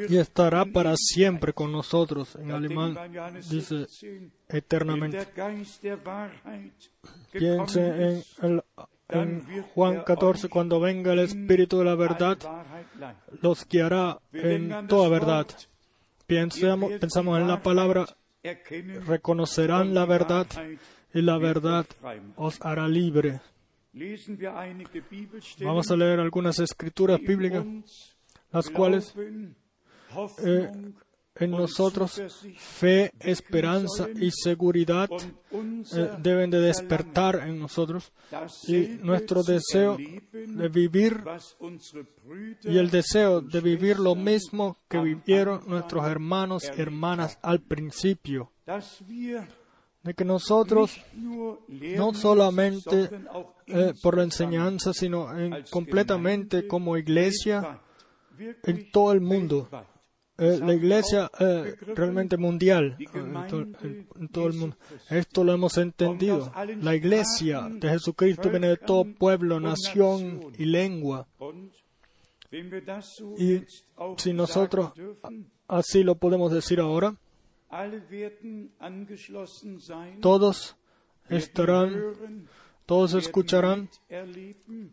y 0.10 0.18
estará 0.18 0.66
para 0.66 0.96
siempre 0.98 1.54
con 1.54 1.72
nosotros. 1.72 2.36
En 2.36 2.52
alemán 2.52 2.96
dice 3.50 3.76
17, 3.76 4.10
wenn 4.10 4.32
eternamente. 4.50 5.18
Piense 7.32 7.80
en, 7.88 8.24
el- 8.42 8.64
en 9.10 9.64
Juan 9.74 10.04
14, 10.04 10.50
cuando 10.50 10.80
venga 10.80 11.14
el 11.14 11.20
Espíritu 11.20 11.80
de 11.80 11.86
la 11.86 11.96
verdad, 11.96 12.38
los 13.42 13.68
guiará 13.68 14.20
en 14.34 14.88
toda 14.88 15.10
verdad. 15.10 15.48
Pensamos, 16.28 16.92
en 17.40 17.48
la 17.48 17.62
palabra, 17.62 18.06
reconocerán 19.06 19.94
la 19.94 20.06
verdad 20.06 20.48
y 21.14 21.22
la 21.22 21.38
verdad 21.38 21.86
os 22.36 22.60
hará 22.62 22.88
libre. 22.88 23.42
Vamos 25.62 25.92
a 25.92 25.96
leer 25.96 26.20
algunas 26.20 26.60
escrituras 26.60 27.20
bíblicas, 27.20 27.66
las 28.52 28.70
cuales 28.70 29.16
Hoffnung 30.14 30.94
en 31.40 31.52
nosotros 31.52 32.22
fe, 32.58 33.12
esperanza 33.20 34.08
y 34.14 34.32
seguridad 34.32 35.10
eh, 35.12 36.12
deben 36.20 36.50
de 36.50 36.60
despertar 36.60 37.48
en 37.48 37.60
nosotros 37.60 38.12
y 38.68 39.00
nuestro 39.02 39.44
deseo 39.44 39.98
de 39.98 40.68
vivir 40.68 41.24
y 42.64 42.78
el 42.78 42.90
deseo 42.90 43.42
de 43.42 43.62
vivir 43.62 44.00
lo 44.00 44.16
mismo 44.16 44.78
que 44.88 45.00
vivieron 45.00 45.62
nuestros 45.68 46.06
hermanos 46.06 46.70
y 46.76 46.82
hermanas 46.82 47.40
al 47.42 47.62
principio, 47.62 48.52
de 50.04 50.14
que 50.14 50.26
nosotros 50.26 51.00
no 51.18 52.14
solamente 52.14 53.10
eh, 53.68 53.94
por 54.02 54.18
la 54.18 54.24
enseñanza, 54.24 54.94
sino 54.94 55.30
completamente 55.70 56.68
como 56.68 56.98
iglesia 56.98 57.80
en 58.64 58.92
todo 58.92 59.12
el 59.12 59.22
mundo. 59.22 59.70
Eh, 60.40 60.60
la 60.64 60.74
iglesia 60.74 61.30
eh, 61.40 61.76
realmente 61.96 62.38
mundial 62.38 62.96
eh, 63.00 63.04
en, 63.14 63.34
to- 63.48 63.58
Gemeinde 63.80 64.06
en- 64.20 64.28
todo 64.30 64.48
el 64.48 64.54
mundo. 64.54 64.78
Esto 65.10 65.44
lo 65.44 65.54
hemos 65.54 65.78
entendido. 65.78 66.52
La 66.82 66.96
iglesia 66.96 67.68
de 67.70 67.90
Jesucristo 67.90 68.50
viene 68.50 68.70
de 68.70 68.78
todo 68.78 69.04
pueblo, 69.06 69.60
nación 69.60 70.52
y 70.58 70.66
lengua. 70.66 71.28
Y 73.38 73.64
si 74.18 74.34
nosotros 74.34 74.92
así 75.68 76.04
lo 76.04 76.16
podemos 76.16 76.52
decir 76.52 76.80
ahora, 76.80 77.16
todos 80.22 80.76
estarán, 81.30 81.94
todos 82.86 83.14
escucharán 83.14 83.90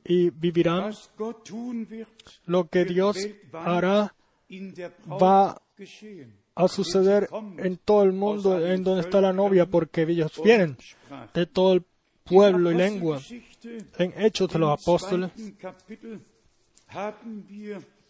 y 0.04 0.30
vivirán 0.30 0.92
lo 2.44 2.68
que 2.68 2.84
Dios 2.84 3.16
hará 3.52 4.14
va 5.20 5.60
a 6.54 6.68
suceder 6.68 7.28
en 7.58 7.76
todo 7.76 8.02
el 8.02 8.12
mundo 8.12 8.66
en 8.66 8.82
donde 8.82 9.02
está 9.02 9.20
la 9.20 9.32
novia, 9.32 9.66
porque 9.66 10.02
ellos 10.02 10.32
vienen 10.42 10.76
de 11.34 11.46
todo 11.46 11.74
el 11.74 11.84
pueblo 12.24 12.70
y 12.70 12.74
lengua. 12.74 13.20
En 13.98 14.12
Hechos 14.16 14.50
de 14.52 14.58
los 14.58 14.80
Apóstoles, 14.80 15.30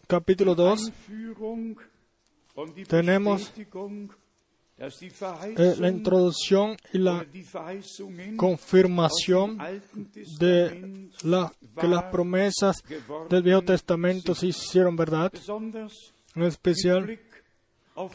capítulo 0.06 0.54
2, 0.54 0.86
Einführung 0.86 1.76
und 2.54 2.74
die 2.74 2.84
tenemos, 2.84 3.52
eh, 4.78 5.74
la 5.78 5.88
introducción 5.88 6.76
y 6.92 6.98
la 6.98 7.26
confirmación 8.36 9.58
de 10.38 11.10
la, 11.22 11.52
que 11.80 11.88
las 11.88 12.04
promesas 12.04 12.82
del 13.30 13.42
Viejo 13.42 13.62
Testamento 13.62 14.34
se 14.34 14.48
hicieron 14.48 14.94
verdad, 14.96 15.32
en 16.36 16.42
especial 16.42 17.18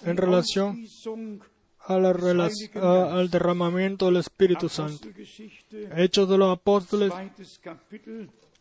en 0.04 0.18
relación 0.18 0.88
al 1.80 3.30
derramamiento 3.30 4.06
del 4.06 4.18
Espíritu 4.18 4.70
Santo. 4.70 5.10
Hechos 5.96 6.30
de 6.30 6.38
los 6.38 6.58
Apóstoles, 6.58 7.12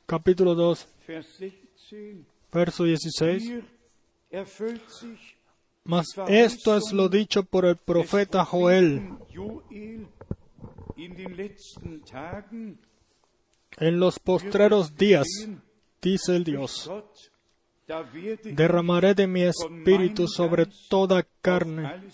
capítulo 0.06 0.54
2, 0.54 0.88
Vers 1.06 1.38
16. 1.38 2.26
verso 2.52 2.84
16. 2.84 3.42
Hier 3.42 3.64
erfüllt 4.30 4.88
sich 4.88 5.36
Mas 5.84 6.06
esto 6.28 6.76
es 6.76 6.92
lo 6.92 7.08
dicho 7.08 7.42
por 7.42 7.64
el 7.64 7.76
profeta 7.76 8.44
Joel. 8.44 9.16
En 13.78 14.00
los 14.00 14.18
postreros 14.18 14.96
días, 14.96 15.26
dice 16.02 16.36
el 16.36 16.44
Dios, 16.44 16.90
derramaré 18.44 19.14
de 19.14 19.26
mi 19.26 19.42
espíritu 19.42 20.28
sobre 20.28 20.66
toda 20.88 21.26
carne. 21.42 22.10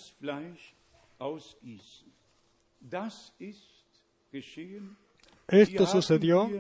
Esto 5.49 5.87
sucedió. 5.87 6.51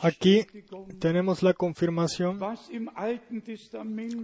Aquí 0.00 0.46
tenemos 1.00 1.42
la 1.42 1.52
confirmación. 1.52 2.38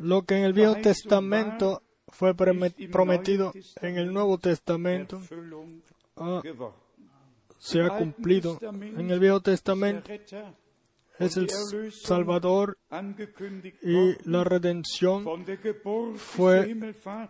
Lo 0.00 0.22
que 0.22 0.36
en 0.36 0.44
el 0.44 0.53
Viejo 0.53 0.76
Testamento 0.76 1.82
fue 2.09 2.34
prometido 2.34 3.53
en 3.80 3.96
el 3.96 4.12
Nuevo 4.12 4.38
Testamento 4.38 5.20
ah, 6.16 6.42
se 7.59 7.80
ha 7.80 7.88
cumplido. 7.96 8.59
En 8.62 9.11
el 9.11 9.18
Viejo 9.18 9.40
Testamento 9.40 10.11
es 11.24 11.36
el 11.36 11.48
Salvador 11.90 12.78
y 13.82 14.28
la 14.28 14.44
redención 14.44 15.24
fue 16.16 16.76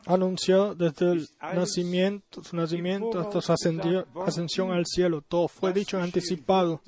anunció 0.07 0.74
desde 0.74 1.12
el 1.12 1.28
nacimiento, 1.40 2.43
su 2.43 2.57
nacimiento 2.57 3.20
hasta 3.20 3.40
su 3.40 3.53
ascensión 3.53 4.70
al 4.70 4.86
cielo. 4.86 5.22
Todo 5.22 5.49
fue 5.49 5.72
dicho 5.72 5.99
anticipado 6.01 6.80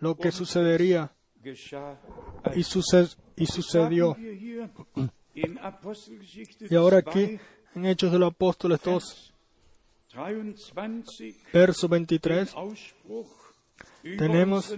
lo 0.00 0.16
que 0.16 0.32
sucedería 0.32 1.12
y, 2.54 2.60
y 2.60 3.46
sucedió. 3.46 4.16
Y 5.34 6.74
ahora 6.74 7.02
2, 7.02 7.06
aquí, 7.06 7.38
en 7.74 7.86
Hechos 7.86 8.10
de 8.10 8.18
los 8.18 8.30
Apóstoles 8.30 8.80
2, 8.82 9.34
23, 10.74 11.52
verso 11.52 11.88
23, 11.88 12.54
Ausspruch 12.54 13.26
über 14.02 14.16
Tenemos, 14.16 14.74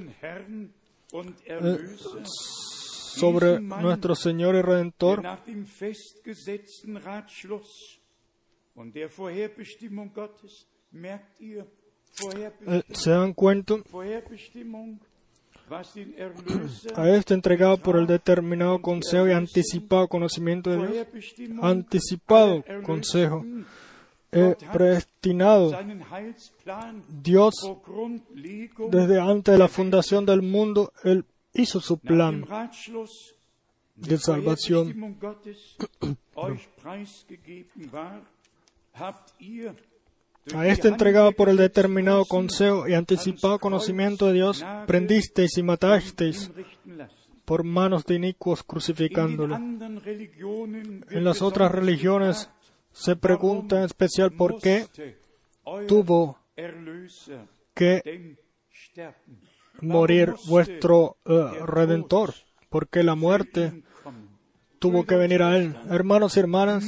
und 1.12 1.36
Erlöser, 1.46 2.22
sobre 2.24 3.60
nuestro 3.60 4.14
Señor 4.14 4.54
y 4.54 4.62
Redentor, 4.62 5.22
eh, 12.66 12.82
se 12.92 13.10
dan 13.10 13.34
cuenta, 13.34 13.74
a 16.94 17.10
este 17.10 17.34
entregado 17.34 17.76
por 17.76 17.96
el 17.96 18.06
determinado 18.06 18.80
consejo 18.80 19.28
y 19.28 19.32
anticipado 19.32 20.08
conocimiento 20.08 20.70
de 20.70 20.88
Dios, 20.88 21.06
anticipado 21.60 22.64
consejo, 22.84 23.44
eh, 24.30 24.54
predestinado 24.72 25.72
Dios 27.22 27.54
desde 28.90 29.20
antes 29.20 29.52
de 29.52 29.58
la 29.58 29.68
fundación 29.68 30.26
del 30.26 30.42
mundo, 30.42 30.92
Él 31.02 31.24
hizo 31.54 31.80
su 31.80 31.98
plan 31.98 32.44
de 33.96 34.18
salvación. 34.18 35.16
A 40.54 40.66
este 40.66 40.88
entregado 40.88 41.32
por 41.32 41.48
el 41.48 41.56
determinado 41.56 42.24
consejo 42.24 42.88
y 42.88 42.94
anticipado 42.94 43.58
conocimiento 43.58 44.26
de 44.26 44.32
Dios, 44.34 44.64
prendisteis 44.86 45.56
y 45.58 45.62
matasteis 45.62 46.50
por 47.44 47.64
manos 47.64 48.04
de 48.04 48.16
inicuos 48.16 48.62
wird 48.66 49.10
En 51.10 51.24
las 51.24 51.40
otras 51.40 51.72
religiones 51.72 52.50
se 52.98 53.14
pregunta 53.14 53.78
en 53.78 53.84
especial 53.84 54.32
por 54.32 54.60
qué 54.60 54.86
tuvo 55.86 56.36
que 57.72 58.36
morir 59.80 60.34
vuestro 60.46 61.16
eh, 61.24 61.64
Redentor, 61.64 62.34
porque 62.68 63.04
la 63.04 63.14
muerte 63.14 63.84
tuvo 64.80 65.04
que 65.06 65.14
venir 65.14 65.44
a 65.44 65.56
Él. 65.56 65.76
Hermanos 65.88 66.36
y 66.36 66.40
hermanas, 66.40 66.84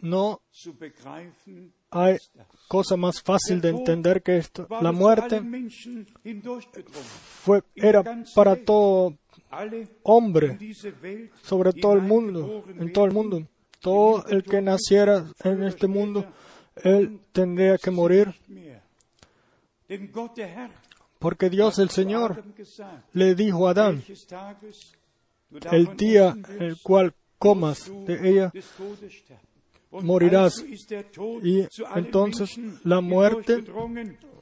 no 0.00 0.42
hay 1.90 2.18
cosa 2.68 2.96
más 2.98 3.22
fácil 3.22 3.62
de 3.62 3.70
entender 3.70 4.22
que 4.22 4.36
esto. 4.36 4.68
La 4.82 4.92
muerte 4.92 5.42
fue, 7.42 7.62
era 7.74 8.04
para 8.34 8.62
todo 8.62 9.16
hombre, 10.02 10.58
sobre 11.42 11.72
todo 11.72 11.94
el 11.94 12.02
mundo, 12.02 12.64
en 12.68 12.92
todo 12.92 13.04
el 13.04 13.12
mundo. 13.12 13.46
Todo 13.80 14.26
el 14.26 14.42
que 14.42 14.60
naciera 14.60 15.24
en 15.44 15.62
este 15.62 15.86
mundo, 15.86 16.26
él 16.82 17.20
tendría 17.32 17.78
que 17.78 17.92
morir, 17.92 18.34
porque 21.18 21.48
Dios 21.48 21.78
el 21.78 21.90
Señor 21.90 22.42
le 23.12 23.34
dijo 23.34 23.68
a 23.68 23.70
Adán, 23.70 24.02
el 25.70 25.96
día 25.96 26.36
en 26.48 26.62
el 26.62 26.76
cual 26.82 27.14
comas 27.38 27.90
de 28.04 28.30
ella, 28.30 28.52
morirás. 29.90 30.64
Y 31.42 31.66
entonces 31.94 32.58
la 32.84 33.00
muerte 33.00 33.64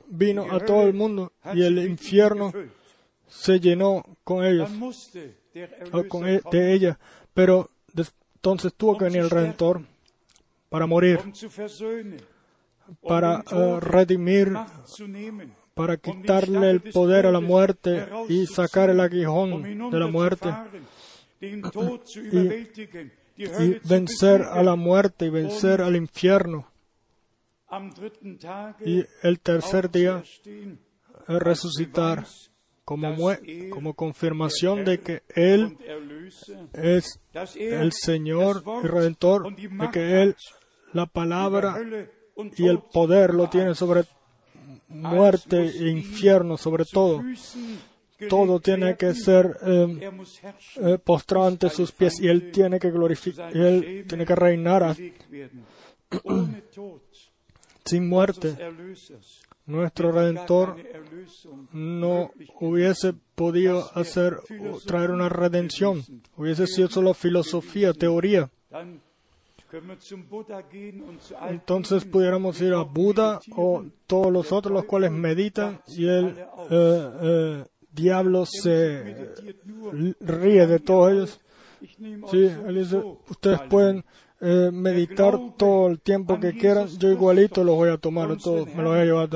vino 0.09 0.51
a 0.51 0.61
todo 0.61 0.83
el 0.83 0.95
mundo 0.95 1.33
y 1.55 1.63
el 1.63 1.79
infierno. 1.79 2.53
Se 3.37 3.61
llenó 3.61 4.03
con 4.25 4.45
ellos, 4.45 4.71
o 5.93 6.09
con 6.09 6.27
e- 6.27 6.41
de 6.51 6.73
ella. 6.73 6.99
Pero 7.35 7.71
entonces 8.35 8.75
tuvo 8.75 8.97
que 8.97 9.05
venir 9.05 9.21
el 9.21 9.31
Redentor 9.31 9.83
para 10.69 10.87
morir, 10.87 11.21
para 13.03 13.45
eh, 13.51 13.81
redimir, 13.81 14.53
para 15.75 15.97
quitarle 15.97 16.71
el 16.71 16.81
poder 16.81 17.27
a 17.27 17.33
la 17.33 17.41
muerte 17.41 18.07
y 18.29 18.47
sacar 18.47 18.91
el 18.91 19.01
aguijón 19.01 19.91
de 19.91 19.99
la 19.99 20.07
muerte 20.19 20.49
y 23.37 23.89
vencer 23.89 24.43
a 24.43 24.63
la 24.63 24.77
muerte 24.77 25.27
y 25.27 25.31
vencer 25.31 25.83
al 25.83 25.97
infierno. 25.97 26.71
Y 28.85 29.05
el 29.23 29.41
tercer 29.41 29.91
día 29.91 30.23
resucitar 31.27 32.25
como, 32.87 33.15
como 33.71 33.95
confirmación 33.95 34.85
de 34.85 35.01
que 35.01 35.23
Él 35.35 35.77
es 36.73 37.19
el 37.57 37.93
Señor 37.93 38.63
y 38.85 38.87
Redentor, 38.87 39.55
de 39.57 39.91
que 39.91 40.23
Él 40.23 40.37
la 40.93 41.07
palabra 41.07 41.79
y 42.57 42.67
el 42.69 42.79
poder 42.79 43.35
lo 43.35 43.51
tiene 43.51 43.75
sobre 43.75 44.05
muerte 44.87 45.67
e 45.67 45.91
infierno, 45.91 46.57
sobre 46.57 46.85
todo. 46.85 47.25
Todo 48.29 48.61
tiene 48.61 48.97
que 48.97 49.13
ser 49.15 49.59
eh, 49.63 50.13
Er 50.77 50.95
eh, 50.95 50.99
postrado 50.99 51.49
ante 51.49 51.69
sus 51.69 51.91
pies 51.93 52.21
y 52.21 52.29
Él 52.29 52.51
tiene 52.53 52.79
que 52.79 52.91
glorificar, 52.91 53.55
Él 53.55 54.07
tiene 54.09 54.25
que 54.25 54.35
reinar 54.35 54.97
sin 57.85 58.09
muerte. 58.09 58.57
Nuestro 59.67 60.13
Redentor 60.13 60.77
no 61.73 62.31
hubiese 62.61 63.15
podido 63.35 63.91
hacer 63.95 64.39
traer 64.87 65.11
una 65.11 65.29
redención. 65.29 66.03
Hubiese 66.37 66.67
sido 66.67 66.89
solo 66.89 67.15
filosofía, 67.15 67.93
teoría. 67.93 68.49
Entonces 71.49 72.05
pudiéramos 72.05 72.61
ir 72.61 72.73
a 72.75 72.83
Buda 72.83 73.41
o 73.57 73.85
todos 74.07 74.33
los 74.33 74.53
otros 74.53 74.73
los 74.73 74.85
cuales 74.85 75.11
meditan 75.11 75.81
y 75.89 76.07
el 76.07 76.39
eh, 76.71 77.11
eh, 77.23 77.65
diablo 77.91 78.47
se 78.47 79.33
ríe 80.21 80.67
de 80.67 80.79
todos 80.79 81.13
ellos. 81.13 81.41
Sí, 82.31 82.45
él 82.67 82.75
dice, 82.77 83.03
ustedes 83.29 83.61
pueden 83.63 84.05
eh, 84.41 84.71
meditar 84.73 85.39
todo 85.57 85.89
el 85.89 86.01
tiempo 86.01 86.39
que 86.39 86.53
quieran, 86.53 86.89
yo 86.99 87.09
igualito 87.11 87.65
los 87.65 87.75
voy 87.75 87.89
a 87.89 87.97
tomar 87.97 88.31
a 88.31 88.37
todos, 88.37 88.67
me 88.69 88.83
los 88.83 88.93
voy 88.93 88.99
a 89.01 89.05
llevar. 89.05 89.29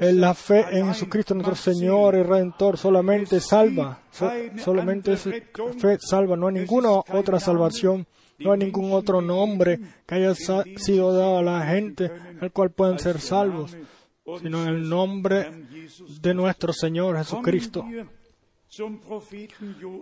Eh, 0.00 0.12
La 0.12 0.34
fe 0.34 0.66
en 0.72 0.86
Jesucristo 0.88 1.34
nuestro 1.34 1.54
Señor 1.56 2.14
y 2.14 2.22
Redentor 2.22 2.76
solamente 2.76 3.40
salva, 3.40 4.00
so- 4.10 4.30
solamente 4.62 5.14
esa 5.14 5.30
fe 5.78 5.98
salva, 5.98 6.36
no 6.36 6.48
hay 6.48 6.54
ninguna 6.54 6.90
otra 6.92 7.40
salvación, 7.40 8.06
no 8.38 8.52
hay 8.52 8.58
ningún 8.58 8.92
otro 8.92 9.20
nombre 9.22 9.80
que 10.06 10.14
haya 10.16 10.34
sido 10.34 11.12
dado 11.14 11.38
a 11.38 11.42
la 11.42 11.66
gente, 11.66 12.10
el 12.40 12.50
cual 12.52 12.70
pueden 12.70 12.98
ser 12.98 13.20
salvos, 13.20 13.74
sino 14.42 14.62
en 14.62 14.68
el 14.68 14.88
nombre 14.88 15.66
de 16.20 16.34
nuestro 16.34 16.72
Señor 16.72 17.16
Jesucristo. 17.16 17.84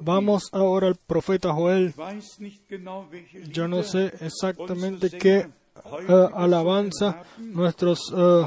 Vamos 0.03 0.49
ahora 0.53 0.89
al 0.89 0.97
profeta 0.97 1.53
Joel. 1.53 1.93
Yo 3.51 3.69
no 3.69 3.83
sé 3.83 4.13
exactamente 4.21 5.11
qué 5.19 5.47
eh, 6.09 6.29
alabanza 6.35 7.23
nuestros 7.39 7.99
eh, 8.17 8.47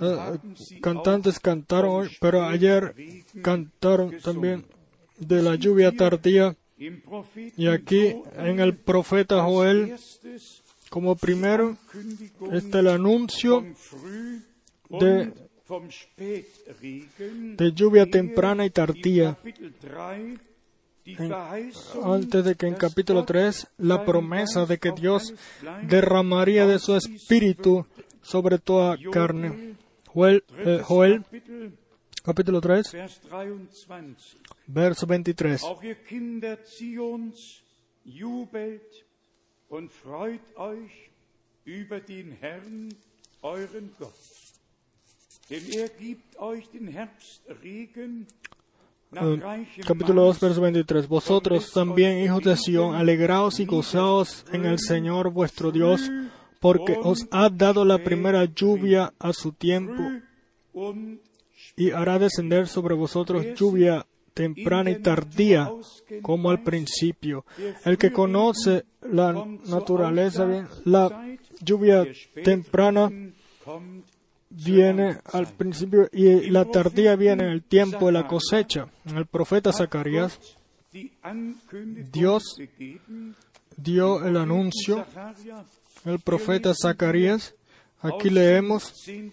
eh, 0.00 0.38
cantantes 0.80 1.38
cantaron 1.40 1.90
hoy, 1.90 2.08
pero 2.20 2.42
ayer 2.44 2.94
cantaron 3.42 4.10
también 4.22 4.64
de 5.18 5.42
la 5.42 5.54
lluvia 5.56 5.92
tardía. 5.92 6.56
Y 7.56 7.66
aquí 7.68 8.14
en 8.36 8.58
el 8.60 8.76
profeta 8.76 9.42
Joel, 9.44 9.96
como 10.90 11.14
primero, 11.16 11.76
está 12.52 12.80
el 12.80 12.88
anuncio 12.88 13.64
de- 15.00 15.32
de 17.56 17.72
lluvia 17.72 18.06
temprana 18.10 18.64
y 18.66 18.70
tardía. 18.70 19.34
Kapitel 19.34 19.74
3 19.80 20.40
die 21.04 21.16
En- 21.18 21.32
antes 22.04 22.44
de 22.44 22.54
que 22.54 22.66
en 22.66 22.74
capítulo 22.74 23.20
Gott 23.20 23.28
3 23.28 23.66
la 23.78 24.04
promesa 24.04 24.66
de 24.66 24.78
que 24.78 24.92
Dios 24.92 25.34
derramaría 25.88 26.66
de 26.66 26.78
su 26.78 26.94
espíritu 26.96 27.86
sobre 28.22 28.58
toda 28.58 28.96
carne. 29.12 29.74
Joel, 30.06 30.44
eh, 30.58 30.80
Joel 30.84 31.24
capítulo 32.22 32.60
3, 32.60 32.92
Vers 32.92 33.20
23. 33.22 34.36
verso 34.68 35.06
23. 35.06 35.62
Capítulo 49.86 50.24
2, 50.24 50.26
Maß 50.26 50.40
verso 50.40 50.60
23. 50.62 51.08
Vosotros 51.08 51.72
también, 51.72 52.24
hijos 52.24 52.42
de 52.42 52.56
Sión, 52.56 52.94
alegraos 52.94 53.60
y 53.60 53.66
gozaos 53.66 54.46
en 54.52 54.64
el 54.64 54.78
Señor 54.78 55.30
vuestro 55.30 55.70
Dios, 55.70 56.10
porque 56.60 56.96
os 57.02 57.26
ha 57.30 57.50
dado 57.50 57.84
la 57.84 57.98
primera 57.98 58.46
lluvia 58.46 59.12
a 59.18 59.34
su 59.34 59.52
tiempo 59.52 60.02
y 61.76 61.90
hará 61.90 62.18
descender 62.18 62.66
sobre 62.66 62.94
vosotros 62.94 63.44
lluvia 63.54 64.06
temprana 64.32 64.90
y 64.90 65.02
tardía, 65.02 65.70
como 66.22 66.50
al 66.50 66.62
principio. 66.62 67.44
El 67.84 67.98
que 67.98 68.10
conoce 68.10 68.84
la 69.02 69.32
naturaleza 69.66 70.66
la 70.84 71.36
lluvia 71.60 72.06
temprana 72.42 73.10
viene 74.52 75.18
al 75.32 75.46
principio 75.48 76.08
y 76.12 76.50
la 76.50 76.64
tardía 76.64 77.16
viene 77.16 77.44
en 77.44 77.50
el 77.50 77.62
tiempo 77.62 78.06
de 78.06 78.12
la 78.12 78.26
cosecha. 78.26 78.88
El 79.04 79.26
profeta 79.26 79.72
Zacarías 79.72 80.38
Dios 82.12 82.42
dio 83.76 84.24
el 84.26 84.36
anuncio, 84.36 85.06
el 86.04 86.20
profeta 86.20 86.74
Zacarías. 86.74 87.54
Aquí 88.00 88.30
leemos 88.30 88.92
10. 89.06 89.32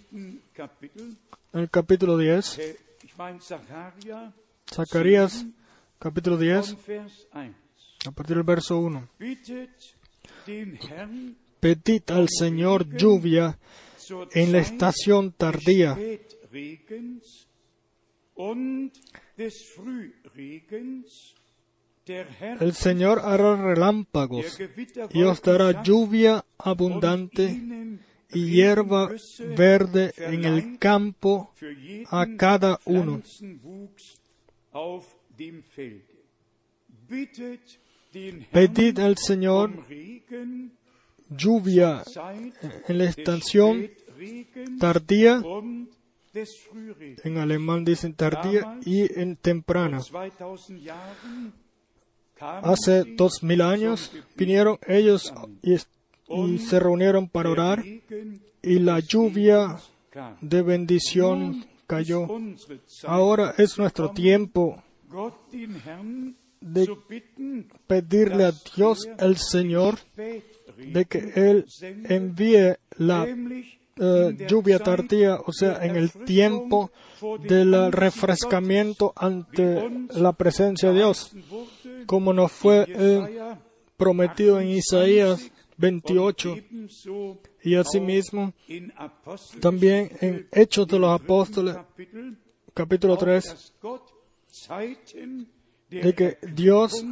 Kapitel, 0.53 1.17
en 1.53 1.59
el 1.59 1.69
capítulo 1.69 2.17
10, 2.17 2.59
äh, 2.59 2.77
ich 3.03 3.17
meine 3.17 3.41
Sacharja, 3.41 4.31
Zacarías 4.71 5.45
capítulo 5.97 6.37
10, 6.37 6.75
von 6.75 6.83
Vers 6.85 7.27
1. 7.33 7.55
a 8.05 8.11
partir 8.11 8.35
del 8.35 8.45
verso 8.45 8.77
1. 8.77 9.09
Bittet 9.17 9.95
den 10.45 10.75
Herrn 10.75 11.35
Pedid 11.59 12.11
al 12.11 12.27
Señor 12.29 12.87
lluvia 12.87 13.57
en 14.33 14.51
la 14.51 14.59
estación 14.59 15.31
tardía, 15.33 15.97
el 22.59 22.73
Señor 22.73 23.19
hará 23.19 23.55
relámpagos 23.55 24.59
y 25.13 25.21
os 25.23 25.41
dará 25.41 25.83
lluvia 25.83 26.33
und 26.35 26.43
abundante 26.57 27.45
y 28.31 28.49
hierba 28.51 29.11
verde 29.55 30.13
en 30.17 30.45
el 30.45 30.77
campo 30.77 31.51
a 32.09 32.25
cada 32.37 32.79
uno. 32.85 33.21
Pedid 38.51 38.99
al 38.99 39.17
Señor 39.17 39.71
lluvia 41.29 42.03
en 42.87 42.97
la 42.97 43.05
estación 43.05 43.89
tardía, 44.79 45.41
en 47.23 47.37
alemán 47.37 47.85
dicen 47.85 48.13
tardía, 48.13 48.79
y 48.85 49.19
en 49.19 49.35
temprana. 49.35 49.99
2000 49.99 50.83
Jahren 50.83 51.53
kamen 52.39 52.71
Hace 52.71 53.03
dos 53.17 53.43
mil 53.43 53.61
años 53.61 54.11
vinieron 54.37 54.79
ellos 54.87 55.33
y, 55.61 55.75
y 55.75 56.57
se 56.59 56.79
reunieron 56.79 57.27
para 57.27 57.49
orar 57.49 57.83
y 58.61 58.79
la 58.79 58.99
lluvia 58.99 59.77
de 60.41 60.61
bendición 60.61 61.65
cayó. 61.85 62.27
Ahora 63.05 63.55
es 63.57 63.77
nuestro 63.77 64.11
tiempo 64.11 64.81
de 66.61 66.87
pedirle 67.87 68.45
a 68.45 68.53
Dios 68.75 68.99
el 69.17 69.37
Señor 69.37 69.97
de 70.79 71.05
que 71.05 71.31
Él 71.35 71.65
envíe 72.05 72.75
la 72.97 73.27
eh, 74.01 74.47
lluvia 74.47 74.79
tardía, 74.79 75.39
o 75.45 75.51
sea, 75.51 75.83
en 75.83 75.95
el 75.95 76.11
tiempo 76.11 76.91
del 77.41 77.91
refrescamiento 77.91 79.13
ante 79.15 79.89
la 80.15 80.33
presencia 80.33 80.89
de 80.89 80.95
Dios, 80.95 81.31
como 82.05 82.33
nos 82.33 82.51
fue 82.51 82.85
eh, 82.87 83.55
prometido 83.97 84.59
en 84.59 84.69
Isaías 84.69 85.39
28 85.39 85.59
28 85.79 86.49
und 86.49 86.57
ebenso 86.57 87.39
y 87.63 87.75
asimismo 87.75 88.53
también 89.61 90.09
en 90.21 90.47
Hechos 90.51 90.87
de 90.87 90.99
los 90.99 91.09
Apóstoles, 91.09 91.77
capítulo 92.73 93.13
auch, 93.13 93.19
3, 93.19 93.73
de 95.89 96.13
que 96.13 96.37
Dios 96.53 97.03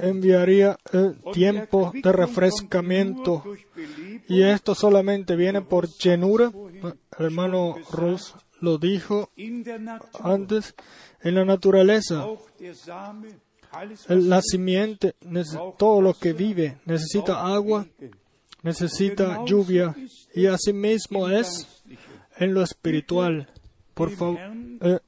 enviaría 0.00 0.78
die 0.92 1.32
tiempos 1.32 1.92
de 1.92 2.10
refrescamiento 2.12 3.42
y 4.28 4.42
esto 4.42 4.74
solamente 4.74 5.36
viene 5.36 5.60
por 5.62 5.88
llenura. 5.88 6.50
El 7.18 7.26
hermano 7.26 7.76
Rus 7.92 8.34
lo 8.60 8.78
dijo 8.78 9.30
antes, 10.22 10.74
en 11.22 11.34
la 11.34 11.44
naturaleza, 11.44 12.24
el- 14.08 14.28
la 14.28 14.40
simiente, 14.42 15.14
todo 15.78 16.00
lo 16.00 16.14
que 16.14 16.32
vive 16.32 16.78
necesita 16.86 17.46
agua, 17.54 17.86
necesita 18.62 19.44
lluvia 19.44 19.94
y 20.34 20.46
asimismo 20.46 21.28
es 21.28 21.82
en 22.38 22.54
lo 22.54 22.62
espiritual. 22.62 23.48
Por 23.94 24.10
favor, 24.10 24.38
eh, 24.80 24.98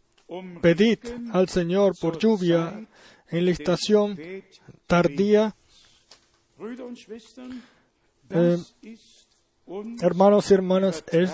pedid 0.63 0.99
al 1.33 1.49
Señor 1.49 1.93
por 2.01 2.19
lluvia 2.19 2.87
en 3.29 3.45
la 3.45 3.51
estación 3.51 4.19
tardía. 4.87 5.55
Eh, 8.31 8.59
Hermanos 10.01 10.51
y 10.51 10.55
hermanas, 10.55 11.05
es- 11.13 11.33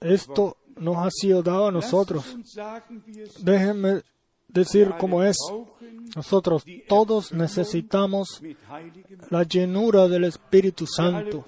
esto 0.00 0.56
nos 0.76 0.96
ha 0.96 1.10
sido 1.10 1.42
dado 1.42 1.68
a 1.68 1.70
nosotros. 1.72 2.36
Déjenme 3.40 4.02
decir 4.48 4.94
cómo 4.98 5.22
es. 5.22 5.36
Nosotros 6.14 6.64
todos 6.88 7.32
necesitamos 7.32 8.40
la 9.30 9.42
llenura 9.42 10.08
del 10.08 10.24
Espíritu 10.24 10.86
Santo. 10.86 11.44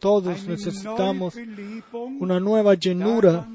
Todos 0.00 0.44
necesitamos. 0.44 1.36
Una 2.18 2.40
nueva 2.40 2.74
llenura 2.74 3.48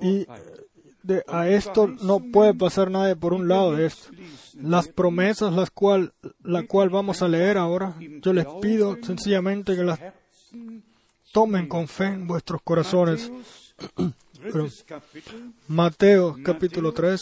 Y 0.00 0.24
vorbei. 0.24 0.66
de, 1.06 1.24
a 1.28 1.48
esto 1.48 1.86
no 1.86 2.20
puede 2.20 2.52
pasar 2.54 2.90
nadie 2.90 3.14
por 3.16 3.32
un 3.32 3.48
lado 3.48 3.76
de 3.76 3.86
esto. 3.86 4.10
Las 4.54 4.88
promesas 4.88 5.52
las 5.52 5.70
cual, 5.70 6.12
la 6.42 6.66
cual 6.66 6.90
vamos 6.90 7.22
a 7.22 7.28
leer 7.28 7.58
ahora, 7.58 7.96
yo 8.22 8.32
les 8.32 8.46
pido 8.60 8.96
sencillamente 9.02 9.76
que 9.76 9.84
las 9.84 10.00
tomen 11.32 11.68
con 11.68 11.86
fe 11.86 12.06
en 12.06 12.26
vuestros 12.26 12.60
corazones. 12.62 13.30
Kapitel, 14.86 15.52
Mateo 15.68 16.36
capítulo 16.42 16.92
3, 16.92 17.20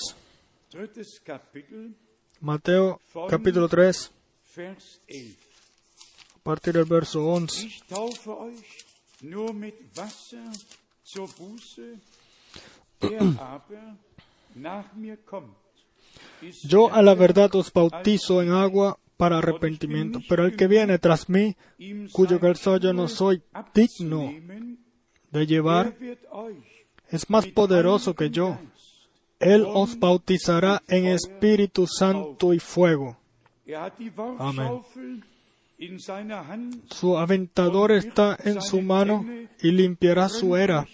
drittes 0.70 1.20
Kapitel, 1.25 1.95
Mateo 2.41 3.01
capítulo 3.29 3.68
3, 3.68 4.12
Vers 4.57 5.01
11. 5.09 5.37
a 6.35 6.43
partir 6.43 6.75
del 6.75 6.85
verso 6.85 7.27
11. 7.27 7.70
Yo 16.65 16.93
a 16.93 17.03
la 17.03 17.15
verdad 17.15 17.55
os 17.55 17.73
bautizo 17.73 18.43
en 18.43 18.53
agua 18.53 18.99
para 19.17 19.39
arrepentimiento, 19.39 20.21
pero 20.29 20.45
el 20.45 20.57
que 20.57 20.67
viene 20.67 20.99
tras 20.99 21.28
mí, 21.28 21.57
cuyo 22.12 22.41
calzado 22.41 22.78
yo 22.78 22.93
no 22.93 23.09
soy 23.09 23.43
digno 23.74 24.33
de 25.31 25.47
llevar, 25.47 25.97
es 27.09 27.31
más 27.31 27.47
poderoso 27.47 28.15
que 28.15 28.31
yo. 28.31 28.59
Él 29.39 29.65
os 29.66 29.99
bautizará 29.99 30.83
en 30.89 31.07
Espíritu 31.07 31.87
Santo 31.87 32.55
y 32.55 32.59
fuego. 32.59 33.19
Er 33.66 33.93
Hand 34.39 34.85
Su 36.91 37.19
aventador 37.19 37.93
está 37.93 38.39
en 38.45 38.62
su 38.62 38.81
mano 38.81 39.27
y 39.61 39.70
limpiará 39.70 40.28
su 40.28 40.57
era 40.57 40.87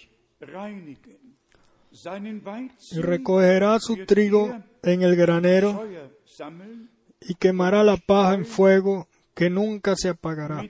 y 2.91 3.01
recogerá 3.01 3.79
su 3.79 4.05
trigo 4.05 4.53
en 4.83 5.01
el 5.01 5.15
granero 5.15 5.87
y 7.21 7.35
quemará 7.35 7.83
la 7.83 7.97
paja 7.97 8.33
en 8.33 8.45
fuego 8.45 9.07
que 9.33 9.49
nunca 9.49 9.95
se 9.95 10.09
apagará. 10.09 10.67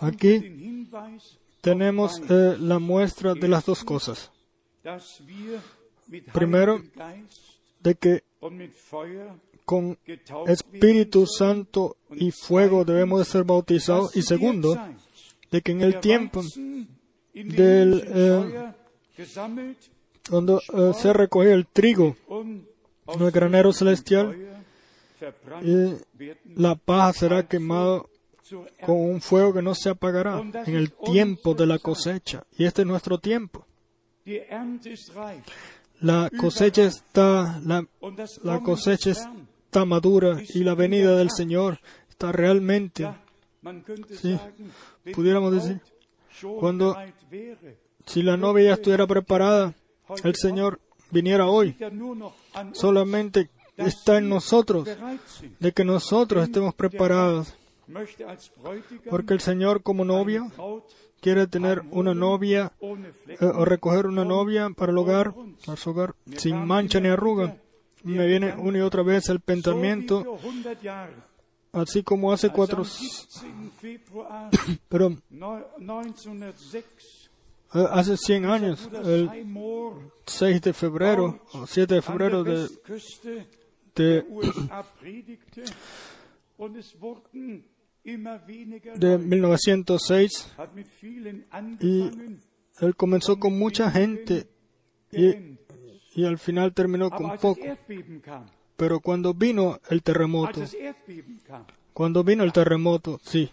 Aquí 0.00 0.86
Tenemos 1.60 2.20
eh, 2.28 2.56
la 2.58 2.78
muestra 2.78 3.34
de 3.34 3.48
las 3.48 3.64
dos 3.64 3.84
cosas. 3.84 4.32
Primero, 6.32 6.82
De 7.80 7.94
que 7.94 8.24
con 9.64 9.98
Espíritu. 10.46 11.26
Santo 11.26 11.96
y 12.10 12.30
fuego 12.30 12.84
debemos 12.84 13.18
de 13.20 13.24
ser 13.24 13.44
bautizados. 13.44 14.16
Y 14.16 14.22
segundo, 14.22 14.78
de 15.50 15.62
que 15.62 15.72
en 15.72 15.82
el 15.82 16.00
tiempo 16.00 16.42
del, 17.34 18.04
eh, 18.06 18.72
donde 20.30 20.54
eh, 20.54 20.92
se 20.94 21.12
recoge 21.12 21.52
el 21.52 21.66
trigo 21.66 22.16
en 22.28 23.20
el 23.20 23.30
granero 23.30 23.72
celestial, 23.72 24.36
eh, 25.62 25.98
la 26.56 26.74
paja 26.74 27.12
será 27.12 27.46
quemado 27.46 28.08
zur 28.42 28.68
con 28.84 28.96
un 28.96 29.20
fuego 29.20 29.54
que 29.54 29.62
no 29.62 29.74
se 29.74 29.90
apagará 29.90 30.40
en 30.40 30.74
el 30.74 30.92
tiempo 30.92 31.54
de 31.54 31.66
la 31.66 31.78
cosecha. 31.78 32.44
Y 32.56 32.64
este 32.64 32.82
es 32.82 32.88
nuestro 32.88 33.18
tiempo. 33.18 33.64
La 36.00 36.30
cosecha 36.36 36.84
está, 36.84 37.60
la, 37.64 37.86
la 38.42 38.60
cosecha. 38.60 39.12
Está 39.72 39.86
madura 39.86 40.36
y 40.52 40.64
la 40.64 40.74
venida 40.74 41.16
del 41.16 41.30
Señor 41.30 41.78
está 42.10 42.30
realmente, 42.30 43.08
Sí, 44.20 44.38
pudiéramos 45.14 45.50
decir, 45.50 45.80
cuando- 46.60 46.94
si 48.04 48.22
la 48.22 48.36
novia 48.36 48.64
ya 48.66 48.74
estuviera 48.74 49.06
preparada, 49.06 49.72
el 50.24 50.34
Señor 50.34 50.78
viniera 51.10 51.46
hoy. 51.46 51.74
Solamente 52.74 53.48
está 53.78 54.18
en 54.18 54.28
nosotros 54.28 54.86
de 55.58 55.72
que 55.72 55.84
nosotros 55.86 56.44
estemos 56.44 56.74
preparados. 56.74 57.54
Porque 59.08 59.32
el 59.32 59.40
Señor 59.40 59.82
como 59.82 60.04
Braut 60.04 60.84
quiere 61.22 61.46
tener 61.46 61.82
una 61.92 62.12
novia 62.12 62.72
eh, 63.26 63.36
o 63.40 63.64
recoger 63.64 64.06
una 64.06 64.24
novia 64.26 64.68
para 64.76 64.92
el 64.92 64.98
hogar, 64.98 65.32
para 65.64 65.80
hogar, 65.86 66.14
sin 66.36 66.66
mancha 66.66 67.00
ni 67.00 67.08
arruga. 67.08 67.56
Me 68.04 68.26
viene 68.26 68.54
una 68.56 68.78
y 68.78 68.80
otra 68.80 69.02
vez 69.02 69.28
el 69.28 69.40
pensamiento, 69.40 70.24
vor 70.24 70.40
100 70.40 70.78
Jahren, 70.82 71.14
así 71.72 72.02
como 72.02 72.32
hace 72.32 72.50
cuatro, 72.50 72.82
am 72.82 72.88
17. 72.88 73.52
Februar 73.80 74.50
pero 74.88 75.10
neu- 75.30 75.64
1906 75.78 76.84
hace 77.70 78.16
100 78.16 78.44
años, 78.46 78.88
el 79.04 79.28
Seymour 79.30 80.12
6 80.26 80.60
de 80.60 80.72
febrero 80.72 81.40
o 81.52 81.66
7 81.66 81.94
de 81.94 82.02
febrero 82.02 82.44
de, 82.44 82.68
de, 83.94 84.22
de 88.96 89.18
Leute. 89.18 89.18
1906, 89.18 90.52
hat 90.58 90.74
mit 90.74 90.86
vielen 91.00 91.46
angefangen, 91.50 92.40
él 92.80 92.96
comenzó 92.96 93.38
con 93.38 93.58
mucha 93.58 93.90
gente 93.90 94.46
y. 95.12 95.51
y 96.14 96.24
al 96.24 96.38
final 96.38 96.72
terminó 96.72 97.10
con 97.10 97.36
poco. 97.38 97.60
Pero 98.76 99.00
cuando 99.00 99.34
vino 99.34 99.80
el 99.90 100.02
terremoto, 100.02 100.62
cuando 101.92 102.24
vino 102.24 102.44
el 102.44 102.52
terremoto, 102.52 103.20
sí, 103.22 103.50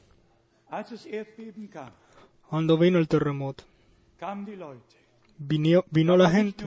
cuando 2.49 2.77
vino 2.77 2.99
el 2.99 3.07
terremoto, 3.07 3.63
vino, 5.37 5.85
vino 5.91 6.17
la 6.17 6.29
gente. 6.29 6.65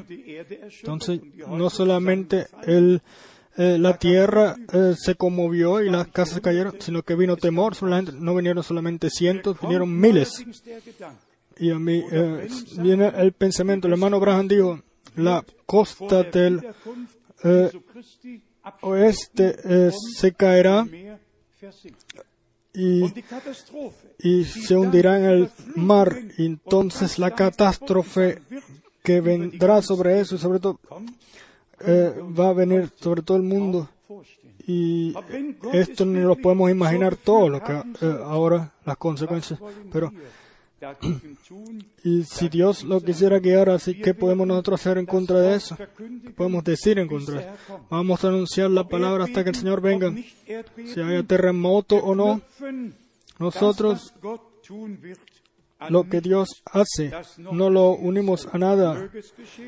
Entonces, 0.81 1.21
no 1.49 1.71
solamente 1.71 2.47
el, 2.65 3.03
eh, 3.57 3.79
la 3.79 3.99
tierra 3.99 4.57
eh, 4.73 4.95
se 4.97 5.15
conmovió 5.15 5.83
y 5.83 5.91
las 5.91 6.09
casas 6.09 6.41
cayeron, 6.41 6.77
sino 6.81 7.03
que 7.03 7.15
vino 7.15 7.37
temor 7.37 7.75
sobre 7.75 7.91
la 7.91 7.97
gente. 7.99 8.13
No 8.13 8.35
vinieron 8.35 8.63
solamente 8.63 9.11
cientos, 9.11 9.61
vinieron 9.61 9.99
miles. 9.99 10.45
Y 11.59 11.71
a 11.71 11.79
mí 11.79 12.03
eh, 12.11 12.49
viene 12.79 13.13
el 13.17 13.33
pensamiento. 13.33 13.87
El 13.87 13.95
hermano 13.95 14.17
Abraham 14.17 14.49
dijo, 14.49 14.81
la 15.17 15.45
costa 15.67 16.23
del 16.23 16.61
eh, 17.45 17.71
oeste 18.81 19.57
eh, 19.65 19.91
se 20.15 20.33
caerá 20.33 20.87
y, 22.75 23.05
y 24.19 24.45
se 24.45 24.77
hundirá 24.77 25.19
en 25.19 25.25
el 25.25 25.51
mar. 25.75 26.17
Entonces 26.39 27.19
la 27.19 27.33
catástrofe 27.33 28.43
que 29.03 29.21
vendrá 29.21 29.83
sobre 29.83 30.21
eso 30.21 30.37
y 30.37 30.39
sobre 30.39 30.61
todo 30.61 30.79
eh, 31.81 32.15
va 32.39 32.51
a 32.51 32.53
venir 32.53 32.91
sobre 33.01 33.23
todo 33.23 33.37
el 33.37 33.43
mundo. 33.43 33.89
Y 34.65 35.13
esto 35.73 36.05
no 36.05 36.21
lo 36.21 36.37
podemos 36.37 36.71
imaginar 36.71 37.17
todo 37.17 37.49
lo 37.49 37.61
que 37.61 37.83
ahora 38.25 38.73
las 38.85 38.97
consecuencias. 38.97 39.59
Pero 39.91 40.13
Y 42.05 42.25
si 42.25 42.49
Dios 42.49 42.83
lo 42.85 43.01
quisiera 43.01 43.39
guiar 43.39 43.71
así, 43.71 43.95
¿qué 43.95 44.15
podemos 44.15 44.47
nosotros 44.47 44.81
hacer 44.81 44.99
en 44.99 45.07
contra 45.07 45.41
de 45.41 45.55
eso? 45.55 45.77
verkündigen, 45.77 46.33
Podemos 46.35 46.65
decir 46.65 46.99
en 46.99 47.09
contra. 47.09 47.57
Vamos 47.89 48.25
a 48.25 48.29
anunciar 48.29 48.71
la 48.71 48.85
palabra 48.85 49.25
hasta 49.25 49.45
que 49.45 49.51
el 49.51 49.57
Señor 49.57 49.81
venga. 49.81 50.13
Si 50.77 51.01
haya 51.01 51.23
terremoto 51.23 51.97
o 51.97 52.15
no, 52.15 52.41
nosotros 53.39 54.13
lo 55.89 56.09
que 56.09 56.21
Dios 56.21 56.63
hace 56.65 57.13
no 57.39 57.71
lo 57.71 57.91
unimos 57.91 58.49
a 58.53 58.59
nada. 58.59 59.09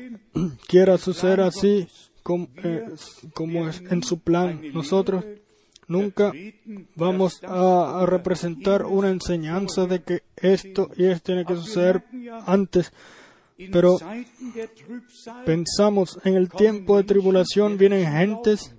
Quiera 0.67 0.97
suceder 0.97 1.41
así 1.41 1.87
como, 2.23 2.47
eh, 2.57 2.87
como 3.33 3.69
es 3.69 3.81
en 3.89 4.03
su 4.03 4.19
plan. 4.19 4.61
Nosotros 4.73 5.23
nunca 5.87 6.31
vamos 6.95 7.41
a, 7.43 8.05
representar 8.05 8.85
una 8.85 9.09
enseñanza 9.09 9.85
de 9.85 10.01
que 10.03 10.23
esto 10.35 10.89
y 10.95 11.05
esto 11.05 11.25
tiene 11.25 11.45
que 11.45 11.55
suceder 11.55 12.03
antes. 12.45 12.91
Pero 13.71 13.97
pensamos 15.45 16.19
en 16.23 16.35
el 16.35 16.49
tiempo 16.49 16.97
de 16.97 17.03
tribulación 17.03 17.77
vienen 17.77 18.11
gentes 18.11 18.75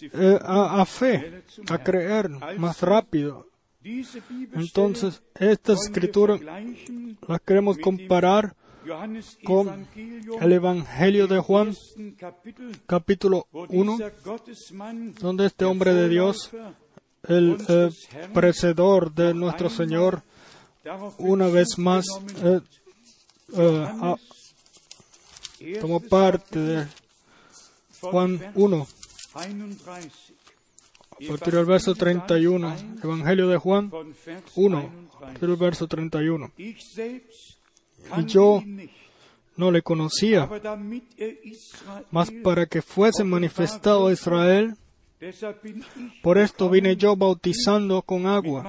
eh, 0.00 0.38
a, 0.42 0.82
a 0.82 0.84
fe, 0.84 1.42
a 1.70 1.78
creer 1.78 2.28
más 2.58 2.82
rápido. 2.82 3.48
Entonces, 3.82 5.22
escrituras 5.34 6.40
vergleichen 6.40 7.18
las 7.26 7.40
queremos 7.40 7.78
comparar 7.78 8.54
con 9.44 9.86
el 10.40 10.52
Evangelio 10.52 11.26
de 11.26 11.40
Juan, 11.40 11.74
capítulo 12.86 13.46
wo 13.52 13.66
1, 13.68 13.92
dieser 13.92 14.14
Gottesmann, 14.24 15.14
donde 15.14 15.46
este 15.46 15.64
hombre 15.64 15.92
de 15.92 16.08
Dios, 16.08 16.50
el 17.24 17.58
eh, 17.68 17.90
precedor 18.32 19.12
de 19.12 19.34
nuestro 19.34 19.68
Señor, 19.68 20.22
una 21.18 21.48
vez 21.48 21.78
más 21.78 22.06
eh, 22.42 22.60
eh, 23.56 23.86
ah, 24.00 24.16
tomó 25.80 26.00
parte 26.00 26.58
de 26.58 26.86
Juan 28.00 28.38
Vers 28.38 28.52
1, 28.54 28.86
31. 29.34 29.74
a 31.20 31.28
partir 31.28 31.54
del 31.54 31.66
verso 31.66 31.94
31, 31.94 32.76
Evangelio 33.02 33.48
de 33.48 33.56
Juan 33.58 33.90
Von 33.90 34.14
Vers 34.24 34.44
1, 34.54 34.78
a 34.78 34.80
31. 34.80 35.10
partir 35.20 35.48
del 35.48 35.56
verso 35.56 35.86
31. 35.86 36.52
Y 38.16 38.24
yo 38.26 38.62
no 39.56 39.70
le 39.70 39.82
conocía, 39.82 40.48
mas 42.10 42.30
para 42.42 42.66
que 42.66 42.80
fuese 42.80 43.24
manifestado 43.24 44.06
a 44.06 44.12
Israel, 44.12 44.76
por 46.22 46.38
esto 46.38 46.70
vine 46.70 46.96
yo 46.96 47.16
bautizando 47.16 48.02
con 48.02 48.26
agua. 48.26 48.64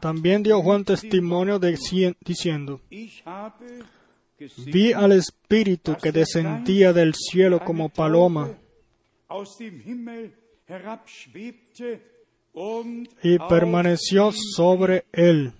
También 0.00 0.42
dio 0.42 0.62
Juan 0.62 0.84
testimonio 0.84 1.58
diciendo, 1.58 2.80
vi 4.66 4.92
al 4.92 5.12
Espíritu 5.12 5.96
que 6.00 6.12
descendía 6.12 6.92
del 6.92 7.14
cielo 7.14 7.60
como 7.64 7.88
paloma 7.88 8.50
y 13.22 13.38
permaneció 13.38 14.32
sobre 14.32 15.04
él. 15.12 15.52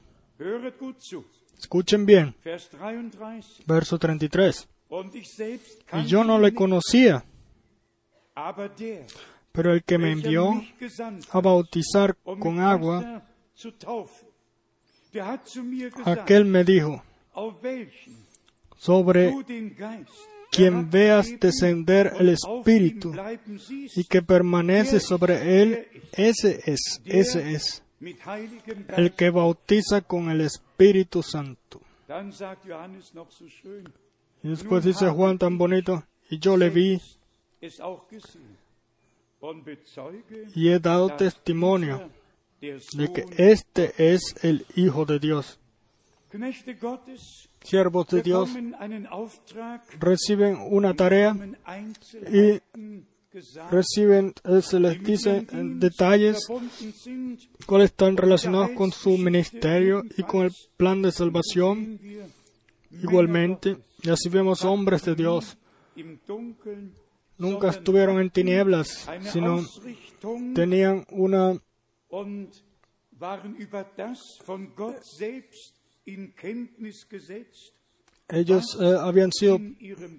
Escuchen 1.58 2.06
bien, 2.06 2.34
Vers 2.44 2.68
33. 2.68 3.64
verso 3.66 3.98
33. 3.98 4.68
Und 4.90 5.14
ich 5.14 5.28
selbst 5.28 5.82
Y 5.92 6.06
yo 6.06 6.24
no 6.24 6.38
le 6.38 6.54
conocía, 6.54 7.24
pero 9.52 9.72
el 9.72 9.82
que 9.82 9.98
me 9.98 10.12
envió 10.12 10.62
a 11.30 11.40
bautizar 11.40 12.16
um 12.24 12.38
con 12.38 12.60
agua, 12.60 13.22
aquel 16.04 16.44
me 16.44 16.64
dijo, 16.64 17.02
sobre 18.76 19.34
quien 20.50 20.90
veas 20.90 21.28
descender 21.38 22.12
el 22.18 22.30
Espíritu 22.30 23.14
y 23.94 24.04
que 24.04 24.22
permanece 24.22 25.00
sobre 25.00 25.62
él, 25.62 25.86
ese 26.12 26.60
es, 26.66 27.00
ese 27.04 27.52
es, 27.52 27.82
el 28.96 29.12
que 29.12 29.30
bautiza 29.30 30.00
con 30.00 30.30
el 30.30 30.40
Espíritu 30.40 31.22
Santo. 31.22 31.80
Y 34.42 34.48
después 34.48 34.84
dice 34.84 35.08
Juan 35.08 35.38
tan 35.38 35.58
bonito, 35.58 36.04
y 36.30 36.38
yo 36.38 36.56
le 36.56 36.70
vi 36.70 37.00
y 40.54 40.68
he 40.68 40.78
dado 40.78 41.14
testimonio 41.16 42.10
de 42.60 43.12
que 43.12 43.24
este 43.36 44.12
es 44.12 44.34
el 44.42 44.66
Hijo 44.74 45.04
de 45.04 45.18
Dios. 45.18 45.60
Siervos 47.62 48.06
de 48.08 48.22
Dios 48.22 48.50
reciben 49.98 50.58
una 50.70 50.94
tarea, 50.94 51.36
gesagt, 53.30 53.70
reciben, 53.70 54.32
eh, 54.44 54.62
se 54.62 54.80
les 54.80 55.02
dice 55.02 55.46
en 55.50 55.78
Dienst 55.78 55.82
detalles 55.82 56.48
cuáles 57.66 57.90
están 57.90 58.16
relacionados 58.16 58.70
con 58.70 58.90
su 58.90 59.18
ministerio 59.18 60.02
y 60.16 60.22
con 60.22 60.46
el 60.46 60.52
plan 60.76 61.02
de 61.02 61.12
salvación. 61.12 62.00
Igualmente, 62.90 63.76
y 64.02 64.08
así 64.08 64.28
vemos 64.28 64.64
hombres 64.64 65.04
de 65.04 65.14
Dios 65.14 65.58
nunca 67.38 67.70
estuvieron 67.70 68.20
en 68.20 68.30
tinieblas, 68.30 69.08
sino 69.32 69.64
tenían 70.54 71.06
una 71.10 71.58
ellos 78.30 78.76
eh, 78.80 78.96
habían 79.00 79.32
sido 79.32 79.58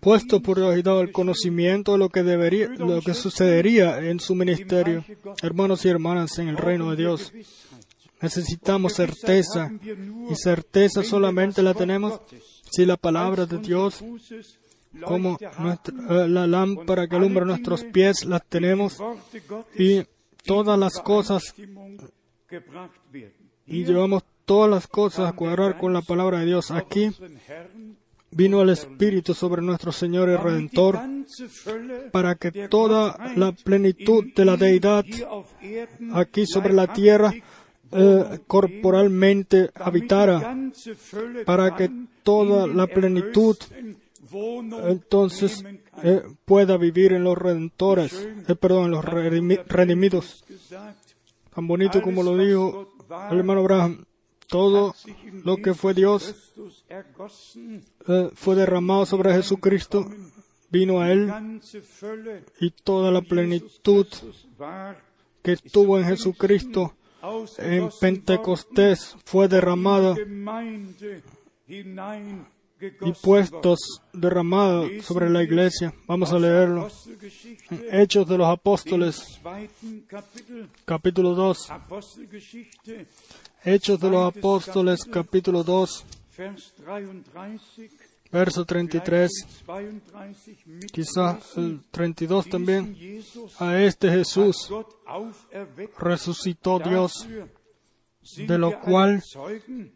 puestos 0.02 0.42
por 0.42 0.58
Dios 0.58 0.78
y 0.78 0.82
dado 0.82 1.02
el 1.02 1.12
conocimiento 1.12 1.92
de 1.92 1.98
lo 2.00 2.10
que 2.10 2.24
debería, 2.24 2.68
lo 2.70 3.02
que 3.02 3.14
sucedería 3.14 4.00
en 4.00 4.20
su 4.20 4.34
ministerio. 4.36 5.04
Hermanos 5.44 5.86
y 5.86 5.90
hermanas 5.90 6.38
en 6.40 6.48
el 6.48 6.58
reino 6.58 6.90
de 6.90 6.98
Dios, 6.98 7.32
necesitamos 8.22 8.94
certeza 8.94 9.72
y 10.32 10.36
certeza 10.36 11.04
solamente 11.04 11.62
la 11.62 11.74
tenemos 11.76 12.20
si 12.72 12.86
la 12.86 12.98
palabra 12.98 13.46
de 13.46 13.58
Dios 13.60 14.04
como 15.06 15.38
nuestra- 15.60 15.94
eh, 16.26 16.28
la 16.28 16.48
lámpara 16.48 17.08
que 17.08 17.16
alumbra 17.16 17.46
nuestros 17.46 17.84
pies 17.84 18.26
las 18.26 18.44
tenemos 18.48 18.98
y 19.78 20.02
todas 20.46 20.80
las 20.80 21.00
cosas 21.00 21.54
y 23.68 23.86
llevamos 23.86 24.24
todas 24.50 24.68
las 24.68 24.88
cosas 24.88 25.30
a 25.30 25.34
cuadrar 25.34 25.78
con 25.78 25.94
la 25.94 26.02
palabra 26.02 26.40
de 26.40 26.48
Dios. 26.48 26.72
Aquí 26.72 27.12
vino 28.32 28.64
el 28.64 28.70
Espíritu 28.70 29.36
sobre 29.36 29.62
nuestro 29.62 29.92
Señor 29.92 30.28
y 30.28 30.36
Redentor 30.36 31.00
para 32.12 32.34
que 32.34 32.68
toda 32.68 33.16
la 33.36 33.52
plenitud 33.52 34.26
de 34.36 34.46
la 34.46 34.58
deidad 34.58 35.06
aquí 36.14 36.48
sobre 36.48 36.74
la 36.74 36.92
tierra 36.92 37.32
eh, 37.92 38.40
corporalmente 38.48 39.70
habitara, 39.76 40.58
para 41.46 41.76
que 41.76 41.92
toda 42.24 42.66
la 42.66 42.88
plenitud 42.88 43.56
entonces 44.88 45.64
eh, 46.02 46.24
pueda 46.44 46.76
vivir 46.78 47.14
en 47.14 47.24
los 47.24 47.38
redentores, 47.38 48.28
eh, 48.48 48.56
perdón, 48.56 48.86
en 48.86 48.92
los 48.92 49.06
redimi- 49.06 49.64
redimidos. 49.68 50.44
Tan 51.54 51.68
bonito 51.68 52.02
como 52.02 52.24
lo 52.24 52.36
dijo 52.36 52.94
el 53.32 53.38
hermano 53.38 53.62
Abraham, 53.62 54.06
todo 54.50 54.96
lo 55.44 55.58
que 55.58 55.74
fue 55.74 55.94
Dios 55.94 56.54
eh, 56.90 58.30
fue 58.34 58.56
derramado 58.56 59.06
sobre 59.06 59.34
Jesucristo, 59.34 60.10
vino 60.70 61.00
a 61.00 61.12
Él 61.12 61.62
y 62.60 62.72
toda 62.72 63.12
la 63.12 63.22
plenitud 63.22 64.08
que 65.44 65.54
estuvo 65.54 66.00
en 66.00 66.06
Jesucristo 66.06 66.94
en 67.58 67.90
Pentecostés 68.00 69.16
fue 69.26 69.48
derramada 69.48 70.16
y 73.02 73.12
puestos 73.22 74.02
derramados 74.14 74.90
sobre 75.04 75.30
la 75.30 75.44
iglesia. 75.44 75.94
Vamos 76.08 76.32
a 76.32 76.40
leerlo. 76.40 76.88
Hechos 77.92 78.28
de 78.28 78.38
los 78.38 78.48
Apóstoles, 78.48 79.40
capítulo 80.86 81.36
2. 81.36 81.70
Hechos 83.64 84.00
de 84.00 84.10
los 84.10 84.36
Apóstoles, 84.36 85.04
capítulo 85.04 85.64
2, 85.64 86.06
Vers 86.38 86.74
33, 86.78 87.62
verso 88.32 88.64
33, 88.64 89.30
32 89.66 90.48
mit 90.66 90.92
quizás 90.92 91.58
el 91.58 91.82
32 91.92 92.48
también. 92.48 92.96
A 93.60 93.78
este 93.78 94.10
Jesús 94.10 94.70
resucitó 95.98 96.80
Dios, 96.80 97.28
de 98.38 98.58
lo 98.58 98.80
cual 98.80 99.22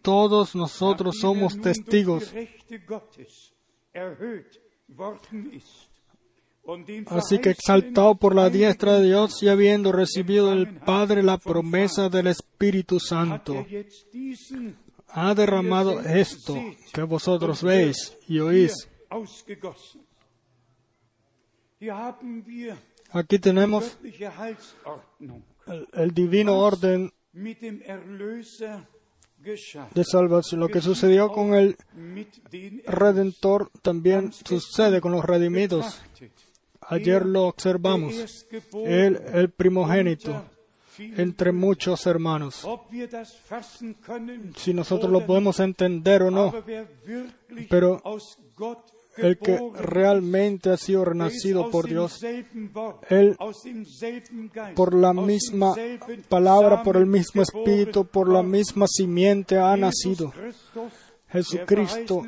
todos 0.02 0.56
nosotros 0.56 1.20
somos 1.20 1.60
testigos. 1.62 2.34
Así 7.08 7.40
que 7.40 7.50
exaltado 7.50 8.16
por 8.16 8.36
la 8.36 8.50
diestra 8.50 8.98
de 9.00 9.08
Dios 9.08 9.44
y 9.44 9.50
habiendo 9.50 9.92
recibido 9.92 10.50
del 10.50 10.80
Padre 10.80 11.22
la 11.22 11.38
promesa 11.38 12.08
del 12.08 12.28
Espíritu 12.28 13.00
Santo, 13.02 13.66
ha 15.10 15.36
derramado 15.36 16.00
esto 16.00 16.56
que 16.94 17.04
vosotros 17.04 17.62
veis 17.64 18.18
y 18.28 18.40
oís. 18.40 18.90
Aquí 23.12 23.40
tenemos 23.40 23.98
el, 25.94 26.14
divino 26.14 26.58
orden 26.60 27.12
de 29.94 30.04
salvación. 30.04 30.62
Lo 30.62 30.70
que 30.70 30.82
sucedió 30.82 31.30
con 31.30 31.54
el 31.54 31.76
Redentor 32.88 33.70
también 33.82 34.32
sucede 34.32 35.02
con 35.02 35.12
los 35.12 35.26
redimidos. 35.26 36.02
Ayer 36.90 37.26
lo 37.26 37.48
observamos. 37.48 38.46
Él, 38.86 39.20
el 39.34 39.50
primogénito, 39.50 40.44
entre 41.18 41.52
muchos 41.52 42.06
hermanos. 42.06 42.66
Si 44.58 44.74
nosotros 44.74 45.12
lo 45.12 45.26
podemos 45.26 45.60
entender 45.60 46.24
o 46.24 46.32
no, 46.32 46.54
pero 47.70 48.02
el 49.18 49.38
que 49.38 49.60
realmente 49.80 50.72
ha 50.72 50.78
sido 50.78 51.06
renacido 51.06 51.70
por 51.70 51.88
Dios, 51.88 52.20
Él, 53.10 53.36
por 54.76 54.94
la 54.96 55.14
misma 55.14 55.74
palabra, 56.30 56.82
por 56.84 56.98
el 56.98 57.06
mismo 57.06 57.42
espíritu, 57.44 58.06
por 58.06 58.28
la 58.30 58.42
misma 58.44 58.86
simiente 58.88 59.58
ha 59.58 59.76
nacido. 59.78 60.32
Jesucristo, 61.32 62.24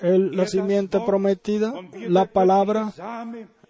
el- 0.00 0.36
la 0.36 0.46
simiente 0.48 0.98
prometida, 1.06 1.72
la 2.08 2.24
palabra, 2.26 2.92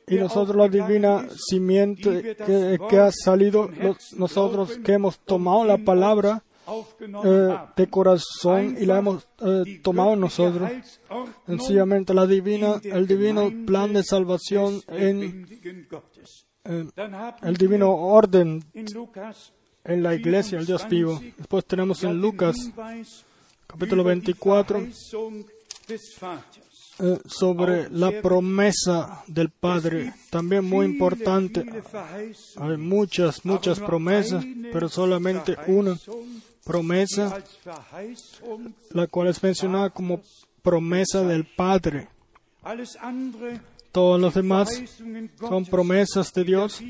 y 0.09 0.15
nosotros 0.17 0.57
la 0.57 0.69
divina 0.69 1.27
simiente 1.49 2.37
que, 2.47 2.79
que 2.89 2.99
ha 2.99 3.11
salido, 3.11 3.69
los- 3.69 4.13
nosotros 4.15 4.79
que 4.85 4.93
hemos 4.93 5.19
tomado 5.19 5.65
la 5.65 5.79
palabra 5.79 6.43
eh, 7.25 7.57
de 7.77 7.87
corazón 7.89 8.77
y 8.81 8.87
la 8.87 8.99
hemos 8.99 9.27
eh, 9.41 9.81
tomado 9.83 10.17
nosotros. 10.17 10.71
Sencillamente 11.47 12.13
la 12.15 12.27
divina, 12.27 12.81
el 12.83 13.07
divino 13.07 13.53
plan 13.67 13.93
de 13.93 14.03
salvación 14.03 14.81
en 14.89 15.47
eh, 16.65 16.87
el 17.43 17.57
divino 17.57 17.93
orden 17.95 18.65
en 19.85 20.03
la 20.03 20.15
iglesia, 20.15 20.59
el 20.59 20.67
Dios 20.67 20.89
vivo. 20.89 21.21
Después 21.37 21.65
tenemos 21.65 22.03
en 22.05 22.21
Lucas 22.21 22.57
capítulo 23.69 24.03
über 24.03 24.15
die 24.15 24.33
24 24.35 24.79
Eh, 26.99 27.19
sobre 27.27 27.91
la 27.91 28.23
promesa 28.23 29.23
del 29.27 29.51
Padre, 29.51 30.15
también 30.31 30.65
muy 30.65 30.87
importante. 30.87 31.67
Hay 32.57 32.77
muchas, 32.79 33.45
muchas 33.45 33.79
promesas, 33.81 34.43
pero 34.73 34.89
solamente 34.89 35.57
una 35.67 35.99
promesa, 36.65 37.43
la 38.91 39.07
cual 39.09 39.29
es 39.29 39.43
mencionada 39.43 39.91
como 39.91 40.23
promesa 40.63 41.23
del 41.23 41.45
Padre. 41.45 42.09
Todos 43.93 44.19
los 44.19 44.33
demás 44.33 44.83
son 45.39 45.67
promesas 45.67 46.33
de 46.33 46.45
Dios, 46.45 46.83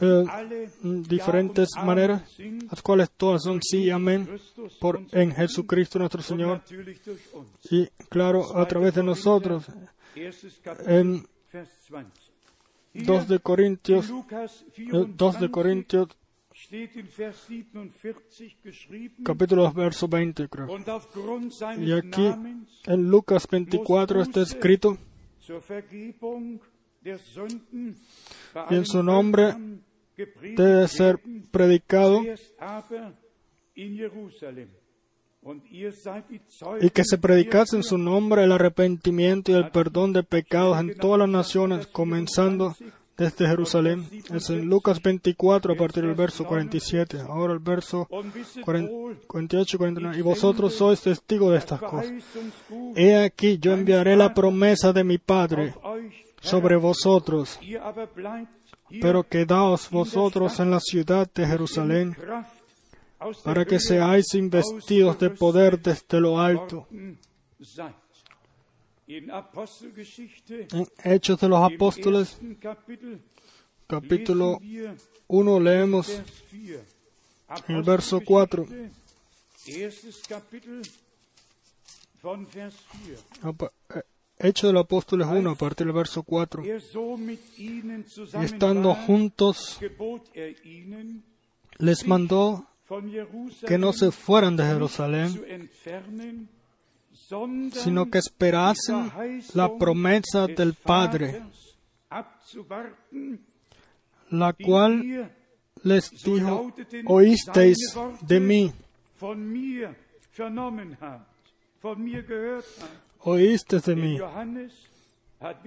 eh, 0.00 0.24
mm, 0.82 1.02
diferentes 1.02 1.70
maneras, 1.84 2.22
las 2.70 2.82
cuales 2.82 3.10
todas 3.16 3.42
son 3.42 3.60
sí 3.62 3.84
y 3.84 3.90
amén 3.90 4.28
por 4.80 5.02
en 5.12 5.32
Jesucristo 5.32 5.98
nuestro 5.98 6.22
Señor 6.22 6.62
y 7.70 7.86
claro 8.08 8.56
a 8.56 8.66
través 8.66 8.94
de 8.94 9.02
nosotros. 9.02 9.64
En 10.86 11.26
Vers 11.52 11.90
20. 11.90 12.10
Hier 12.92 13.06
2 13.06 13.28
de 13.28 13.38
Corintios, 13.40 14.08
in 14.08 14.14
Lukas 14.14 14.64
eh, 14.76 14.84
2 14.86 15.16
de 15.16 15.48
24 15.48 15.50
Corintios 15.50 16.08
steht 16.54 16.94
in 16.96 17.08
Vers 17.16 17.36
47 17.48 18.56
geschrieben, 18.62 19.24
capítulo 19.24 19.62
2 19.64 19.74
verso 19.74 20.08
20 20.08 20.48
creo. 20.48 20.68
Y 21.78 21.92
aquí 21.92 22.32
en 22.86 23.10
Lucas 23.10 23.46
24 23.50 24.22
está 24.22 24.42
escrito 24.42 24.96
Y 28.70 28.74
en 28.74 28.86
su 28.86 29.02
nombre 29.02 29.54
debe 30.56 30.88
ser 30.88 31.20
predicado 31.50 32.22
y 36.80 36.90
que 36.90 37.04
se 37.04 37.18
predicase 37.18 37.76
en 37.76 37.82
su 37.82 37.98
nombre 37.98 38.44
el 38.44 38.52
arrepentimiento 38.52 39.52
y 39.52 39.54
el 39.54 39.70
perdón 39.70 40.12
de 40.12 40.22
pecados 40.22 40.78
en 40.80 40.96
todas 40.96 41.18
las 41.18 41.28
naciones, 41.28 41.86
comenzando 41.86 42.74
desde 43.16 43.46
Jerusalén. 43.46 44.06
Es 44.32 44.50
en 44.50 44.66
Lucas 44.66 45.00
24 45.02 45.74
a 45.74 45.76
partir 45.76 46.04
del 46.04 46.14
verso 46.14 46.44
47. 46.44 47.20
Ahora 47.20 47.52
el 47.52 47.58
verso 47.58 48.06
Und 48.10 48.34
wisset 48.34 48.64
40 48.64 48.90
wohl, 48.90 49.18
48 49.26 49.76
y 49.76 49.78
49. 49.78 50.18
Y 50.18 50.22
vosotros 50.22 50.74
sois 50.74 51.00
testigos 51.00 51.52
de 51.52 51.58
estas 51.58 51.80
cosas. 51.80 52.12
He 52.96 53.16
aquí 53.16 53.58
yo 53.58 53.72
enviaré 53.72 54.16
la 54.16 54.34
promesa 54.34 54.92
de 54.92 55.04
mi 55.04 55.18
Padre 55.18 55.74
sobre 56.40 56.76
vosotros, 56.76 57.58
Pero 59.00 59.24
quedaos 59.24 59.90
vosotros 59.90 60.60
en 60.60 60.70
la 60.70 60.80
ciudad 60.80 61.30
de 61.32 61.46
Jerusalén 61.46 62.16
para 63.42 63.64
que 63.64 63.80
seáis 63.80 64.34
investidos 64.34 65.18
de 65.18 65.30
poder 65.30 65.80
desde 65.80 66.20
lo 66.20 66.38
alto. 66.38 66.86
En 69.06 69.30
Hechos 71.02 71.40
de 71.40 71.48
los 71.48 71.72
Apóstoles, 71.72 72.38
capítulo 73.86 74.58
lesen 74.60 74.70
wir 74.70 74.96
1, 75.26 75.60
leemos 75.60 76.08
Vers 76.08 76.22
4. 77.48 77.64
en 77.68 77.76
el 77.76 77.82
verso 77.82 78.20
4. 78.24 78.66
Apostelgeschichte, 84.38 84.42
Erstes 84.42 84.42
Kapitel 84.42 84.42
von 84.42 84.42
Vers 84.42 84.42
4. 84.42 84.42
apa- 84.42 84.48
Hechos 84.48 84.68
de 84.68 84.72
los 84.72 84.84
Apóstoles 84.84 85.26
1, 85.28 85.50
a 85.50 85.54
partir 85.54 85.86
del 85.86 85.94
verso 85.94 86.22
4. 86.22 86.64
Er 86.64 86.80
so 86.80 87.16
mit 87.16 87.40
ihnen 87.58 88.04
Y 88.40 88.44
estando 88.44 88.94
juntos, 88.94 89.78
er 89.80 90.56
les 91.78 92.06
mandó 92.06 92.66
que 93.66 93.78
no 93.78 93.92
se 93.92 94.10
fueran 94.10 94.56
de 94.56 94.64
Jerusalén, 94.64 96.48
sino 97.72 98.10
que 98.10 98.18
esperasen 98.18 99.10
la 99.54 99.76
promesa 99.78 100.46
del 100.46 100.74
Padre, 100.74 101.42
la 104.30 104.52
cual 104.52 105.32
les 105.82 106.10
dijo, 106.24 106.72
oísteis 107.06 107.78
de 108.22 108.40
mí, 108.40 108.72
oísteis 113.24 113.84
de 113.84 113.96
mí, 113.96 114.18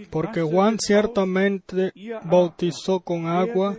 porque 0.09 0.41
Juan 0.41 0.77
ciertamente 0.79 1.91
bautizó 2.23 2.99
con 2.99 3.27
agua, 3.27 3.77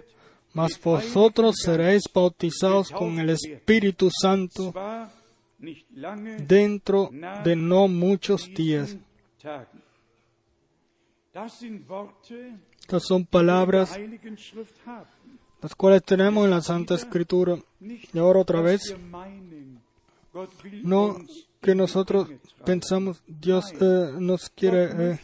mas 0.52 0.80
vosotros 0.80 1.56
seréis 1.62 2.05
bautizados 2.12 2.90
con 2.90 3.18
el 3.18 3.30
Espíritu 3.30 4.10
Santo 4.10 4.72
dentro 6.46 7.10
de 7.44 7.56
no 7.56 7.88
muchos 7.88 8.48
días. 8.55 8.96
Estas 12.80 13.02
son 13.05 13.24
palabras 13.26 13.98
las 15.60 15.74
cuales 15.74 16.02
tenemos 16.05 16.44
en 16.44 16.50
la 16.50 16.60
Santa 16.60 16.94
Escritura. 16.94 17.56
Y 17.80 18.18
ahora 18.18 18.40
otra 18.40 18.60
vez, 18.60 18.94
no 20.82 21.16
que 21.60 21.74
nosotros 21.74 22.28
pensamos, 22.64 23.22
Dios 23.26 23.72
eh, 23.80 24.12
nos 24.18 24.48
quiere, 24.51 25.18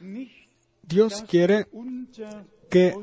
eh, 0.00 0.30
Dios 0.82 1.24
quiere 1.28 1.66
que 2.70 2.94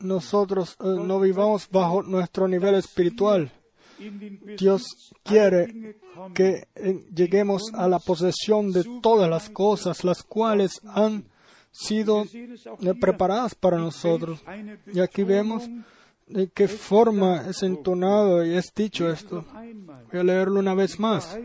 nosotros 0.00 0.76
eh, 0.80 0.84
no 0.84 1.20
vivamos 1.20 1.68
bajo 1.70 2.02
nuestro 2.02 2.48
nivel 2.48 2.74
espiritual. 2.74 3.52
Dios 4.58 5.12
quiere 5.22 5.96
que 6.34 6.66
lleguemos 7.14 7.62
a 7.72 7.86
la 7.86 8.00
posesión 8.00 8.72
de 8.72 8.84
todas 9.00 9.30
las 9.30 9.48
cosas, 9.48 10.02
las 10.02 10.24
cuales 10.24 10.80
han 10.84 11.24
sido 11.70 12.24
preparadas 13.00 13.54
para 13.54 13.78
nosotros. 13.78 14.42
Y 14.92 14.98
aquí 14.98 15.22
vemos 15.22 15.68
de 16.26 16.48
qué 16.50 16.68
forma 16.68 17.48
es 17.48 17.62
entonado 17.62 18.44
y 18.44 18.54
es 18.54 18.72
dicho 18.74 19.10
esto. 19.10 19.44
Voy 20.10 20.20
a 20.20 20.24
leerlo 20.24 20.60
una 20.60 20.74
vez 20.74 20.98
más. 20.98 21.38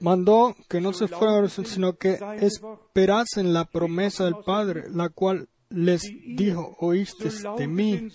Mandó 0.00 0.56
que 0.68 0.80
no 0.80 0.92
se 0.92 1.08
fueran, 1.08 1.48
sino 1.48 1.96
que 1.96 2.18
esperasen 2.40 3.52
la 3.52 3.64
promesa 3.64 4.24
del 4.24 4.36
Padre, 4.44 4.84
la 4.90 5.08
cual 5.08 5.48
les 5.70 6.02
dijo, 6.02 6.76
oíste 6.80 7.30
de 7.56 7.66
mí. 7.66 8.08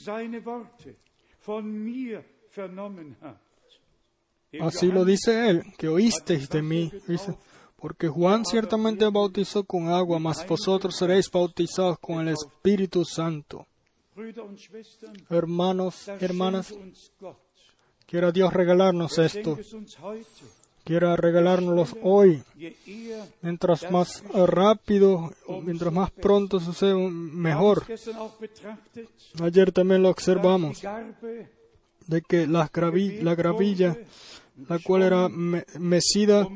Así 4.62 4.92
lo 4.92 5.04
dice 5.04 5.50
él, 5.50 5.64
que 5.78 5.88
oísteis 5.88 6.50
de 6.50 6.62
mí. 6.62 6.92
Dice, 7.08 7.36
porque 7.84 8.08
Juan 8.08 8.46
ciertamente 8.46 9.04
bautizó 9.10 9.66
con 9.66 9.90
agua, 9.90 10.18
mas 10.18 10.48
vosotros 10.48 10.96
seréis 10.96 11.30
bautizados 11.30 12.00
con 12.00 12.22
el 12.26 12.30
Espíritu 12.30 13.04
Santo. 13.04 13.68
Hermanos, 15.30 16.08
hermanas, 16.22 16.74
quiera 18.06 18.32
Dios 18.32 18.54
regalarnos 18.54 19.18
esto, 19.18 19.58
quiera 20.86 21.18
regalárnoslos 21.18 21.94
hoy. 22.04 22.42
Mientras 23.42 23.92
más 23.92 24.24
rápido, 24.34 25.34
mientras 25.66 25.92
más 25.92 26.10
pronto 26.12 26.62
sucede, 26.62 26.96
mejor. 26.96 27.84
Ayer 29.42 29.74
también 29.74 30.04
lo 30.04 30.10
observamos, 30.10 30.82
de 32.08 32.22
que 32.22 32.48
las 32.48 32.72
gravi- 32.72 33.22
la 33.22 33.36
gravilla, 33.36 33.98
la 34.70 34.80
cual 34.80 35.02
era 35.02 35.28
me- 35.28 35.66
mecida 35.80 36.48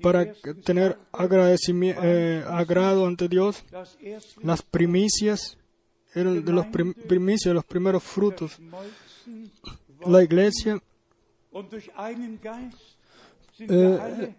para 0.00 0.32
que- 0.32 0.54
tener 0.54 0.98
agradecimi- 1.12 1.94
eh, 2.02 2.44
agrado 2.46 3.06
ante 3.06 3.28
Dios, 3.28 3.64
erste 4.00 4.40
las 4.44 4.62
primicias 4.62 5.58
eran 6.14 6.44
de 6.44 6.52
los 6.52 6.66
prim- 6.66 6.94
primicias, 6.94 7.54
los 7.54 7.64
primeros 7.64 8.02
frutos. 8.02 8.58
La 10.06 10.22
iglesia, 10.22 10.80
Leib, 13.58 14.34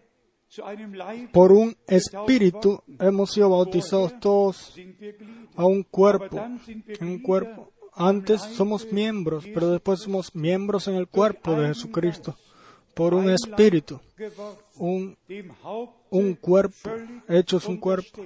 por 1.32 1.52
un 1.52 1.76
espíritu, 1.88 2.82
hemos 3.00 3.32
sido 3.32 3.50
bautizados 3.50 4.20
todos 4.20 4.76
a 5.56 5.66
un 5.66 5.84
cuerpo, 5.84 6.38
en 7.00 7.08
un 7.08 7.20
cuerpo. 7.20 7.72
Antes 7.96 8.42
somos 8.42 8.92
miembros, 8.92 9.46
pero 9.54 9.70
después 9.70 10.00
somos 10.00 10.34
miembros 10.36 10.88
en 10.88 10.96
el 10.96 11.08
cuerpo 11.08 11.54
de 11.54 11.68
Jesucristo, 11.70 12.36
por 12.94 13.14
un 13.14 13.30
espíritu, 13.30 14.00
un, 14.78 15.18
un 16.10 16.34
cuerpo, 16.36 16.90
hechos 17.28 17.68
un 17.68 17.78
cuerpo, 17.78 18.26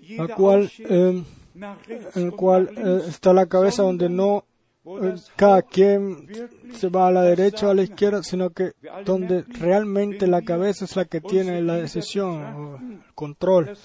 jeder 0.00 0.34
cual, 0.34 0.70
eh, 0.78 1.24
rechts 1.54 2.16
en 2.16 2.22
el 2.24 2.32
cual 2.32 2.70
eh, 2.76 3.02
está 3.08 3.32
la 3.32 3.46
cabeza 3.46 3.82
donde 3.82 4.08
no 4.08 4.44
eh, 4.84 5.14
cada 5.36 5.62
quien 5.62 6.26
se 6.74 6.88
va 6.88 7.06
a 7.06 7.12
la 7.12 7.22
derecha 7.22 7.68
o 7.68 7.70
a 7.70 7.74
la 7.74 7.82
izquierda, 7.82 8.22
sino 8.24 8.50
que 8.50 8.72
donde 9.04 9.42
realmente 9.42 10.26
la 10.26 10.42
cabeza 10.42 10.86
es 10.86 10.96
la 10.96 11.04
que 11.04 11.20
tiene 11.20 11.62
la 11.62 11.76
decisión 11.76 12.42
o 12.42 12.76
el 12.78 12.98
control. 13.14 13.76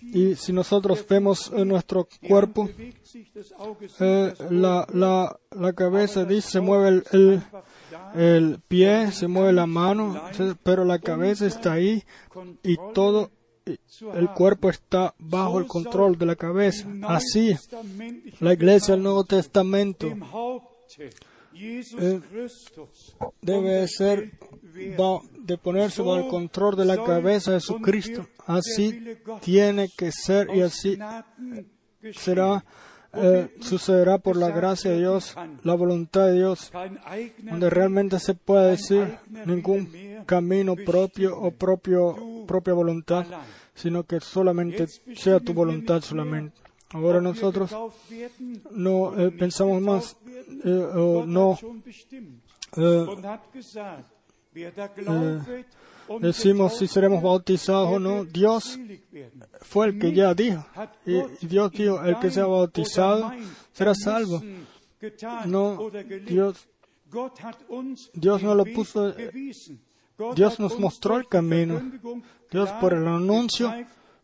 Y 0.00 0.34
si 0.36 0.54
nosotros 0.54 1.04
vemos 1.06 1.52
en 1.54 1.68
nuestro 1.68 2.08
cuerpo, 2.26 2.70
eh, 4.00 4.34
la, 4.50 4.86
la, 4.94 5.38
la 5.50 5.72
cabeza 5.74 6.24
dice, 6.24 6.52
se 6.52 6.60
mueve 6.62 7.02
el, 7.12 7.42
el 8.14 8.60
pie, 8.66 9.12
se 9.12 9.26
mueve 9.28 9.52
la 9.52 9.66
mano, 9.66 10.22
pero 10.62 10.84
la 10.84 10.98
cabeza 10.98 11.46
está 11.46 11.72
ahí 11.72 12.02
y 12.62 12.76
todo 12.92 13.30
el 14.14 14.28
cuerpo 14.30 14.68
está 14.68 15.14
bajo 15.18 15.58
el 15.58 15.66
control 15.66 16.18
de 16.18 16.26
la 16.26 16.36
cabeza. 16.36 16.86
Así, 17.02 17.56
la 18.40 18.52
iglesia 18.52 18.94
del 18.94 19.02
Nuevo 19.02 19.24
Testamento 19.24 20.08
Eh, 21.56 22.20
debe 23.40 23.86
ser 23.86 24.32
de 25.38 25.56
ponerse 25.58 26.02
bajo 26.02 26.16
el 26.16 26.28
control 26.28 26.76
de 26.76 26.84
la 26.84 27.02
cabeza 27.04 27.52
de 27.52 27.60
Jesucristo. 27.60 28.26
Así 28.46 29.16
tiene 29.40 29.88
que 29.96 30.10
ser 30.10 30.48
y 30.54 30.62
así 30.62 30.98
será, 32.12 32.64
eh, 33.16 33.54
sucederá 33.60 34.18
por 34.18 34.36
la 34.36 34.50
gracia 34.50 34.90
de 34.90 34.98
Dios, 34.98 35.34
la 35.62 35.74
voluntad 35.74 36.26
de 36.26 36.34
Dios, 36.34 36.72
donde 37.42 37.70
realmente 37.70 38.18
se 38.18 38.34
puede 38.34 38.72
decir 38.72 39.18
ningún 39.46 39.88
camino 40.26 40.74
propio 40.76 41.38
o 41.38 41.50
propio, 41.50 42.44
propia 42.46 42.74
voluntad, 42.74 43.26
sino 43.74 44.04
que 44.04 44.20
solamente 44.20 44.86
sea 45.14 45.40
tu 45.40 45.52
voluntad 45.54 46.00
solamente. 46.02 46.64
Ahora 46.90 47.20
nosotros 47.20 47.74
no 48.70 49.18
eh, 49.18 49.30
pensamos 49.32 49.82
más, 49.82 50.16
eh, 50.64 50.70
o 50.70 51.26
no 51.26 51.58
eh, 52.76 53.06
decimos 56.20 56.76
si 56.78 56.86
seremos 56.86 57.22
bautizados 57.22 57.88
o 57.90 57.98
no. 57.98 58.24
Dios 58.24 58.78
fue 59.62 59.86
el 59.88 59.98
que 59.98 60.12
ya 60.12 60.34
dijo. 60.34 60.64
Y, 61.06 61.46
Dios 61.46 61.70
dijo, 61.72 62.02
el 62.02 62.18
que 62.18 62.30
sea 62.30 62.46
bautizado 62.46 63.32
será 63.72 63.94
salvo. 63.94 64.42
No, 65.46 65.90
Dios, 66.26 66.68
Dios 68.14 68.42
no 68.42 68.54
lo 68.54 68.64
puso, 68.64 69.14
Dios 70.34 70.60
nos 70.60 70.78
mostró 70.78 71.18
el 71.18 71.28
camino. 71.28 71.80
Dios 72.50 72.70
por 72.80 72.94
el 72.94 73.06
anuncio 73.06 73.72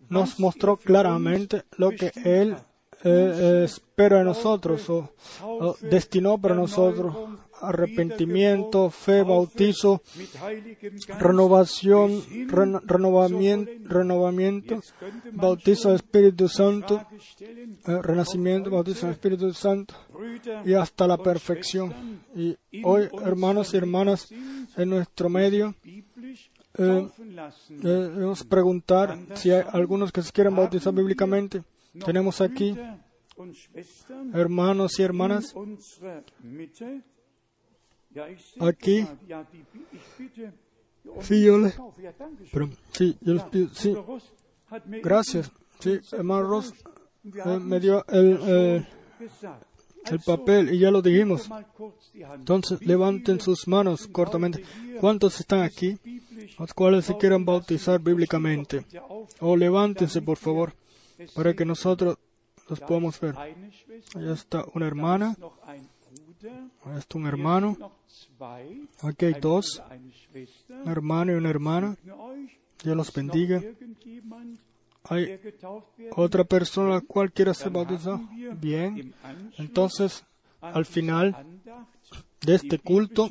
nos 0.08 0.38
mostró 0.40 0.76
claramente 0.76 1.64
lo 1.76 1.90
que 1.90 2.12
Él 2.24 2.56
eh, 3.02 3.62
espera 3.64 4.18
de 4.18 4.24
nosotros 4.24 4.88
o 4.90 5.76
destinó 5.80 6.38
para 6.38 6.54
nosotros. 6.54 7.14
Arrepentimiento, 7.60 8.90
fe, 8.90 9.22
bautizo, 9.22 10.02
renovación, 11.18 12.22
ren- 12.48 12.80
renovamiento, 12.86 13.70
renovamiento, 13.84 14.80
bautizo 15.32 15.88
del 15.88 15.96
Espíritu 15.96 16.48
Santo, 16.48 17.06
eh, 17.86 18.02
renacimiento, 18.02 18.70
bautizo 18.70 19.06
del 19.06 19.14
Espíritu 19.14 19.52
Santo 19.52 19.94
y 20.64 20.74
hasta 20.74 21.06
la 21.06 21.16
perfección. 21.18 21.92
Y 22.34 22.56
hoy, 22.82 23.08
hermanos 23.24 23.74
y 23.74 23.76
hermanas, 23.76 24.28
en 24.76 24.88
nuestro 24.90 25.28
medio, 25.28 25.74
eh, 25.84 26.00
eh, 26.78 27.08
debemos 27.82 28.44
preguntar 28.44 29.18
si 29.34 29.50
hay 29.50 29.64
algunos 29.72 30.12
que 30.12 30.22
se 30.22 30.32
quieren 30.32 30.54
bautizar 30.56 30.94
bíblicamente. 30.94 31.62
Tenemos 32.04 32.40
aquí 32.40 32.76
hermanos 34.34 34.98
y 34.98 35.02
hermanas 35.02 35.54
aquí. 38.60 39.06
Sí, 41.22 41.42
yo 41.42 41.58
le, 41.58 41.72
pero, 42.52 42.68
sí, 42.92 43.16
yo 43.20 43.34
les 43.34 43.42
pido, 43.44 43.68
sí, 43.72 43.94
gracias. 45.02 45.50
Sí, 45.78 45.98
hermano 46.12 46.46
Ross 46.46 46.74
eh, 47.24 47.58
me 47.58 47.80
dio 47.80 48.04
el, 48.08 48.38
eh, 48.46 48.86
el 50.06 50.20
papel 50.20 50.74
y 50.74 50.78
ya 50.78 50.90
lo 50.90 51.02
dijimos. 51.02 51.48
Entonces, 52.34 52.84
levanten 52.84 53.40
sus 53.40 53.66
manos 53.68 54.06
cortamente. 54.08 54.62
¿Cuántos 55.00 55.40
están 55.40 55.60
aquí? 55.60 55.98
Los 56.58 56.74
cuales 56.74 57.06
se 57.06 57.16
quieran 57.16 57.44
bautizar 57.44 58.00
bíblicamente. 58.00 58.84
O 59.40 59.56
levántense, 59.56 60.22
por 60.22 60.36
favor, 60.36 60.74
para 61.34 61.54
que 61.54 61.64
nosotros 61.64 62.18
los 62.68 62.80
podamos 62.80 63.18
ver. 63.20 63.36
Allá 63.36 64.32
está 64.32 64.64
una 64.74 64.86
hermana. 64.86 65.36
Está 66.96 67.18
un 67.18 67.26
hermano. 67.26 67.76
Aquí 69.02 69.26
hay 69.26 69.34
dos. 69.40 69.82
Un 70.68 70.88
hermano 70.88 71.32
y 71.32 71.34
una 71.36 71.50
hermana. 71.50 71.96
Dios 72.82 72.96
los 72.96 73.12
bendiga. 73.12 73.62
¿Hay 75.04 75.40
otra 76.16 76.44
persona 76.44 76.94
la 76.94 77.00
cual? 77.00 77.32
Bien. 78.60 79.14
Entonces, 79.58 80.24
al 80.60 80.86
final 80.86 81.60
de 82.40 82.54
este 82.54 82.78
culto, 82.78 83.28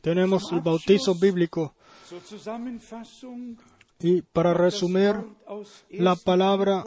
tenemos 0.00 0.52
el 0.52 0.60
bautizo 0.60 1.14
bíblico. 1.14 1.74
Y 4.00 4.22
para 4.22 4.52
resumir 4.52 5.14
la 5.90 6.16
palabra 6.16 6.84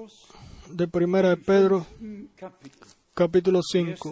de 0.70 0.88
Primera 0.88 1.30
de 1.30 1.38
Pedro, 1.38 1.86
capítulo 3.14 3.62
5. 3.64 4.12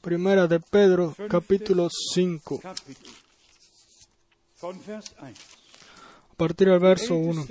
Primera 0.00 0.46
de 0.46 0.60
Pedro, 0.60 1.14
capítulo 1.28 1.88
5. 1.90 2.60
A 6.30 6.34
partir 6.36 6.68
del 6.68 6.78
verso 6.78 7.16
1. 7.16 7.46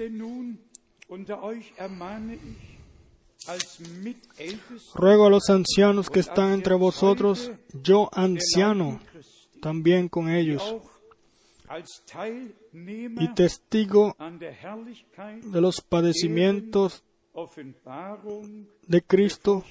Ruego 4.95 5.26
a 5.26 5.30
los 5.30 5.49
ancianos 5.49 6.10
que 6.10 6.19
están 6.19 6.53
entre 6.53 6.76
vosotros, 6.76 7.52
yo 7.84 8.10
anciano, 8.14 8.99
también 9.61 10.07
con 10.10 10.30
ellos, 10.30 10.64
y 12.74 13.34
testigo 13.34 14.15
de 15.44 15.61
los 15.61 15.82
padecimientos 15.82 17.03
de 18.88 19.02
Cristo, 19.02 19.64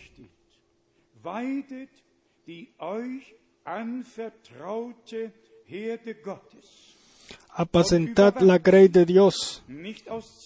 apacentad 7.57 8.39
la 8.41 8.59
grey 8.59 8.89
de 8.89 9.07
Dios 9.07 9.65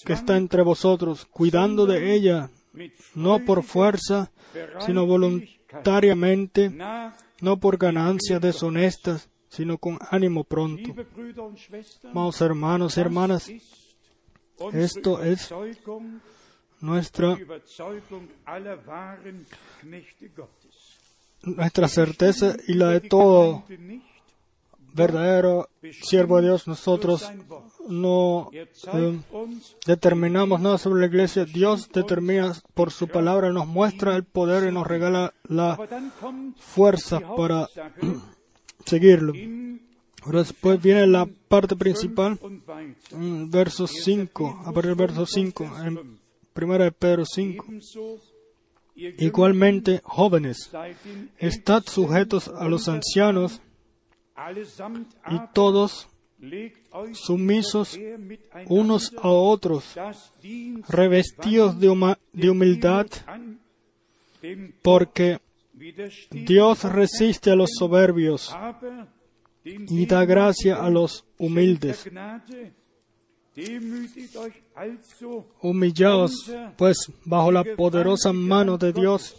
que 0.04 0.12
está 0.12 0.36
entre 0.36 0.62
vosotros, 0.62 1.26
cuidando 1.26 1.84
de 1.84 2.14
ella, 2.14 2.50
no 3.14 3.44
por 3.44 3.64
fuerza, 3.64 4.30
sino 4.86 5.06
voluntariamente, 5.06 6.70
no 7.40 7.56
por 7.58 7.76
ganancias 7.78 8.40
deshonestas, 8.40 9.28
sino 9.48 9.78
con 9.78 9.98
ánimo 10.10 10.44
pronto. 10.44 10.94
Amados 12.04 12.40
hermanos 12.40 12.96
y 12.96 13.00
hermanas, 13.00 13.50
esto 14.72 15.22
es 15.22 15.52
nuestra, 16.80 17.36
nuestra 21.42 21.88
certeza 21.88 22.56
y 22.66 22.74
la 22.74 22.88
de 22.88 23.00
todo 23.00 23.64
verdadero 24.92 25.68
siervo 26.02 26.36
de 26.36 26.48
Dios. 26.48 26.66
Nosotros 26.66 27.30
no 27.88 28.50
uns 29.32 29.76
determinamos 29.86 30.60
nada 30.60 30.78
sobre 30.78 31.00
la 31.00 31.06
iglesia. 31.06 31.44
Dios 31.44 31.88
determina 31.92 32.52
por 32.74 32.90
su 32.90 33.08
palabra, 33.08 33.50
nos 33.50 33.66
muestra 33.66 34.16
el 34.16 34.24
poder 34.24 34.68
y 34.68 34.74
nos 34.74 34.86
regala 34.86 35.34
la 35.44 35.78
fuerza 36.58 37.20
para 37.36 37.68
seguirlo. 38.86 39.32
Ahora 40.22 40.40
después 40.40 40.80
viene 40.82 41.06
la 41.06 41.26
parte 41.48 41.76
principal, 41.76 42.38
mm, 43.16 43.50
verso 43.50 43.86
5, 43.86 44.62
a 44.66 44.72
partir 44.72 44.94
del 44.94 45.06
verso 45.06 45.24
5, 45.24 45.70
en 45.82 46.18
primera 46.52 46.84
de 46.84 46.92
Pedro 46.92 47.24
5. 47.24 47.64
Igualmente, 49.18 50.00
jóvenes, 50.04 50.70
estad 51.38 51.84
sujetos 51.86 52.48
a 52.48 52.68
los 52.68 52.88
ancianos 52.88 53.62
y 55.30 55.38
todos 55.54 56.08
sumisos 57.12 57.98
unos 58.66 59.12
a 59.16 59.28
otros, 59.28 59.96
revestidos 60.88 61.80
de, 61.80 62.16
de 62.32 62.50
humildad, 62.50 63.06
porque 64.82 65.38
Dios 66.30 66.84
resiste 66.84 67.50
a 67.50 67.56
los 67.56 67.70
soberbios 67.78 68.54
y 69.64 70.06
da 70.06 70.24
gracia 70.24 70.76
a 70.76 70.90
los 70.90 71.24
humildes. 71.38 72.08
Humillaos, 75.60 76.32
pues, 76.76 76.96
bajo 77.24 77.52
la 77.52 77.64
poderosa 77.76 78.32
mano 78.32 78.78
de 78.78 78.92
Dios, 78.92 79.36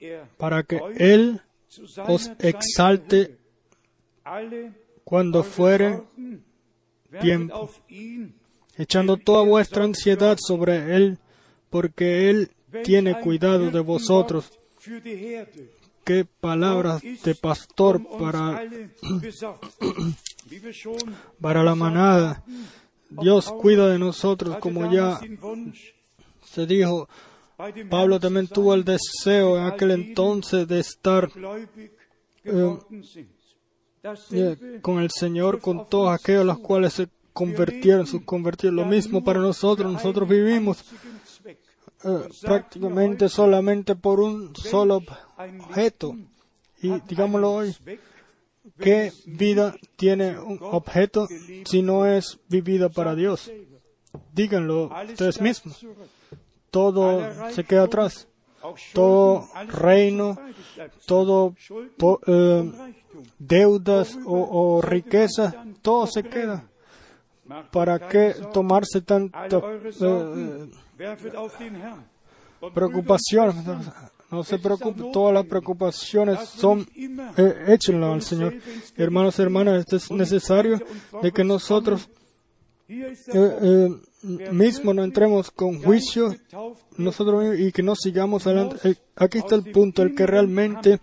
er 0.00 0.26
para 0.36 0.62
que 0.62 0.80
Él 0.96 1.40
os 2.08 2.30
exalte 2.38 3.38
cuando 5.04 5.42
fuere 5.42 6.02
tiempo. 7.20 7.70
echando 8.76 9.16
toda 9.16 9.42
vuestra 9.44 9.84
ansiedad 9.84 10.36
sobre 10.40 10.96
Él, 10.96 11.18
porque 11.70 12.30
Él 12.30 12.50
tiene 12.82 13.20
cuidado 13.20 13.70
de 13.70 13.80
vosotros. 13.80 14.50
Qué 16.04 16.26
palabras 16.26 17.02
de 17.02 17.34
pastor 17.34 18.02
para, 18.18 18.62
para 21.40 21.62
la 21.62 21.74
manada. 21.74 22.42
Dios 23.10 23.50
cuida 23.50 23.88
de 23.88 23.98
nosotros, 23.98 24.56
como 24.58 24.90
ya 24.90 25.20
se 26.42 26.66
dijo. 26.66 27.08
Pablo 27.88 28.18
también 28.18 28.48
tuvo 28.48 28.74
el 28.74 28.84
deseo 28.84 29.56
en 29.58 29.64
aquel 29.64 29.92
entonces 29.92 30.66
de 30.66 30.80
estar 30.80 31.30
eh, 32.42 32.78
Dasselbe 34.02 34.80
con 34.82 34.98
el 34.98 35.10
Señor, 35.10 35.60
con 35.60 35.88
todos 35.88 36.12
aquellos 36.12 36.44
los 36.44 36.58
cuales 36.58 36.92
se 36.92 37.08
convirtieron, 37.32 38.06
sus 38.06 38.22
convertidos. 38.22 38.74
Lo 38.74 38.84
mismo 38.84 39.24
para 39.24 39.40
nosotros. 39.40 39.90
Nosotros 39.90 40.28
vivimos 40.28 40.84
eh, 42.04 42.28
prácticamente 42.42 43.30
solamente 43.30 43.94
por 43.94 44.20
un 44.20 44.54
solo 44.54 45.00
objeto. 45.38 46.14
Y 46.82 47.00
digámoslo 47.08 47.52
hoy, 47.52 47.74
¿qué 48.78 49.12
vida 49.26 49.74
tiene 49.96 50.38
un 50.38 50.58
objeto 50.60 51.26
si 51.64 51.82
no 51.82 52.06
es 52.06 52.38
vivida 52.48 52.88
para 52.88 53.14
Dios? 53.14 53.50
Díganlo 54.32 54.90
ustedes 55.08 55.40
mismos. 55.40 55.84
Todo 56.70 57.22
se 57.52 57.64
queda 57.64 57.84
atrás. 57.84 58.28
Todo 58.94 59.46
reino, 59.68 60.38
todo 61.06 61.54
eh, 62.26 62.72
deudas 63.38 64.18
o, 64.24 64.76
o 64.76 64.80
riqueza, 64.80 65.64
todo 65.82 66.06
se 66.06 66.22
queda. 66.22 66.64
¿Para 67.70 68.08
qué 68.08 68.34
tomarse 68.52 69.02
tanta 69.02 69.46
eh, 69.46 70.70
preocupación? 72.72 73.54
No 74.34 74.42
se 74.42 74.58
preocupe, 74.58 75.04
todas 75.12 75.32
las 75.32 75.46
preocupaciones 75.46 76.48
son, 76.48 76.86
eh, 77.36 77.64
échenlo 77.68 78.12
al 78.12 78.22
Señor. 78.22 78.54
Hermanos 78.96 79.38
y 79.38 79.42
hermanas, 79.42 79.78
esto 79.80 79.94
es 79.94 80.10
necesario 80.10 80.80
de 81.22 81.30
que 81.30 81.44
nosotros 81.44 82.08
eh, 82.88 83.14
eh, 83.32 83.88
mismos 84.50 84.92
no 84.92 85.04
entremos 85.04 85.52
con 85.52 85.80
juicio 85.80 86.34
nosotros 86.96 87.58
y 87.60 87.70
que 87.70 87.84
no 87.84 87.94
sigamos 87.94 88.44
adelante. 88.48 88.96
Aquí 89.14 89.38
está 89.38 89.54
el 89.54 89.70
punto, 89.70 90.02
el 90.02 90.16
que 90.16 90.26
realmente 90.26 90.98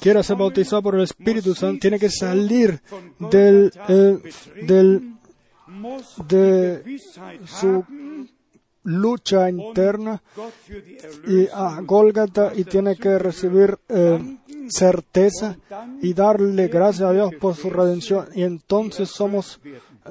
quiera 0.00 0.22
ser 0.22 0.36
bautizado 0.36 0.82
por 0.82 0.94
el 0.94 1.02
Espíritu 1.02 1.52
Santo 1.52 1.80
tiene 1.80 1.98
que 1.98 2.10
salir 2.10 2.80
del, 3.18 3.72
eh, 3.88 4.18
del 4.62 5.16
de 6.28 7.00
su 7.46 7.84
lucha 8.86 9.50
interna 9.50 10.22
y 11.26 11.46
a 11.52 11.80
Gólgata 11.82 12.52
y 12.54 12.64
tiene 12.64 12.96
que 12.96 13.18
recibir 13.18 13.76
eh, 13.88 14.38
certeza 14.68 15.56
y 16.00 16.14
darle 16.14 16.68
gracias 16.68 17.10
a 17.10 17.12
Dios 17.12 17.34
por 17.40 17.54
su 17.54 17.68
redención 17.68 18.28
y 18.34 18.42
entonces 18.42 19.10
somos 19.10 19.60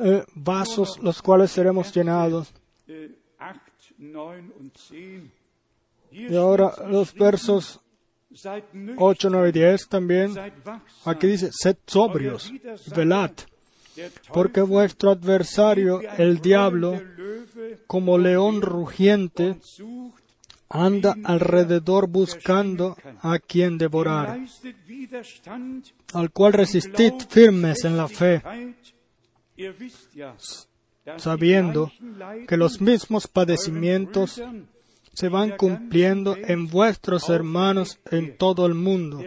eh, 0.02 0.24
vasos 0.36 1.00
los 1.02 1.22
cuales 1.22 1.52
seremos 1.52 1.94
llenados. 1.94 2.54
Y 6.12 6.36
ahora 6.36 6.74
los 6.90 7.14
versos 7.14 7.80
8, 8.98 9.30
9 9.30 9.50
y 9.50 9.52
10 9.52 9.88
también. 9.88 10.34
Aquí 11.06 11.28
dice, 11.28 11.50
sed 11.52 11.78
sobrios, 11.88 12.52
velad, 12.96 13.32
porque 14.34 14.62
vuestro 14.62 15.12
adversario, 15.12 16.02
el 16.18 16.40
diablo, 16.40 17.02
como 17.88 18.18
león 18.18 18.62
rugiente, 18.62 19.58
anda 20.70 21.16
alrededor 21.24 22.08
buscando 22.08 22.98
a 23.22 23.40
quien 23.40 23.78
devorar, 23.78 24.40
al 26.14 26.32
cual 26.32 26.54
resistid 26.54 27.14
firmes 27.30 27.86
en 27.86 27.98
la 27.98 28.08
fe, 28.08 28.42
sabiendo 31.18 31.92
que 32.48 32.58
los 32.58 32.82
mismos 32.82 33.28
padecimientos 33.28 34.42
se 35.14 35.30
van 35.30 35.52
cumpliendo 35.52 36.36
en 36.36 36.68
vuestros 36.68 37.30
hermanos 37.30 38.00
en 38.12 38.38
todo 38.38 38.66
el 38.66 38.74
mundo. 38.74 39.22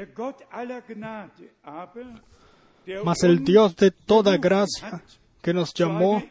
Mas 3.05 3.23
el 3.23 3.45
Dios 3.45 3.77
de 3.77 3.91
toda 3.91 4.37
gracia, 4.37 5.03
que 5.43 5.53
nos 5.53 5.75
llamó 5.75 6.23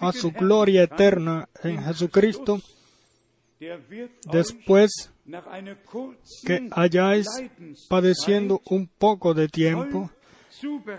a 0.00 0.12
su 0.12 0.30
gloria 0.32 0.84
eterna 0.84 1.48
en 1.62 1.82
Jesucristo, 1.82 2.60
después 4.30 5.10
que 6.44 6.68
hayáis 6.72 7.26
padeciendo 7.88 8.60
un 8.66 8.86
poco 8.86 9.34
de 9.34 9.48
tiempo, 9.48 10.10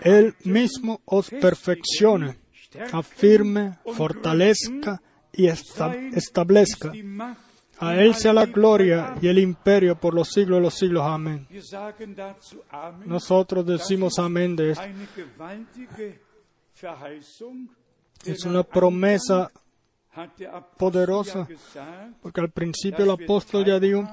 Él 0.02 0.34
mismo 0.44 1.00
os 1.04 1.30
perfeccione, 1.30 2.36
afirme, 2.92 3.78
fortalezca 3.94 5.00
y 5.32 5.46
establezca. 5.46 6.92
A 7.80 7.94
Él 7.94 8.14
sea 8.14 8.32
la 8.32 8.46
gloria 8.46 9.14
y 9.20 9.28
el 9.28 9.38
imperio 9.38 9.96
por 9.96 10.14
los 10.14 10.28
siglos 10.28 10.58
de 10.58 10.62
los 10.62 10.74
siglos. 10.74 11.02
Amén. 11.04 11.46
Nosotros 13.06 13.64
decimos 13.66 14.18
amén 14.18 14.56
de 14.56 14.70
esto. 14.72 14.84
Es 18.24 18.44
una 18.44 18.62
promesa 18.64 19.50
poderosa, 20.76 21.46
porque 22.20 22.40
al 22.40 22.50
principio 22.50 23.04
el 23.04 23.10
apóstol 23.10 23.64
ya 23.64 23.78
dijo 23.78 24.04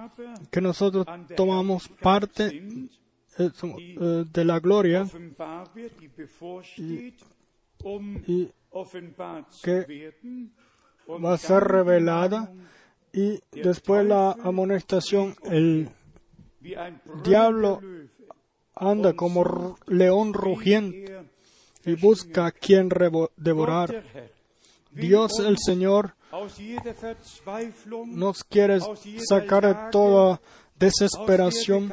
que 0.51 0.61
nosotros 0.61 1.05
tomamos 1.35 1.87
parte 1.87 2.47
eh, 3.37 3.49
eh, 3.61 4.25
de 4.31 4.45
la 4.45 4.59
gloria 4.59 5.05
y, 6.77 7.13
y 8.27 8.53
que 9.63 10.13
va 11.07 11.33
a 11.33 11.37
ser 11.37 11.63
revelada 11.63 12.51
y 13.15 13.41
después 13.53 14.05
la 14.05 14.31
amonestación, 14.43 15.35
el 15.45 15.89
diablo 17.23 17.81
anda 18.75 19.13
como 19.13 19.77
león 19.87 20.33
rugiente 20.33 21.15
y 21.85 21.95
busca 21.95 22.47
a 22.47 22.51
quien 22.51 22.89
devorar. 23.37 24.03
Dios 24.91 25.39
el 25.39 25.57
Señor 25.57 26.15
nos 28.07 28.43
quiere 28.43 28.79
sacar 29.29 29.65
de 29.65 29.91
toda 29.91 30.41
desesperación, 30.77 31.89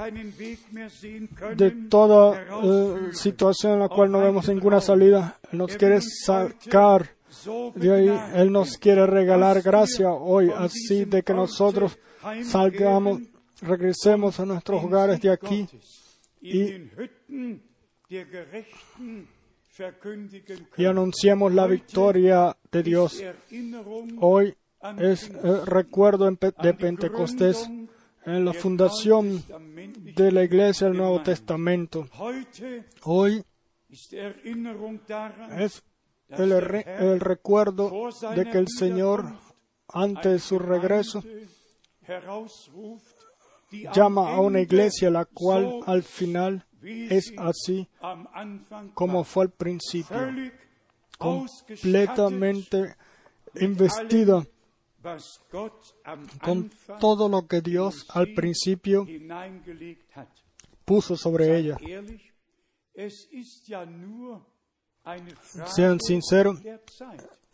de 1.56 1.70
toda 1.88 2.42
eh, 2.64 3.10
situación 3.12 3.74
en 3.74 3.78
la 3.78 3.88
cual 3.88 4.10
no 4.10 4.18
vemos 4.18 4.48
ninguna 4.48 4.80
salida. 4.80 5.38
Nos 5.52 5.76
quiere 5.76 6.00
sacar 6.00 7.21
ahí. 7.46 8.20
Él 8.34 8.52
nos 8.52 8.76
quiere 8.78 9.06
regalar 9.06 9.62
gracia 9.62 10.10
hoy, 10.10 10.50
así 10.54 11.04
de 11.04 11.22
que 11.22 11.34
nosotros 11.34 11.98
salgamos, 12.44 13.20
regresemos 13.60 14.38
a 14.40 14.46
nuestros 14.46 14.82
hogares 14.84 15.20
de 15.20 15.30
aquí 15.30 15.68
y 16.40 16.90
y 20.76 20.84
anunciamos 20.84 21.52
la 21.52 21.66
victoria 21.66 22.56
de 22.70 22.82
Dios. 22.82 23.22
Hoy 24.20 24.54
es 24.98 25.32
recuerdo 25.64 26.30
de 26.30 26.74
Pentecostés 26.74 27.70
en 28.24 28.44
la 28.44 28.52
fundación 28.52 29.42
de 30.14 30.30
la 30.30 30.44
Iglesia 30.44 30.88
del 30.88 30.98
Nuevo 30.98 31.22
Testamento. 31.22 32.06
Hoy 33.04 33.42
es 35.58 35.82
el, 36.38 37.20
recuerdo 37.20 38.10
de 38.34 38.50
que 38.50 38.58
el 38.58 38.68
Señor, 38.68 39.24
antes 39.88 40.32
de 40.32 40.38
su 40.38 40.58
regreso, 40.58 41.22
llama 43.94 44.34
a 44.34 44.40
una 44.40 44.60
iglesia 44.60 45.10
la 45.10 45.24
cual 45.24 45.80
al 45.86 46.02
final 46.02 46.66
es 46.82 47.32
así 47.38 47.88
como 48.94 49.24
fue 49.24 49.44
al 49.44 49.50
principio, 49.50 50.18
completamente 51.18 52.96
investida 53.60 54.44
con 56.42 56.70
todo 57.00 57.28
lo 57.28 57.46
que 57.46 57.60
Dios 57.60 58.06
al 58.10 58.32
principio 58.34 59.06
puso 60.84 61.16
sobre 61.16 61.58
ella. 61.58 61.76
Sean 65.66 66.00
sinceros, 66.00 66.58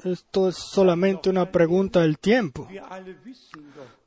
esto 0.04 0.48
es 0.48 0.56
solamente 0.56 1.30
una 1.30 1.50
pregunta 1.50 2.00
del 2.00 2.18
tiempo. 2.18 2.68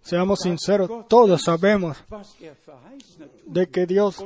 Seamos 0.01 0.39
sinceros, 0.41 1.07
todos 1.07 1.43
sabemos 1.43 1.97
de 3.45 3.69
que 3.69 3.85
Dios 3.85 4.23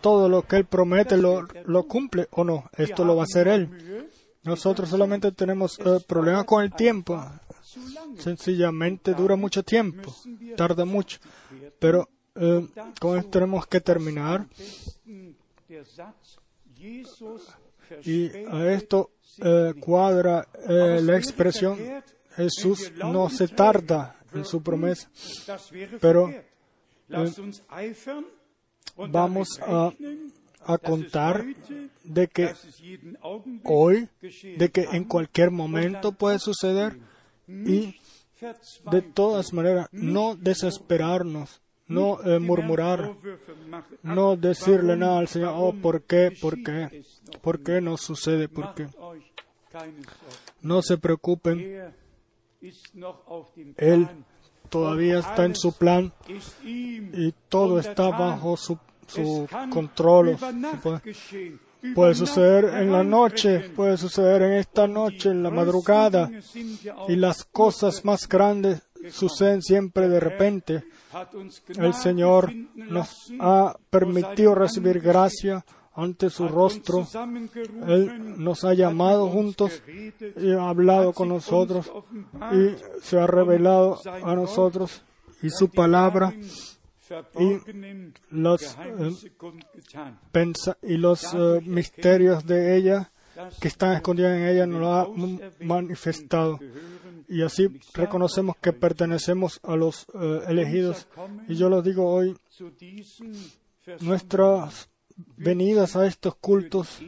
todo 0.00 0.28
lo 0.28 0.42
que 0.42 0.56
Él 0.56 0.64
promete 0.64 1.16
lo, 1.16 1.46
lo 1.64 1.82
cumple 1.84 2.28
o 2.30 2.44
no. 2.44 2.70
Esto 2.76 3.04
lo 3.04 3.16
va 3.16 3.22
a 3.22 3.24
hacer 3.24 3.48
Él. 3.48 4.08
Nosotros 4.44 4.88
solamente 4.88 5.32
tenemos 5.32 5.78
eh, 5.78 5.98
problemas 6.06 6.44
con 6.44 6.62
el 6.62 6.72
tiempo. 6.72 7.22
Sencillamente 8.16 9.14
dura 9.14 9.36
mucho 9.36 9.62
tiempo, 9.62 10.14
tarda 10.56 10.84
mucho. 10.84 11.18
Pero 11.78 12.08
eh, 12.34 12.66
con 13.00 13.18
esto 13.18 13.30
tenemos 13.30 13.66
que 13.66 13.80
terminar. 13.80 14.46
Y 18.04 18.30
a 18.50 18.72
esto 18.72 19.10
eh, 19.42 19.74
cuadra 19.78 20.48
eh, 20.68 21.00
la 21.02 21.16
expresión 21.16 21.78
Jesús 22.34 22.92
no 22.96 23.28
se 23.30 23.48
tarda 23.48 24.16
en 24.32 24.44
su 24.44 24.62
promesa, 24.62 25.10
pero 26.00 26.28
eh, 26.28 26.44
vamos 28.96 29.60
a, 29.60 29.92
a 30.64 30.78
contar 30.78 31.44
de 32.04 32.28
que 32.28 32.52
hoy, 33.64 34.08
de 34.56 34.70
que 34.70 34.82
en 34.92 35.04
cualquier 35.04 35.50
momento 35.50 36.12
puede 36.12 36.38
suceder 36.38 36.98
y 37.46 37.96
de 38.90 39.02
todas 39.02 39.52
maneras 39.52 39.88
no 39.92 40.36
desesperarnos 40.36 41.60
no 41.88 42.22
eh, 42.22 42.38
murmurar, 42.38 43.14
no 44.02 44.36
decirle 44.36 44.96
nada 44.96 45.18
al 45.18 45.28
Señor, 45.28 45.54
oh, 45.56 45.72
¿por 45.72 46.02
qué? 46.02 46.30
¿Por 46.40 46.62
qué? 46.62 47.04
¿Por 47.40 47.62
qué 47.62 47.80
no 47.80 47.96
sucede? 47.96 48.48
¿Por 48.48 48.74
qué? 48.74 48.86
No 50.62 50.82
se 50.82 50.98
preocupen, 50.98 51.92
Él 53.76 54.08
todavía 54.68 55.18
está 55.18 55.44
en 55.44 55.54
su 55.54 55.72
plan 55.72 56.12
y 56.64 57.32
todo 57.48 57.78
está 57.78 58.10
bajo 58.10 58.56
su, 58.56 58.78
su 59.06 59.48
control. 59.70 60.36
Puede 61.94 62.14
suceder 62.16 62.64
en 62.80 62.90
la 62.90 63.04
noche, 63.04 63.70
puede 63.70 63.96
suceder 63.96 64.42
en 64.42 64.52
esta 64.54 64.88
noche, 64.88 65.30
en 65.30 65.44
la 65.44 65.50
madrugada, 65.50 66.28
y 67.06 67.14
las 67.14 67.44
cosas 67.44 68.04
más 68.04 68.28
grandes 68.28 68.82
suceden 69.10 69.62
siempre 69.62 70.08
de 70.08 70.20
repente. 70.20 70.84
El 71.76 71.94
Señor 71.94 72.52
nos 72.74 73.32
ha 73.40 73.76
permitido 73.90 74.54
recibir 74.54 75.00
gracia, 75.00 75.64
ante 75.98 76.30
su 76.30 76.46
rostro. 76.46 77.06
Él 77.88 78.40
nos 78.40 78.62
ha 78.64 78.72
llamado 78.72 79.28
juntos 79.28 79.82
y 80.36 80.52
ha 80.52 80.68
hablado 80.68 81.12
con 81.12 81.28
nosotros 81.28 81.90
y 82.52 82.76
se 83.02 83.18
ha 83.18 83.26
revelado 83.26 84.00
a 84.22 84.34
nosotros 84.36 85.02
y 85.42 85.50
su 85.50 85.68
palabra 85.68 86.32
verborgenen 87.10 88.14
los, 88.30 88.76
eh, 88.76 90.52
y 90.82 90.96
los 90.98 91.34
eh, 91.34 91.60
misterios 91.64 92.46
de 92.46 92.76
ella 92.76 93.10
que 93.60 93.68
están 93.68 93.94
escondidos 93.94 94.32
en 94.32 94.46
ella 94.46 94.66
nos 94.66 94.80
lo 94.80 94.92
ha 94.92 95.08
manifestado. 95.60 96.60
Y 97.28 97.42
así 97.42 97.68
reconocemos 97.92 98.56
que 98.56 98.72
pertenecemos 98.72 99.60
a 99.62 99.76
los 99.76 100.06
eh, 100.14 100.40
elegidos. 100.48 101.06
Y 101.46 101.56
yo 101.56 101.68
los 101.68 101.84
digo 101.84 102.10
hoy, 102.10 102.34
nuestras 104.00 104.88
venidas 105.36 105.94
a 105.96 106.06
estos 106.06 106.36
cultos 106.36 107.00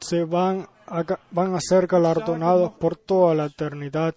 se 0.00 0.24
van 0.24 0.68
a, 0.86 1.04
van 1.30 1.54
a 1.54 1.60
ser 1.60 1.86
galardonados 1.86 2.72
por 2.74 2.96
toda 2.96 3.34
la 3.34 3.46
eternidad. 3.46 4.14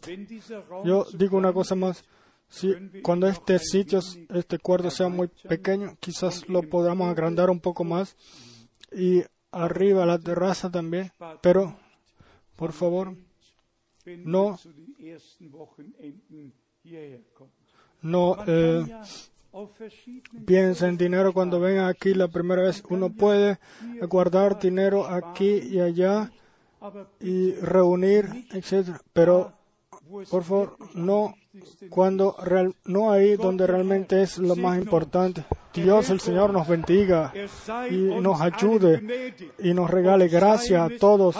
Yo 0.85 1.05
digo 1.13 1.37
una 1.37 1.53
cosa 1.53 1.75
más. 1.75 2.03
Si 2.49 2.73
cuando 3.01 3.27
este 3.27 3.57
sitio, 3.59 3.99
este 4.29 4.59
cuarto 4.59 4.91
sea 4.91 5.07
muy 5.07 5.29
pequeño, 5.47 5.95
quizás 5.99 6.47
lo 6.49 6.61
podamos 6.63 7.09
agrandar 7.09 7.49
un 7.49 7.61
poco 7.61 7.83
más 7.83 8.17
y 8.91 9.23
arriba 9.51 10.05
la 10.05 10.19
terraza 10.19 10.69
también. 10.69 11.11
Pero, 11.41 11.77
por 12.57 12.73
favor, 12.73 13.15
no. 14.25 14.57
no 18.01 18.37
eh, 18.47 18.85
piensen 20.45 20.89
en 20.91 20.97
dinero 20.97 21.33
cuando 21.33 21.59
vengan 21.59 21.85
aquí 21.89 22.13
la 22.13 22.27
primera 22.27 22.63
vez. 22.63 22.83
Uno 22.89 23.09
puede 23.09 23.59
guardar 24.07 24.59
dinero 24.59 25.05
aquí 25.07 25.49
y 25.69 25.79
allá 25.79 26.31
y 27.19 27.51
reunir, 27.55 28.47
etcétera. 28.51 29.01
Pero, 29.13 29.53
por 30.29 30.43
favor, 30.43 30.77
no 30.95 31.35
cuando 31.89 32.35
real- 32.41 32.75
no 32.85 33.11
ahí 33.11 33.35
donde 33.35 33.67
realmente 33.67 34.21
es 34.23 34.37
lo 34.37 34.55
más 34.55 34.79
importante. 34.79 35.43
Dios 35.73 36.09
el 36.09 36.19
Señor 36.21 36.51
nos 36.51 36.67
bendiga 36.67 37.31
er 37.35 37.49
y 37.93 38.21
nos 38.21 38.39
ayude 38.41 39.35
y 39.59 39.73
nos 39.73 39.89
regale 39.89 40.27
gracia 40.27 40.85
a 40.85 40.89
todos 40.97 41.35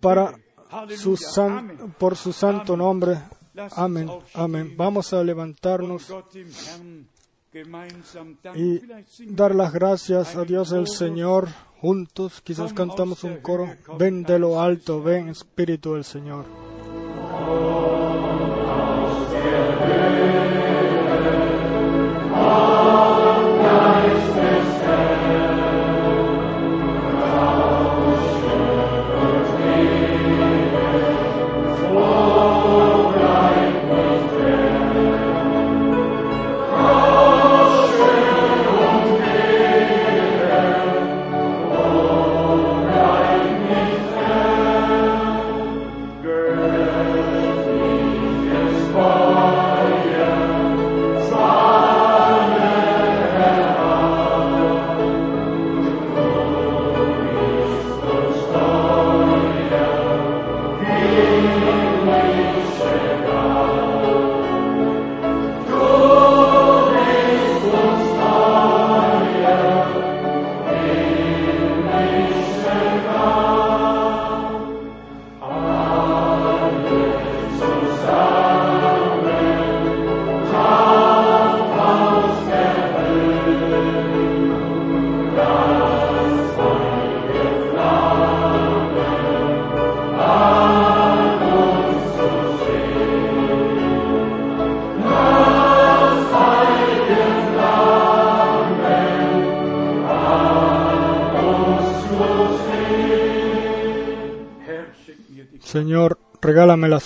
para. 0.00 0.34
Su 0.96 1.16
san- 1.16 1.58
Amen. 1.58 1.94
por 1.98 2.16
su 2.16 2.32
santo 2.32 2.76
nombre. 2.76 3.18
Amén, 3.76 4.10
amén. 4.34 4.74
Vamos 4.76 5.12
a 5.12 5.22
levantarnos 5.24 6.12
y 8.54 8.80
dar 9.34 9.54
las 9.54 9.72
gracias 9.72 10.36
a 10.36 10.44
Dios 10.44 10.72
el 10.72 10.86
Señor 10.88 11.48
juntos. 11.80 12.40
Quizás 12.42 12.72
cantamos 12.72 13.24
un 13.24 13.38
coro. 13.38 13.68
Ven 13.98 14.22
de 14.24 14.38
lo 14.38 14.60
alto, 14.60 15.02
ven 15.02 15.28
Espíritu 15.28 15.94
del 15.94 16.04
Señor. 16.04 16.44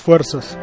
Fuerzas. 0.01 0.59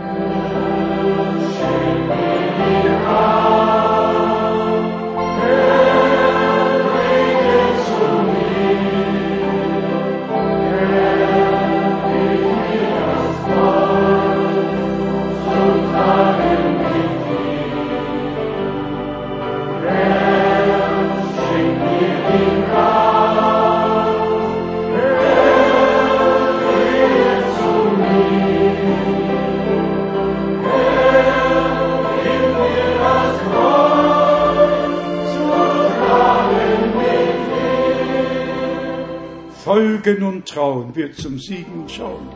Siegen 40.07 40.23
und 40.23 40.47
trauen, 40.47 40.95
wir 40.95 41.11
zum 41.11 41.37
Siegen 41.37 41.83
schauen. 41.89 42.29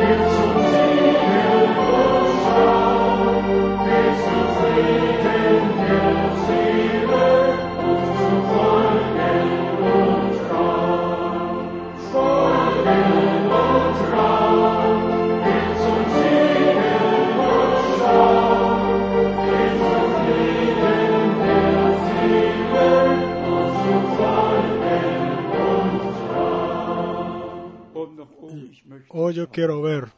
Wir 0.00 0.28
zum 0.30 0.51
quiero 29.52 29.80
ver. 29.82 30.11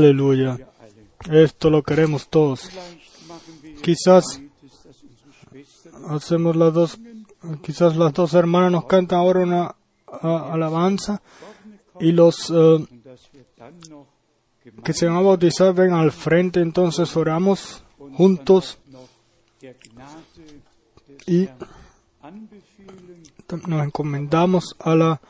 Aleluya. 0.00 0.56
Esto 1.30 1.68
lo 1.68 1.82
queremos 1.82 2.28
todos. 2.28 2.70
Quizás 3.82 4.40
hacemos 6.08 6.56
las 6.56 6.72
dos, 6.72 6.98
quizás 7.62 7.96
las 7.96 8.14
dos 8.14 8.32
hermanas 8.32 8.72
nos 8.72 8.86
cantan 8.86 9.18
ahora 9.18 9.40
una 9.40 9.74
alabanza 10.22 11.20
y 12.00 12.12
los 12.12 12.50
eh, 12.50 12.86
que 14.82 14.94
se 14.94 15.04
van 15.04 15.16
a 15.16 15.20
bautizar 15.20 15.74
ven 15.74 15.92
al 15.92 16.12
frente, 16.12 16.60
entonces 16.60 17.14
oramos 17.14 17.84
juntos 18.14 18.78
y 21.26 21.46
nos 23.66 23.84
encomendamos 23.84 24.74
a 24.78 24.94
la 24.94 25.20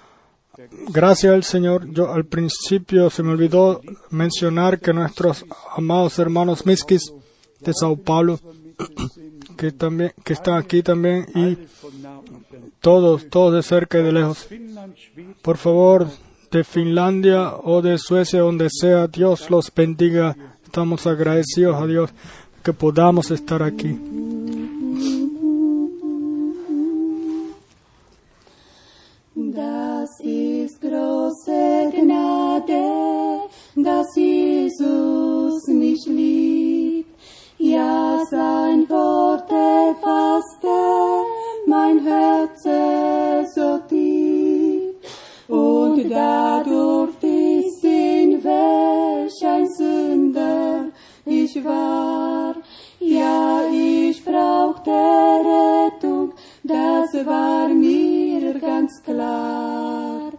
gracia 0.88 1.32
del 1.32 1.44
Señor. 1.44 1.90
Yo 1.92 2.12
al 2.12 2.24
principio 2.24 3.10
se 3.10 3.22
me 3.22 3.32
olvidó 3.32 3.80
mencionar 4.10 4.80
que 4.80 4.92
nuestros 4.92 5.44
amados 5.76 6.18
hermanos 6.18 6.66
Miskis 6.66 7.12
de 7.60 7.72
Sao 7.74 7.97
Paulo, 7.97 8.40
que 9.56 9.72
también 9.72 10.12
que 10.24 10.32
están 10.32 10.55
aquí 10.55 10.82
también 10.82 11.26
y 11.34 11.59
todos, 12.80 13.28
todos 13.28 13.55
de 13.55 13.62
cerca 13.62 13.98
y 13.98 14.02
de 14.02 14.12
lejos. 14.12 14.48
Por 15.42 15.56
favor, 15.56 16.09
de 16.51 16.64
Finlandia 16.64 17.55
o 17.56 17.82
de 17.82 17.98
Suecia, 17.98 18.40
donde 18.40 18.68
sea, 18.70 19.06
Dios 19.06 19.51
los 19.51 19.72
bendiga. 19.74 20.36
Estamos 20.64 21.06
agradecidos 21.06 21.80
a 21.80 21.86
Dios 21.86 22.10
que 22.62 22.72
podamos 22.72 23.30
estar 23.30 23.62
aquí. 23.62 23.98
Das 29.42 30.20
ist 30.20 30.82
große 30.82 31.90
Gnade, 31.96 33.40
dass 33.74 34.14
Jesus 34.14 35.66
mich 35.66 36.04
liebt. 36.04 37.08
Ja, 37.56 38.20
sein 38.30 38.86
Wort 38.90 39.50
erfasste 39.50 40.68
mein 41.66 42.04
Herz 42.04 42.64
so 43.54 43.78
tief. 43.88 44.94
Und 45.48 46.10
dadurch 46.10 47.14
ich 47.22 47.80
sehen, 47.80 48.44
welch 48.44 49.46
ein 49.46 49.66
Sünder 49.70 50.84
ich 51.24 51.64
war. 51.64 52.56
Ja, 52.98 53.62
ich 53.72 54.22
brauchte 54.22 54.90
Rettung, 54.90 56.34
das 56.62 57.14
war 57.24 57.68
mir 57.68 58.30
ganz 58.61 59.03
klar. 59.03 60.32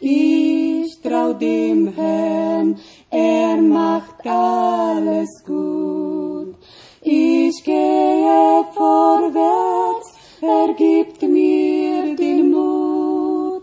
Ich 0.00 1.00
trau 1.00 1.32
dem 1.32 1.88
Herrn, 1.94 2.76
er 3.10 3.56
macht 3.56 4.26
alles 4.26 5.30
gut. 5.46 6.54
Ich 7.02 7.62
gehe 7.64 8.64
vorwärts, 8.74 10.08
er 10.40 10.74
gibt 10.74 11.22
mir 11.22 12.14
den 12.16 12.50
Mut. 12.50 13.62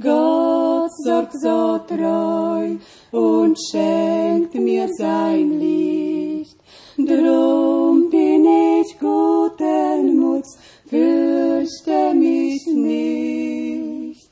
Gott 0.00 0.90
sorgt 1.04 1.34
so 1.40 1.78
treu 1.86 2.76
und 3.12 3.58
schenkt 3.70 4.54
mir 4.54 4.88
sein 4.98 5.60
Licht. 5.60 6.58
Drum 6.96 8.10
bin 8.10 8.44
ich 8.80 8.98
guten 8.98 10.18
Muts, 10.18 10.56
fürchte 10.94 12.14
mich 12.14 12.66
nicht. 12.66 14.30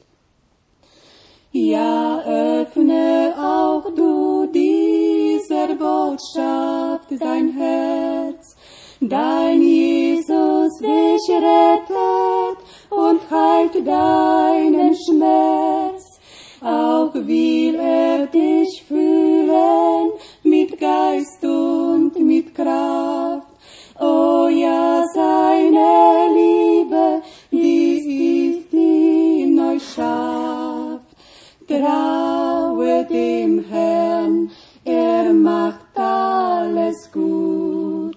Ja, 1.51 2.23
öffne 2.61 3.35
auch 3.37 3.85
du 3.95 4.47
dieser 4.47 5.75
Botschaft 5.75 7.09
dein 7.19 7.49
Herz, 7.59 8.57
dein 9.01 9.61
Jesus 9.61 10.79
dich 10.79 11.27
rettet 11.49 12.59
und 12.91 13.21
heilt 13.31 13.75
deinen 13.87 14.95
Schmerz. 15.05 16.21
Auch 16.63 17.13
will 17.15 17.75
er 17.75 18.27
dich 18.29 18.85
fühlen 18.87 20.13
mit 20.45 20.79
Geist 20.79 21.45
und 21.45 22.17
mit 22.21 22.55
Kraft. 22.55 23.53
Oh 24.01 24.49
ja, 24.49 25.05
seine 25.15 26.29
Liebe, 26.35 26.52
Traue 31.73 33.07
dem 33.09 33.65
Herrn, 33.71 34.51
er 34.85 35.33
macht 35.33 35.97
alles 35.97 37.11
gut. 37.11 38.17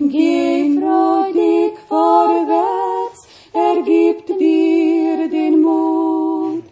Geh 0.00 0.56
freudig 0.86 1.74
vorwärts, 1.88 3.20
er 3.52 3.82
gibt 3.82 4.28
dir 4.28 5.28
den 5.28 5.62
Mut. 5.62 6.64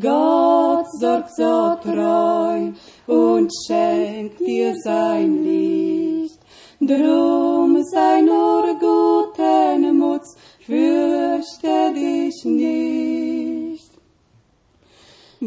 Gott 0.00 0.86
sorgt 1.00 1.34
so 1.36 1.76
treu 1.82 2.72
und 3.06 3.50
schenkt 3.66 4.40
dir 4.40 4.74
sein 4.76 5.44
Licht. 5.44 6.40
Drum 6.80 7.82
sei 7.92 8.22
nur 8.22 8.64
guten 8.86 9.98
Muts, 9.98 10.34
fürchte 10.66 11.92
dich 11.94 12.44
nicht. 12.44 13.23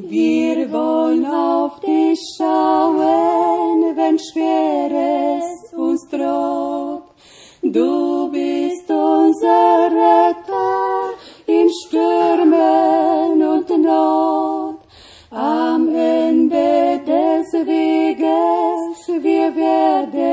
Wir 0.04 0.72
wollen 0.72 1.26
auf 1.26 1.80
dich 1.80 2.20
schauen, 2.38 3.96
wenn 3.96 4.20
Schweres 4.20 5.74
uns 5.74 6.08
droht. 6.10 7.02
Du 7.64 8.30
bist 8.30 8.88
unser 8.92 9.90
Retter 9.90 11.14
in 11.48 11.68
Stürmen 11.82 13.42
und 13.42 13.70
Not. 13.70 14.78
Am 15.32 15.88
Ende 15.96 17.02
des 17.04 17.54
Weges 17.66 19.08
wir 19.24 19.56
werden 19.56 20.27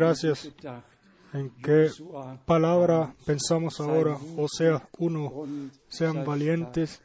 gracias. 0.00 0.50
¿En 1.32 1.50
qué 1.62 1.90
palabra 2.44 3.14
pensamos 3.24 3.80
ahora? 3.80 4.18
Osea 4.36 4.88
1. 4.98 5.26
und 5.28 5.72
Sean 5.88 6.24
valientes 6.24 7.02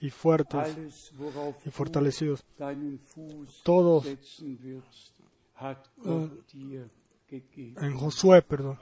y 0.00 0.10
fuertes 0.10 1.12
y 1.66 1.70
fortalecidos. 1.70 2.44
deinen 2.56 2.98
Fuß 3.00 3.62
Todo 3.64 4.00
setzen 4.02 4.58
wirst, 4.62 5.12
hat 5.54 5.90
Gott 5.96 6.30
dir 6.52 6.88
gegeben. 7.28 7.84
En 7.84 7.96
Josué, 7.96 8.40
perdón. 8.42 8.78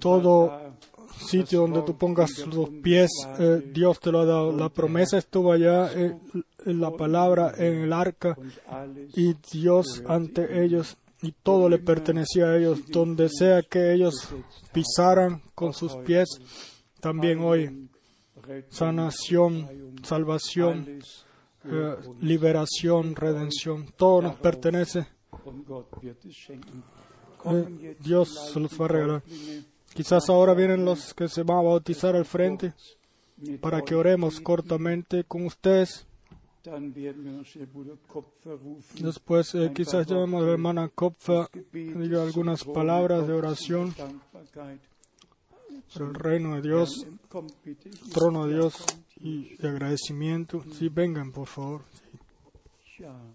Todo 0.00 0.74
sitio 1.16 1.60
donde 1.60 1.82
tú 1.82 1.96
pongas 1.96 2.46
los 2.46 2.68
pies, 2.82 3.10
eh, 3.38 3.62
Dios 3.72 4.00
te 4.00 4.10
lo 4.10 4.20
ha 4.20 4.26
dado. 4.26 4.52
La 4.52 4.68
promesa 4.68 5.16
estuvo 5.16 5.52
allá 5.52 5.90
en, 5.92 6.20
la 6.80 6.90
palabra, 6.90 7.54
en 7.56 7.82
el 7.84 7.92
arca, 7.92 8.36
y 9.14 9.34
Dios 9.52 10.02
ante 10.06 10.64
ellos 10.64 10.98
y 11.24 11.32
todo 11.32 11.68
le 11.68 11.78
pertenecía 11.78 12.46
a 12.46 12.56
ellos. 12.58 12.86
Donde 12.88 13.28
sea 13.28 13.62
que 13.62 13.92
ellos 13.94 14.28
pisaran 14.72 15.42
con 15.54 15.72
sus 15.72 15.96
pies, 15.96 16.28
también 17.00 17.40
hoy 17.40 17.88
sanación, 18.68 19.96
salvación, 20.02 21.00
eh, 21.64 21.96
liberación, 22.20 23.16
redención, 23.16 23.86
todo 23.96 24.22
nos 24.22 24.36
pertenece. 24.36 25.06
Eh, 27.46 27.96
Dios 28.00 28.52
los 28.56 28.80
va 28.80 28.84
a 28.84 28.88
regalar. 28.88 29.22
Quizás 29.94 30.28
ahora 30.28 30.54
vienen 30.54 30.84
los 30.84 31.14
que 31.14 31.28
se 31.28 31.42
van 31.42 31.58
a 31.58 31.62
bautizar 31.62 32.16
al 32.16 32.24
frente 32.24 32.74
para 33.60 33.82
que 33.82 33.94
oremos 33.94 34.40
cortamente 34.40 35.24
con 35.24 35.46
ustedes. 35.46 36.06
Después 38.98 39.54
eh, 39.54 39.72
quizás 39.74 40.06
llamemos 40.06 40.42
a 40.42 40.46
la 40.46 40.52
hermana 40.52 40.90
Gebetes 40.98 41.48
diga 41.72 42.22
algunas 42.22 42.64
palabras 42.64 43.26
de 43.26 43.34
oración 43.34 43.94
por 45.92 46.02
el 46.08 46.14
reino 46.14 46.54
de 46.56 46.62
Dios, 46.62 47.06
trono 48.12 48.46
de 48.46 48.54
Dios 48.54 48.84
y 49.16 49.56
de 49.56 49.68
agradecimiento. 49.68 50.64
Sí, 50.72 50.88
vengan, 50.88 51.32
por 51.32 51.48
favor. 51.48 51.82
Schön. 52.86 53.34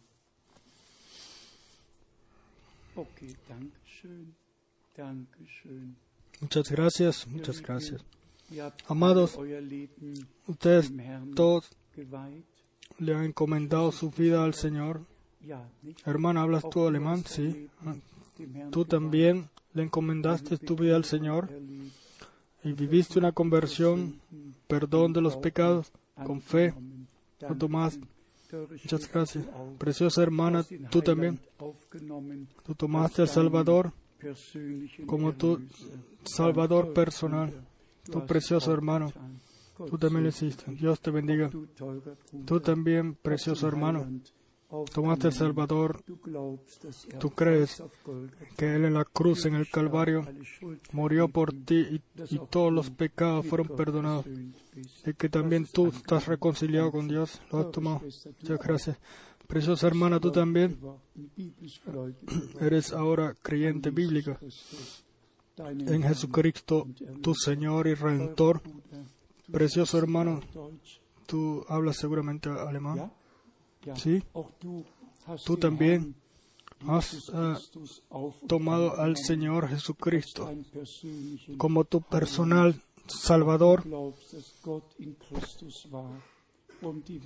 Muchas 6.42 6.72
gracias, 6.72 7.28
muchas 7.28 7.62
gracias. 7.62 8.04
Amados, 8.88 9.38
Ustedes 10.48 10.92
todos. 11.36 11.70
Le 13.00 13.16
han 13.16 13.26
encomendado 13.26 13.92
su 13.92 14.12
vida 14.12 14.44
al 14.44 14.54
Señor. 14.54 15.02
Hermana, 16.06 16.42
¿hablas 16.42 16.64
tú 16.70 16.88
alemán? 16.88 17.24
Sí. 17.26 17.70
Tú 18.72 18.86
también 18.86 19.50
le 19.74 19.84
encomendaste 19.84 20.58
tu 20.58 20.76
vida 20.76 20.96
al 20.96 21.06
Señor 21.06 21.50
y 22.64 22.74
viviste 22.74 23.20
una 23.20 23.32
conversión, 23.32 24.20
perdón 24.68 25.14
de 25.14 25.22
los 25.22 25.38
pecados, 25.38 25.92
con 26.26 26.42
fe. 26.42 26.74
No 27.42 27.58
tomás. 27.58 27.98
Teure 28.50 28.72
Muchas 28.72 29.12
gracias. 29.12 29.46
Preciosa 29.78 30.24
hermana, 30.24 30.66
tú 30.90 31.02
también. 31.02 31.40
Tú 32.66 32.76
tomaste 32.76 33.22
al 33.22 33.30
Salvador 33.30 33.94
como 35.06 35.34
tu. 35.34 35.62
Salvador 36.24 36.94
personal. 36.94 37.54
Tu 38.12 38.26
precioso 38.26 38.74
hermano. 38.74 39.14
Tú 39.88 39.98
también 39.98 40.24
lo 40.24 40.30
hiciste. 40.30 40.72
Dios 40.72 41.00
te 41.00 41.12
bendiga. 41.12 41.50
Tú 42.46 42.60
también, 42.60 43.16
precioso 43.16 43.68
hermano, 43.68 44.08
tomaste 44.94 45.28
el. 45.28 45.34
Salvador. 45.34 46.04
Tú 47.20 47.30
crees 47.32 47.84
Que 48.58 48.76
Él 48.76 48.86
en 48.86 48.94
la 48.94 49.06
cruz, 49.06 49.46
en 49.46 49.56
el 49.56 49.70
Calvario, 49.70 50.26
murió 50.92 51.30
por 51.30 51.54
ti 51.54 51.76
y, 51.76 52.02
y 52.30 52.40
todos 52.50 52.74
los 52.74 52.90
pecados 52.90 53.46
fueron 53.46 53.68
perdonados. 53.70 54.26
Y 55.06 55.14
que 55.14 55.30
también 55.30 55.66
tú 55.66 55.88
estás 55.88 56.28
reconciliado 56.28 56.92
con 56.92 57.08
Dios. 57.08 57.42
Lo 57.52 57.60
has 57.60 57.72
tomado. 57.72 58.02
Muchas 58.02 58.60
gracias. 58.60 58.98
Preciosa 59.48 59.88
hermana, 59.88 60.20
tú 60.20 60.32
también 60.32 60.80
eres 62.60 62.94
ahora 62.94 63.34
creyente 63.42 63.90
bíblica 63.90 64.40
en 65.58 66.04
Jesucristo, 66.04 66.88
tu 67.22 67.34
Señor 67.34 67.88
y 67.88 67.96
Redentor. 67.96 68.62
Precioso 69.52 69.98
hermano, 69.98 70.42
tú 71.26 71.66
hablas 71.68 71.98
seguramente 71.98 72.50
alemán. 72.50 73.12
Sí. 73.96 74.24
Tú 75.46 75.58
también 75.58 76.16
has 76.88 77.30
eh, 77.34 77.56
tomado 78.48 79.00
al 79.00 79.18
Señor 79.18 79.68
Jesucristo 79.70 80.50
como 81.58 81.84
tu 81.84 82.02
personal 82.02 82.82
Salvador. 83.08 83.84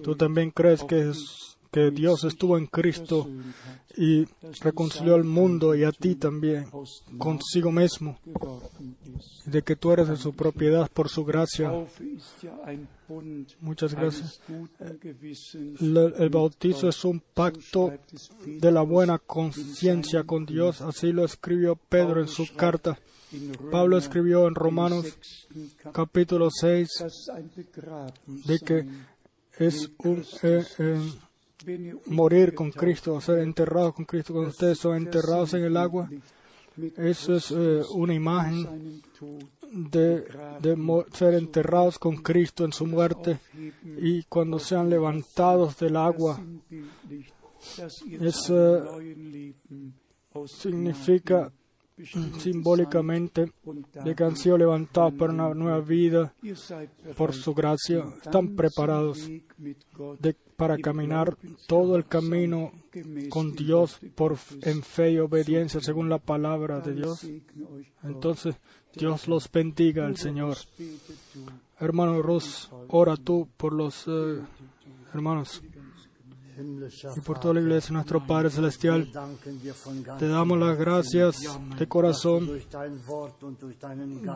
Tú 0.03 0.15
también 0.15 0.51
crees 0.51 0.83
que, 0.83 1.09
es- 1.09 1.57
que 1.73 1.89
Dios 1.89 2.23
estuvo 2.23 2.55
en 2.59 2.67
Cristo 2.67 3.27
y 3.97 4.25
reconcilió 4.61 5.15
al 5.15 5.23
mundo 5.23 5.73
y 5.73 5.83
a 5.83 5.91
ti 5.91 6.13
también 6.13 6.67
consigo 7.17 7.71
mismo, 7.71 8.19
de 9.45 9.63
que 9.63 9.75
tú 9.75 9.91
eres 9.91 10.07
de 10.07 10.15
su 10.15 10.33
propiedad 10.33 10.89
por 10.91 11.09
su 11.09 11.25
gracia. 11.25 11.71
Muchas 13.59 13.95
gracias. 13.95 14.39
El 15.79 16.29
bautizo 16.29 16.89
es 16.89 17.03
un 17.05 17.19
pacto 17.33 17.91
de 18.45 18.71
la 18.71 18.83
buena 18.83 19.17
conciencia 19.17 20.23
con 20.25 20.45
Dios, 20.45 20.81
así 20.81 21.11
lo 21.11 21.25
escribió 21.25 21.75
Pedro 21.75 22.21
en 22.21 22.27
su 22.27 22.53
carta. 22.55 22.99
Pablo 23.71 23.97
escribió 23.97 24.47
en 24.47 24.53
Romanos 24.53 25.17
capítulo 25.91 26.49
6 26.51 26.87
de 28.45 28.59
que 28.59 28.85
es 29.57 29.89
un 29.99 30.23
eh, 30.43 30.63
eh, 30.77 30.99
morir 32.07 32.53
con 32.53 32.71
Cristo, 32.71 33.19
ser 33.21 33.39
enterrados 33.39 33.93
con 33.93 34.05
Cristo. 34.05 34.33
Cuando 34.33 34.49
ustedes 34.51 34.77
son 34.77 34.97
enterrados 34.97 35.53
en 35.53 35.63
el 35.63 35.77
agua, 35.77 36.09
eso 36.97 37.35
es 37.35 37.51
eh, 37.51 37.81
una 37.93 38.13
imagen 38.13 39.01
de, 39.71 40.25
ser 41.13 41.33
enterrados 41.35 41.97
con 41.97 42.17
Cristo 42.17 42.65
en 42.65 42.73
su 42.73 42.85
muerte 42.85 43.39
y 43.97 44.23
cuando 44.23 44.59
sean 44.59 44.89
levantados 44.89 45.77
del 45.77 45.97
agua, 45.97 46.39
es, 48.19 48.49
eh, 48.49 49.53
significa 50.47 51.51
simbólicamente 52.39 53.51
de 54.03 54.15
que 54.15 54.23
han 54.23 54.35
sido 54.35 54.57
levantados 54.57 55.13
para 55.13 55.31
una 55.31 55.53
nueva 55.53 55.79
vida 55.79 56.33
por 57.15 57.33
su 57.33 57.53
gracia, 57.53 58.03
están 58.23 58.55
preparados 58.55 59.29
de- 60.19 60.35
para 60.63 60.77
caminar 60.77 61.37
todo 61.67 61.97
el 61.97 62.05
camino 62.05 62.71
con 63.27 63.53
Dios 63.53 63.99
por, 64.15 64.37
en 64.61 64.81
fe 64.81 65.11
y 65.11 65.19
obediencia 65.19 65.81
según 65.81 66.07
la 66.07 66.19
palabra 66.19 66.79
de 66.79 66.93
Dios. 66.93 67.27
Entonces, 68.01 68.55
Dios 68.95 69.27
los 69.27 69.51
bendiga 69.51 70.05
al 70.05 70.15
Señor. 70.15 70.55
Hermano 71.81 72.21
Rus, 72.21 72.69
ora 72.87 73.17
tú 73.17 73.49
por 73.57 73.73
los 73.73 74.05
eh, 74.07 74.39
hermanos 75.13 75.61
y 77.15 77.19
por 77.21 77.39
toda 77.39 77.53
la 77.55 77.61
iglesia, 77.61 77.93
nuestro 77.93 78.25
Padre 78.25 78.49
Celestial. 78.49 79.09
Te 80.19 80.27
damos 80.27 80.59
las 80.59 80.77
gracias 80.77 81.59
de 81.77 81.87
corazón 81.87 82.49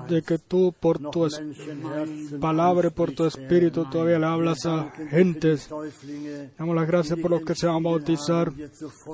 de 0.09 0.21
que 0.21 0.37
tú 0.39 0.73
por 0.79 0.97
tu 0.99 1.27
palabra 2.39 2.87
y 2.87 2.91
por 2.91 3.11
tu 3.11 3.25
espíritu 3.25 3.85
todavía 3.89 4.19
le 4.19 4.25
hablas 4.25 4.65
a 4.65 4.91
gentes. 5.09 5.69
Damos 6.57 6.75
las 6.75 6.87
gracias 6.87 7.19
por 7.19 7.31
los 7.31 7.41
que 7.43 7.55
se 7.55 7.67
van 7.67 7.77
a 7.77 7.89
bautizar, 7.89 8.51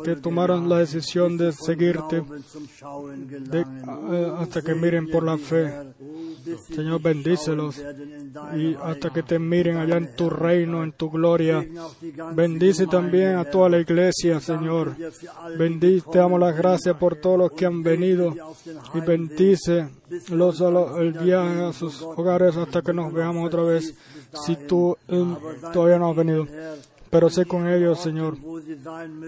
que 0.03 0.15
tomaron 0.15 0.69
la 0.69 0.80
decisión 0.80 1.38
de 1.38 1.51
seguirte 1.51 2.21
de- 3.51 3.61
eh, 3.61 4.34
hasta 4.38 4.61
que 4.61 4.73
miren 4.75 5.09
por 5.09 5.23
la 5.23 5.38
fe. 5.38 5.93
Señor, 6.74 7.02
bendícelos. 7.02 7.82
Y 8.56 8.76
hasta 8.76 9.11
que 9.11 9.24
te 9.24 9.40
miren 9.40 9.78
allá 9.78 9.98
en 9.98 10.15
tu 10.15 10.30
reino, 10.30 10.84
en 10.84 10.91
tu 10.94 11.10
gloria. 11.10 11.65
Bendice 12.34 12.88
también 12.88 13.36
a 13.36 13.45
toda 13.45 13.70
la 13.70 13.80
iglesia, 13.80 14.40
Señor. 14.40 14.95
Bendice, 15.57 16.06
te 16.11 16.20
damos 16.20 16.40
las 16.40 16.56
gracias 16.56 16.95
por 16.98 17.15
todos 17.15 17.38
los 17.38 17.52
que 17.52 17.65
han 17.65 17.84
venido 17.84 18.34
y 18.94 18.99
bendice 18.99 19.90
los 20.30 20.61
el 20.61 21.14
viaje 21.14 21.64
a 21.64 21.74
sus 21.74 22.02
hogares 22.02 22.56
hasta 22.57 22.82
que 22.82 22.94
nos 22.94 23.11
veamos 23.11 23.48
otra 23.48 23.64
vez. 23.64 23.95
Si 24.45 24.56
tú 24.56 24.98
eh, 25.07 25.36
todavía 25.72 25.99
no 25.99 26.10
has 26.10 26.15
venido, 26.15 26.48
pero 27.14 27.30
sé 27.30 27.45
con 27.45 27.68
ellos, 27.68 27.99
Señor, 27.99 28.35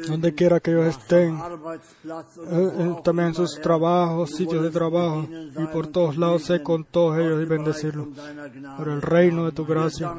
donde 0.08 0.34
quiera 0.34 0.60
que 0.60 0.72
ellos 0.72 0.88
estén, 0.88 1.36
eh, 1.36 2.72
eh, 2.80 2.96
también 3.04 3.28
en 3.28 3.36
sus 3.36 3.62
trabajos, 3.62 4.32
sitios 4.32 4.64
de 4.64 4.72
trabajo 4.72 5.28
y 5.30 5.66
por 5.68 5.86
todos 5.86 6.18
lados, 6.18 6.46
sé 6.46 6.64
con 6.64 6.84
todos 6.86 7.20
ellos 7.20 7.44
y 7.44 7.46
bendecirlos. 7.46 8.08
Por 8.76 8.90
el 8.90 9.04
reino 9.04 9.46
de 9.46 9.52
tu 9.52 9.68
gracia. 9.68 10.16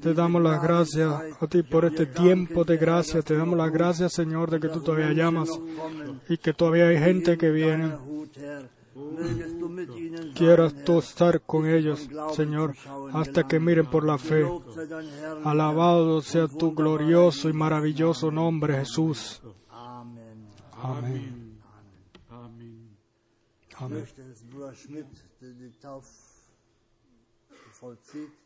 Te 0.00 0.14
damos 0.14 0.42
las 0.42 0.62
gracias 0.62 1.12
a 1.40 1.46
ti 1.48 1.64
por 1.64 1.86
este 1.86 2.06
tiempo 2.06 2.62
de 2.62 2.76
gracia. 2.76 3.20
Te 3.20 3.36
damos 3.36 3.58
las 3.58 3.72
gracias, 3.72 4.12
Señor, 4.12 4.48
de 4.52 4.60
que 4.60 4.68
tú 4.68 4.78
todavía 4.78 5.12
llamas 5.12 5.50
y 6.28 6.38
que 6.38 6.52
todavía 6.52 6.86
hay 6.86 6.98
gente 6.98 7.36
que 7.36 7.50
viene. 7.50 7.94
Quieras 10.34 10.74
tú 10.84 10.98
estar 10.98 11.40
con 11.42 11.66
ellos, 11.66 12.08
Señor, 12.34 12.74
hasta 13.12 13.46
que 13.46 13.58
miren 13.58 13.86
por 13.86 14.04
la 14.04 14.18
fe. 14.18 14.46
Alabado 15.44 16.20
sea 16.20 16.46
tu 16.46 16.74
glorioso 16.74 17.48
y 17.48 17.52
maravilloso 17.52 18.30
nombre, 18.30 18.76
Jesús. 18.78 19.42
Amén. 19.70 20.48
Amén. 20.78 21.52
vollzieht. 27.82 28.42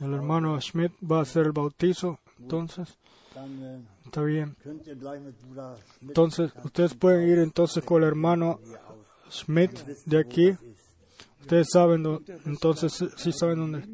El 0.00 0.12
hermano 0.12 0.60
Schmidt 0.60 0.92
va 1.10 1.18
a 1.18 1.22
hacer 1.22 1.46
el 1.46 1.52
bautizo, 1.52 2.18
entonces, 2.38 2.98
está 4.04 4.22
bien. 4.22 4.56
Entonces, 6.02 6.52
ustedes 6.62 6.94
pueden 6.94 7.28
ir 7.28 7.38
entonces 7.38 7.82
con 7.82 8.02
el 8.02 8.08
hermano 8.08 8.60
Schmidt 9.30 9.78
de 10.06 10.18
aquí. 10.18 10.56
Ustedes 11.40 11.68
saben, 11.72 12.04
entonces 12.46 12.92
sí- 13.16 13.32
saben 13.32 13.58
dónde. 13.58 13.78
Eh, 13.80 13.84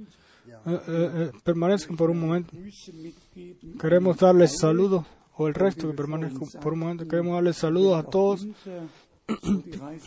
eh, 0.67 0.81
eh, 0.89 1.31
permanezcan 1.43 1.97
por 1.97 2.11
un 2.11 2.21
momento. 2.21 2.53
Queremos 3.81 4.17
darles 4.19 4.59
saludos, 4.59 5.05
o 5.37 5.49
el 5.49 5.55
resto 5.55 5.89
que 5.91 5.95
permanezcan 5.97 6.49
por 6.61 6.75
un 6.75 6.79
momento. 6.81 7.09
Queremos 7.09 7.35
darles 7.35 7.57
saludos 7.57 7.99
a 7.99 8.03
todos, 8.09 8.47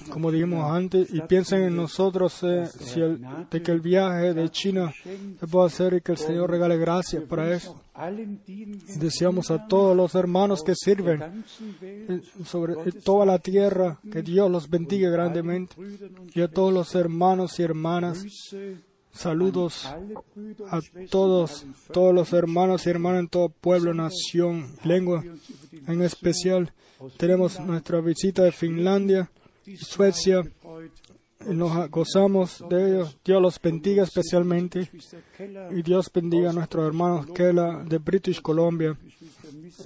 Como 0.10 0.32
dijimos 0.32 0.70
antes, 0.72 1.14
y 1.14 1.22
piensen 1.22 1.64
en 1.64 1.76
nosotros 1.76 2.41
eh, 2.44 2.66
si 2.68 3.00
el- 3.02 3.22
de 3.50 3.62
que 3.62 3.72
el 3.72 3.82
viaje 3.82 4.34
de 4.34 4.50
China 4.50 4.91
se 5.40 5.48
puede 5.48 5.68
hacer 5.68 5.94
y 5.95 6.02
que 6.02 6.14
el 6.14 6.18
Señor 6.18 6.50
regale 6.52 6.78
gracias 6.78 7.24
para 7.24 7.54
eso. 7.54 7.80
deseamos 9.00 9.52
a 9.52 9.68
todos 9.68 9.95
los 9.95 10.16
hermanos 10.16 10.64
que 10.64 10.74
sirven 10.76 11.44
eh, 11.82 12.22
sobre 12.44 12.74
eh, 12.74 12.91
toda 13.04 13.26
la 13.26 13.38
tierra, 13.40 14.00
que 14.12 14.22
Dios 14.24 14.50
los 14.50 14.68
bendiga 14.70 15.10
grandemente. 15.12 15.76
Y 16.34 16.41
a 16.41 16.48
todos 16.48 16.74
los 16.74 16.95
hermanos 16.95 17.60
y 17.60 17.64
hermanas, 17.64 18.26
saludos 19.12 19.86
a 19.86 20.80
todos, 21.12 21.66
todos 21.91 22.14
los 22.16 22.34
hermanos 22.34 22.86
y 22.88 22.90
hermanas 22.90 23.20
en 23.22 23.28
todo 23.28 23.50
pueblo, 23.50 23.94
nación, 23.94 24.72
lengua. 24.84 25.24
En 25.88 26.02
especial, 26.02 26.72
tenemos 27.18 27.60
nuestra 27.60 28.02
visita 28.02 28.44
de 28.44 28.52
Finlandia 28.52 29.30
y 29.66 29.78
Suecia. 29.78 30.44
nos 31.46 31.90
gozamos 31.90 32.64
de 32.70 32.90
ellos. 32.90 33.18
Dios 33.24 33.42
los 33.42 33.62
bendiga 33.62 34.04
especialmente. 34.04 34.90
Y 35.72 35.82
Dios 35.82 36.12
bendiga 36.14 36.52
a 36.52 36.54
nuestros 36.54 36.86
hermanos 36.88 37.28
Kela 37.34 37.84
de 37.84 37.98
British 37.98 38.42
Columbia. 38.42 38.98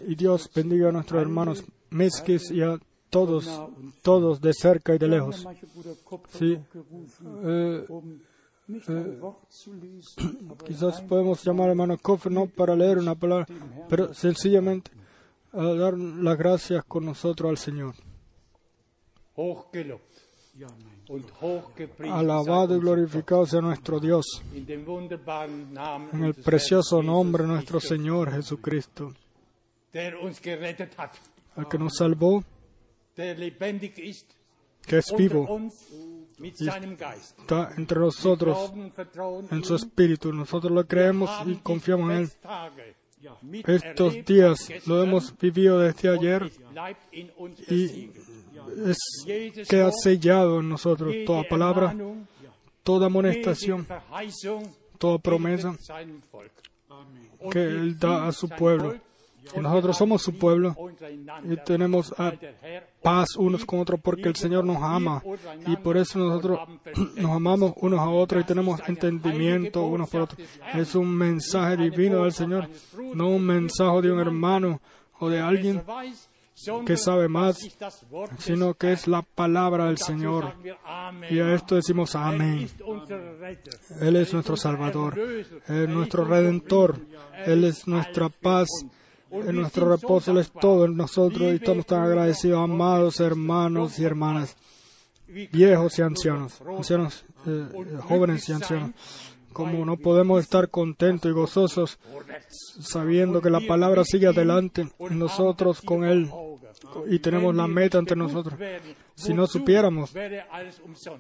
Y 0.08 0.16
Dios 0.16 0.50
bendiga 0.54 0.90
a 0.90 0.92
nuestros 0.92 1.22
hermanos 1.22 1.64
Miskis 1.90 2.52
y 2.52 2.62
a 2.62 2.80
todos, 3.10 3.50
todos 4.02 4.42
de 4.42 4.54
cerca 4.54 4.96
y 4.96 4.98
de 4.98 5.08
lejos. 5.08 5.48
Sí. 6.38 6.58
Eh, 7.44 7.86
aber 8.68 9.36
quizás 10.66 11.00
podemos 11.02 11.42
llamar 11.44 11.68
al 11.68 11.72
hermano 11.72 11.98
Koffer 11.98 12.32
no 12.32 12.48
para 12.48 12.76
leer 12.76 12.98
una 12.98 13.16
palabra, 13.16 13.48
pero 13.88 14.14
sencillamente 14.14 14.92
a 15.58 15.74
dar 15.74 15.98
las 15.98 16.38
gracias 16.38 16.84
con 16.86 17.06
nosotros 17.06 17.50
al 17.50 17.58
Señor. 17.58 17.96
Alabado 22.12 22.76
y 22.76 22.80
glorificado 22.80 23.46
sea 23.46 23.62
nuestro 23.62 24.00
Dios, 24.00 24.44
en 24.54 26.24
el 26.24 26.34
precioso 26.36 27.02
nombre 27.02 27.44
de 27.44 27.50
nuestro 27.50 27.80
Señor 27.80 28.32
Jesucristo, 28.32 29.14
el 29.94 31.68
que 31.70 31.78
nos 31.78 31.96
salvó, 31.96 32.44
que 33.16 34.98
es 34.98 35.14
vivo, 35.18 35.62
Geist. 36.40 37.40
está 37.40 37.72
entre 37.78 38.00
nosotros 38.00 38.72
en 39.52 39.64
su 39.64 39.76
espíritu. 39.76 40.32
Nosotros 40.32 40.72
lo 40.72 40.86
creemos 40.86 41.30
y 41.46 41.56
confiamos 41.56 42.12
en 42.12 42.18
Él. 42.18 42.32
Estos 43.66 44.26
días 44.26 44.72
lo 44.86 45.02
hemos 45.02 45.36
vivido 45.38 45.80
desde 45.80 46.10
und 46.10 46.20
ayer 46.20 46.52
y 47.70 48.12
es, 48.86 48.98
queda 49.68 49.92
sellado 49.92 50.60
en 50.60 50.70
nosotros 50.70 51.14
toda 51.26 51.44
palabra, 51.44 51.96
toda 52.84 53.08
amonestación, 53.08 53.88
toda 55.00 55.18
promesa 55.18 55.76
que 57.52 57.64
Él 57.64 57.98
da 57.98 58.28
a 58.28 58.32
su 58.32 58.48
pueblo. 58.50 58.96
Nosotros 59.56 59.98
somos 59.98 60.22
su 60.22 60.38
pueblo 60.38 60.76
y 61.44 61.56
tenemos 61.58 62.14
ah, 62.18 62.34
paz 63.02 63.36
unos 63.38 63.66
con 63.66 63.80
otros 63.80 64.00
porque 64.02 64.30
el 64.30 64.36
Señor 64.36 64.66
nos 64.66 64.82
ama 64.82 65.24
y 65.66 65.76
por 65.78 65.98
eso 65.98 66.20
nosotros 66.20 66.60
nos 67.16 67.32
amamos 67.32 67.74
unos 67.78 68.00
a 68.00 68.10
otros 68.10 68.44
y 68.44 68.46
tenemos 68.46 68.82
entendimiento 68.88 69.86
unos 69.86 70.10
por 70.10 70.22
otros. 70.22 70.48
Es 70.74 70.96
un 70.96 71.16
mensaje 71.16 71.78
divino 71.78 72.24
del 72.24 72.34
Señor, 72.34 72.70
no 73.14 73.30
un 73.30 73.46
mensaje 73.46 74.02
de 74.02 74.12
un 74.12 74.20
hermano 74.20 74.82
o 75.20 75.30
de 75.30 75.40
alguien, 75.40 75.84
que 76.86 76.98
sabe 76.98 77.28
más, 77.28 77.60
sino 78.40 78.74
que 78.74 78.92
es 78.92 79.08
la 79.08 79.22
palabra 79.22 79.86
del 79.86 79.98
Señor. 79.98 80.56
Y 81.30 81.40
a 81.40 81.54
esto 81.54 81.76
decimos 81.76 82.16
amén. 82.16 82.68
Él 84.02 84.16
es 84.16 84.34
nuestro 84.34 84.58
Salvador, 84.58 85.18
es 85.20 85.90
nuestro 85.90 86.26
Redentor, 86.26 87.00
Él 87.46 87.64
es 87.64 87.88
nuestra 87.88 88.30
paz, 88.30 88.68
Es 89.32 89.54
nuestro 89.54 89.90
reposo, 89.90 90.32
Él 90.32 90.38
es 90.38 90.52
todo 90.52 90.86
en 90.86 90.96
nosotros 90.96 91.52
y 91.52 91.56
estamos 91.56 91.86
tan 91.86 92.04
agradecidos, 92.04 92.64
amados 92.64 93.20
hermanos 93.20 94.00
y 94.00 94.06
hermanas, 94.06 94.56
viejos 95.28 96.00
y 96.00 96.02
ancianos, 96.02 96.62
ancianos, 96.62 97.26
eh, 97.46 97.68
jóvenes 98.08 98.48
y 98.50 98.54
ancianos. 98.54 98.92
Como 99.52 99.86
no 99.86 99.98
podemos 99.98 100.42
estar 100.42 100.70
contentos 100.70 101.30
y 101.32 101.34
gozosos 101.34 101.98
sabiendo 102.50 103.42
que 103.42 103.50
la 103.50 103.60
palabra 103.60 104.04
sigue 104.04 104.28
adelante 104.28 104.88
en 105.00 105.20
nosotros 105.20 105.82
con 105.82 106.06
Él 106.06 106.30
y 107.10 107.20
tenemos 107.20 107.56
la 107.56 107.68
meta 107.68 107.98
ante 107.98 108.16
nosotros. 108.16 108.60
Si 109.16 109.34
no 109.34 109.48
supiéramos, 109.48 110.14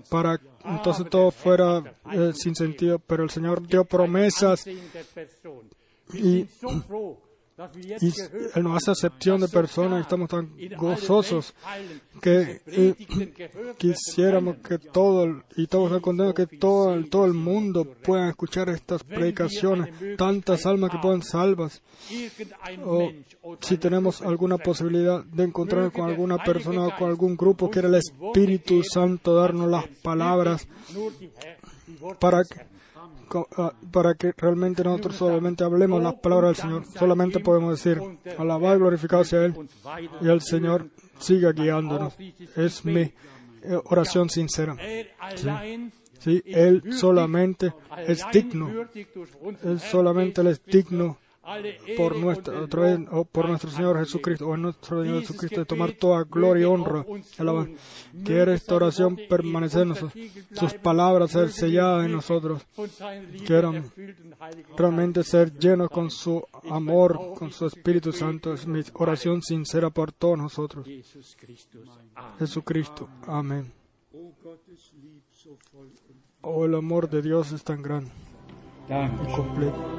para 0.09 0.39
entonces 0.63 1.09
todo 1.09 1.31
fuera 1.31 1.95
eh, 2.11 2.31
sin 2.33 2.55
sentido, 2.55 2.99
pero 2.99 3.23
el 3.23 3.29
Señor 3.29 3.65
dio 3.67 3.85
promesas 3.85 4.67
y, 6.13 6.45
y 8.55 8.59
nos 8.61 8.77
hace 8.77 8.91
acepción 8.91 9.41
de 9.41 9.47
personas 9.47 10.01
estamos 10.01 10.29
tan 10.29 10.51
gozosos 10.77 11.53
que 12.21 12.61
eh, 12.67 12.93
quisiéramos 13.77 14.57
que 14.57 14.77
todo, 14.77 15.43
y 15.55 15.65
todos 15.67 15.99
contentos 16.01 16.35
que 16.35 16.57
todo, 16.57 16.93
el- 16.93 17.09
todo 17.09 17.25
el 17.25 17.33
mundo 17.33 17.83
pueda 18.03 18.29
escuchar 18.29 18.69
estas 18.69 19.03
predicaciones, 19.03 19.89
tantas 20.17 20.65
almas 20.67 20.91
que 20.91 20.97
puedan 20.99 21.23
salvas. 21.23 21.81
O 22.85 23.09
si 23.61 23.77
tenemos 23.77 24.21
alguna 24.21 24.57
posibilidad 24.57 25.23
de 25.23 25.43
encontrar 25.43 25.91
con 25.91 26.09
alguna 26.09 26.37
persona 26.37 26.87
o 26.87 26.95
con 26.95 27.09
algún 27.09 27.35
grupo, 27.35 27.69
quiera 27.71 27.87
el 27.87 27.95
Espíritu 27.95 28.83
Santo 28.83 29.33
darnos 29.33 29.69
las 29.69 29.87
palabras 30.03 30.67
para 32.19 32.43
que, 32.43 32.76
para 33.91 34.15
que 34.15 34.33
realmente 34.37 34.83
nosotros 34.83 35.15
solamente 35.15 35.63
hablemos 35.63 36.01
las 36.01 36.15
palabras 36.15 36.49
del 36.49 36.63
Señor. 36.63 36.85
Solamente 36.85 37.39
podemos 37.39 37.81
decir, 37.81 38.01
alabado 38.37 38.75
y 38.75 38.79
glorificado 38.79 39.23
sea 39.23 39.45
Él, 39.45 39.55
y 40.21 40.27
el 40.29 40.41
Señor 40.41 40.89
siga 41.19 41.51
guiándonos. 41.51 42.15
Es 42.55 42.85
mi 42.85 43.01
eh, 43.01 43.13
oración 43.85 44.29
sincera. 44.29 44.75
Sí, 46.19 46.41
Él 46.45 46.83
solamente 46.93 47.73
es 48.05 48.25
digno. 48.31 48.69
Él 49.63 49.79
solamente 49.79 50.49
es 50.49 50.63
digno 50.65 51.17
por 51.95 52.15
nuestro, 52.17 52.63
otra 52.63 52.81
vez, 52.81 52.99
o 53.11 53.23
por 53.23 53.47
nuestro 53.47 53.71
Señor 53.71 53.97
Jesucristo, 53.99 54.47
o 54.47 54.55
en 54.55 54.63
nuestro 54.63 55.03
Señor 55.03 55.21
Jesucristo, 55.21 55.61
de 55.61 55.65
tomar 55.65 55.93
toda 55.93 56.23
gloria 56.23 56.63
y 56.63 56.65
honra. 56.65 57.05
alabanza. 57.37 57.81
Quiere 58.23 58.53
esta 58.53 58.75
oración 58.75 59.17
permanecer 59.29 59.83
en 59.83 59.89
nosotros, 59.89 60.23
sus 60.51 60.73
palabras 60.73 61.31
ser 61.31 61.51
selladas 61.51 62.05
en 62.05 62.11
nosotros. 62.11 62.65
Quieran 63.45 63.89
realmente 64.75 65.23
ser 65.23 65.57
llenos 65.57 65.89
con 65.89 66.11
su 66.11 66.43
amor, 66.69 67.33
con 67.37 67.51
su 67.51 67.65
Espíritu 67.65 68.11
Santo. 68.11 68.53
Es 68.53 68.67
mi 68.67 68.81
oración 68.93 69.41
sincera 69.41 69.89
por 69.89 70.11
todos 70.11 70.37
nosotros. 70.37 70.85
Jesucristo. 72.39 73.07
Amén. 73.25 73.71
Oh, 76.41 76.65
el 76.65 76.75
amor 76.75 77.09
de 77.09 77.21
Dios 77.21 77.51
es 77.51 77.63
tan 77.63 77.81
grande 77.81 78.11
y 78.89 79.31
completo. 79.33 79.97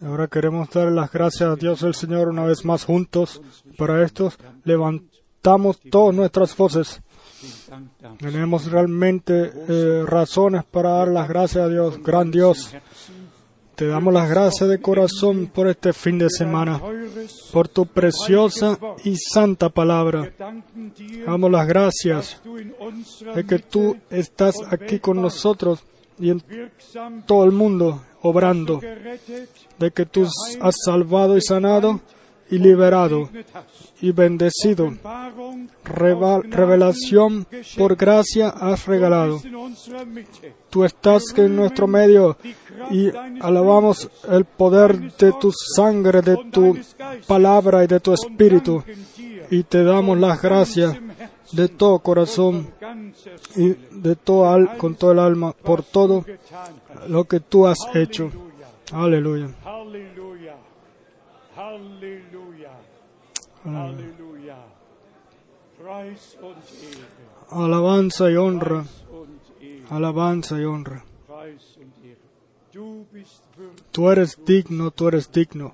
Ahora 0.00 0.28
queremos 0.28 0.70
dar 0.70 0.92
las 0.92 1.10
gracias 1.10 1.50
a 1.50 1.56
Dios 1.56 1.82
el 1.82 1.94
Señor 1.94 2.28
una 2.28 2.44
vez 2.44 2.64
más 2.64 2.84
juntos. 2.84 3.42
Para 3.76 4.04
esto 4.04 4.32
levantamos 4.64 5.80
todas 5.90 6.14
nuestras 6.14 6.56
voces. 6.56 7.02
Tenemos 8.18 8.70
realmente 8.70 9.52
eh, 9.68 10.04
razones 10.06 10.64
para 10.64 10.90
dar 10.90 11.08
las 11.08 11.28
gracias 11.28 11.64
a 11.64 11.68
Dios. 11.68 12.02
Gran 12.02 12.30
Dios, 12.30 12.72
te 13.74 13.86
damos 13.86 14.14
las 14.14 14.28
gracias 14.30 14.68
de 14.68 14.80
corazón 14.80 15.46
por 15.52 15.66
este 15.66 15.92
fin 15.92 16.18
de 16.18 16.30
semana, 16.30 16.80
por 17.52 17.68
tu 17.68 17.86
preciosa 17.86 18.78
y 19.04 19.16
santa 19.16 19.70
palabra. 19.70 20.32
Damos 21.26 21.50
las 21.50 21.66
gracias 21.66 22.40
de 23.34 23.44
que 23.44 23.58
tú 23.58 23.96
estás 24.10 24.56
aquí 24.70 25.00
con 25.00 25.20
nosotros 25.20 25.84
y 26.18 26.30
en 26.30 26.42
todo 27.26 27.44
el 27.44 27.52
mundo 27.52 28.02
obrando, 28.22 28.80
de 29.78 29.90
que 29.90 30.06
tú 30.06 30.26
has 30.60 30.76
salvado 30.84 31.36
y 31.36 31.40
sanado 31.40 32.00
y 32.50 32.58
liberado 32.58 33.28
y 34.00 34.12
bendecido. 34.12 34.92
Revelación 35.84 37.46
por 37.76 37.96
gracia 37.96 38.50
has 38.50 38.86
regalado. 38.86 39.40
Tú 40.70 40.84
estás 40.84 41.22
en 41.36 41.56
nuestro 41.56 41.86
medio 41.86 42.36
y 42.90 43.10
alabamos 43.40 44.08
el 44.28 44.44
poder 44.44 45.12
de 45.16 45.32
tu 45.40 45.50
sangre, 45.52 46.20
de 46.20 46.36
tu 46.50 46.76
palabra 47.26 47.84
y 47.84 47.86
de 47.86 48.00
tu 48.00 48.12
espíritu. 48.12 48.82
Y 49.50 49.64
te 49.64 49.82
damos 49.82 50.18
las 50.18 50.40
gracias 50.40 50.96
de 51.52 51.68
todo 51.68 51.98
corazón 52.00 52.68
y 53.56 53.68
de 53.90 54.16
todo 54.16 54.48
al- 54.48 54.76
con 54.78 54.94
todo 54.94 55.12
el 55.12 55.18
alma 55.18 55.52
por 55.52 55.82
todo 55.82 56.24
lo 57.08 57.24
que 57.24 57.40
tú 57.40 57.66
has 57.66 57.78
hecho. 57.94 58.30
Aleluya. 58.92 59.48
Und 63.64 64.00
Ehre. 64.00 64.12
Alabanza 67.50 68.30
y 68.30 68.36
honra, 68.36 68.84
alabanza 69.90 70.58
y 70.60 70.64
honra. 70.64 71.04
Tú 73.92 74.10
eres 74.10 74.38
digno, 74.44 74.90
tú 74.90 75.08
eres 75.08 75.30
digno. 75.30 75.72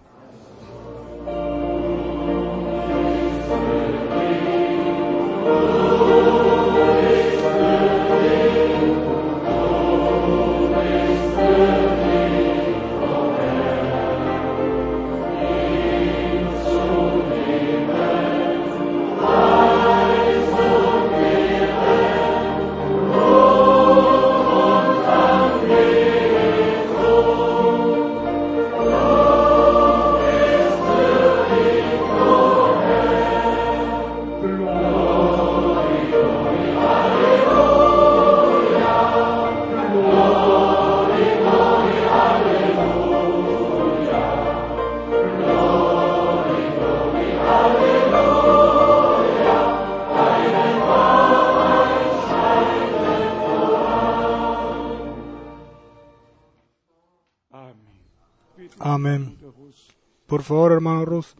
Favor, 60.68 60.72
hermano 60.72 61.04
Ruz. 61.04 61.34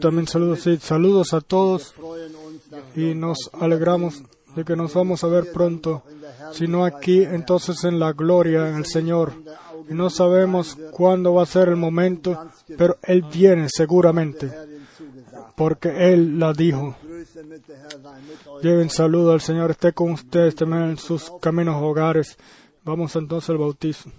También 0.00 0.26
saludos, 0.26 0.66
saludos 0.80 1.34
a 1.34 1.40
todos 1.40 1.94
y 2.96 3.14
nos 3.14 3.50
alegramos 3.52 4.22
de 4.56 4.64
que 4.64 4.76
nos 4.76 4.94
vamos 4.94 5.22
a 5.24 5.28
ver 5.28 5.52
pronto, 5.52 6.02
sino 6.52 6.84
aquí 6.84 7.22
entonces 7.22 7.84
en 7.84 7.98
la 7.98 8.12
gloria 8.12 8.68
en 8.68 8.76
el 8.76 8.86
Señor. 8.86 9.32
Y 9.90 9.94
no 9.94 10.10
sabemos 10.10 10.76
cuándo 10.90 11.34
va 11.34 11.42
a 11.42 11.46
ser 11.46 11.68
el 11.68 11.76
momento, 11.76 12.50
pero 12.76 12.98
Él 13.02 13.24
viene 13.32 13.68
seguramente, 13.68 14.50
porque 15.56 16.12
Él 16.12 16.38
la 16.38 16.52
dijo. 16.52 16.96
Lleven 18.62 18.90
saludo 18.90 19.32
al 19.32 19.40
Señor, 19.40 19.70
esté 19.70 19.92
con 19.92 20.12
ustedes 20.12 20.54
también 20.54 20.82
en 20.90 20.98
sus 20.98 21.30
caminos 21.40 21.82
hogares. 21.82 22.36
Vamos 22.84 23.14
entonces 23.16 23.50
al 23.50 23.58
bautizo. 23.58 24.10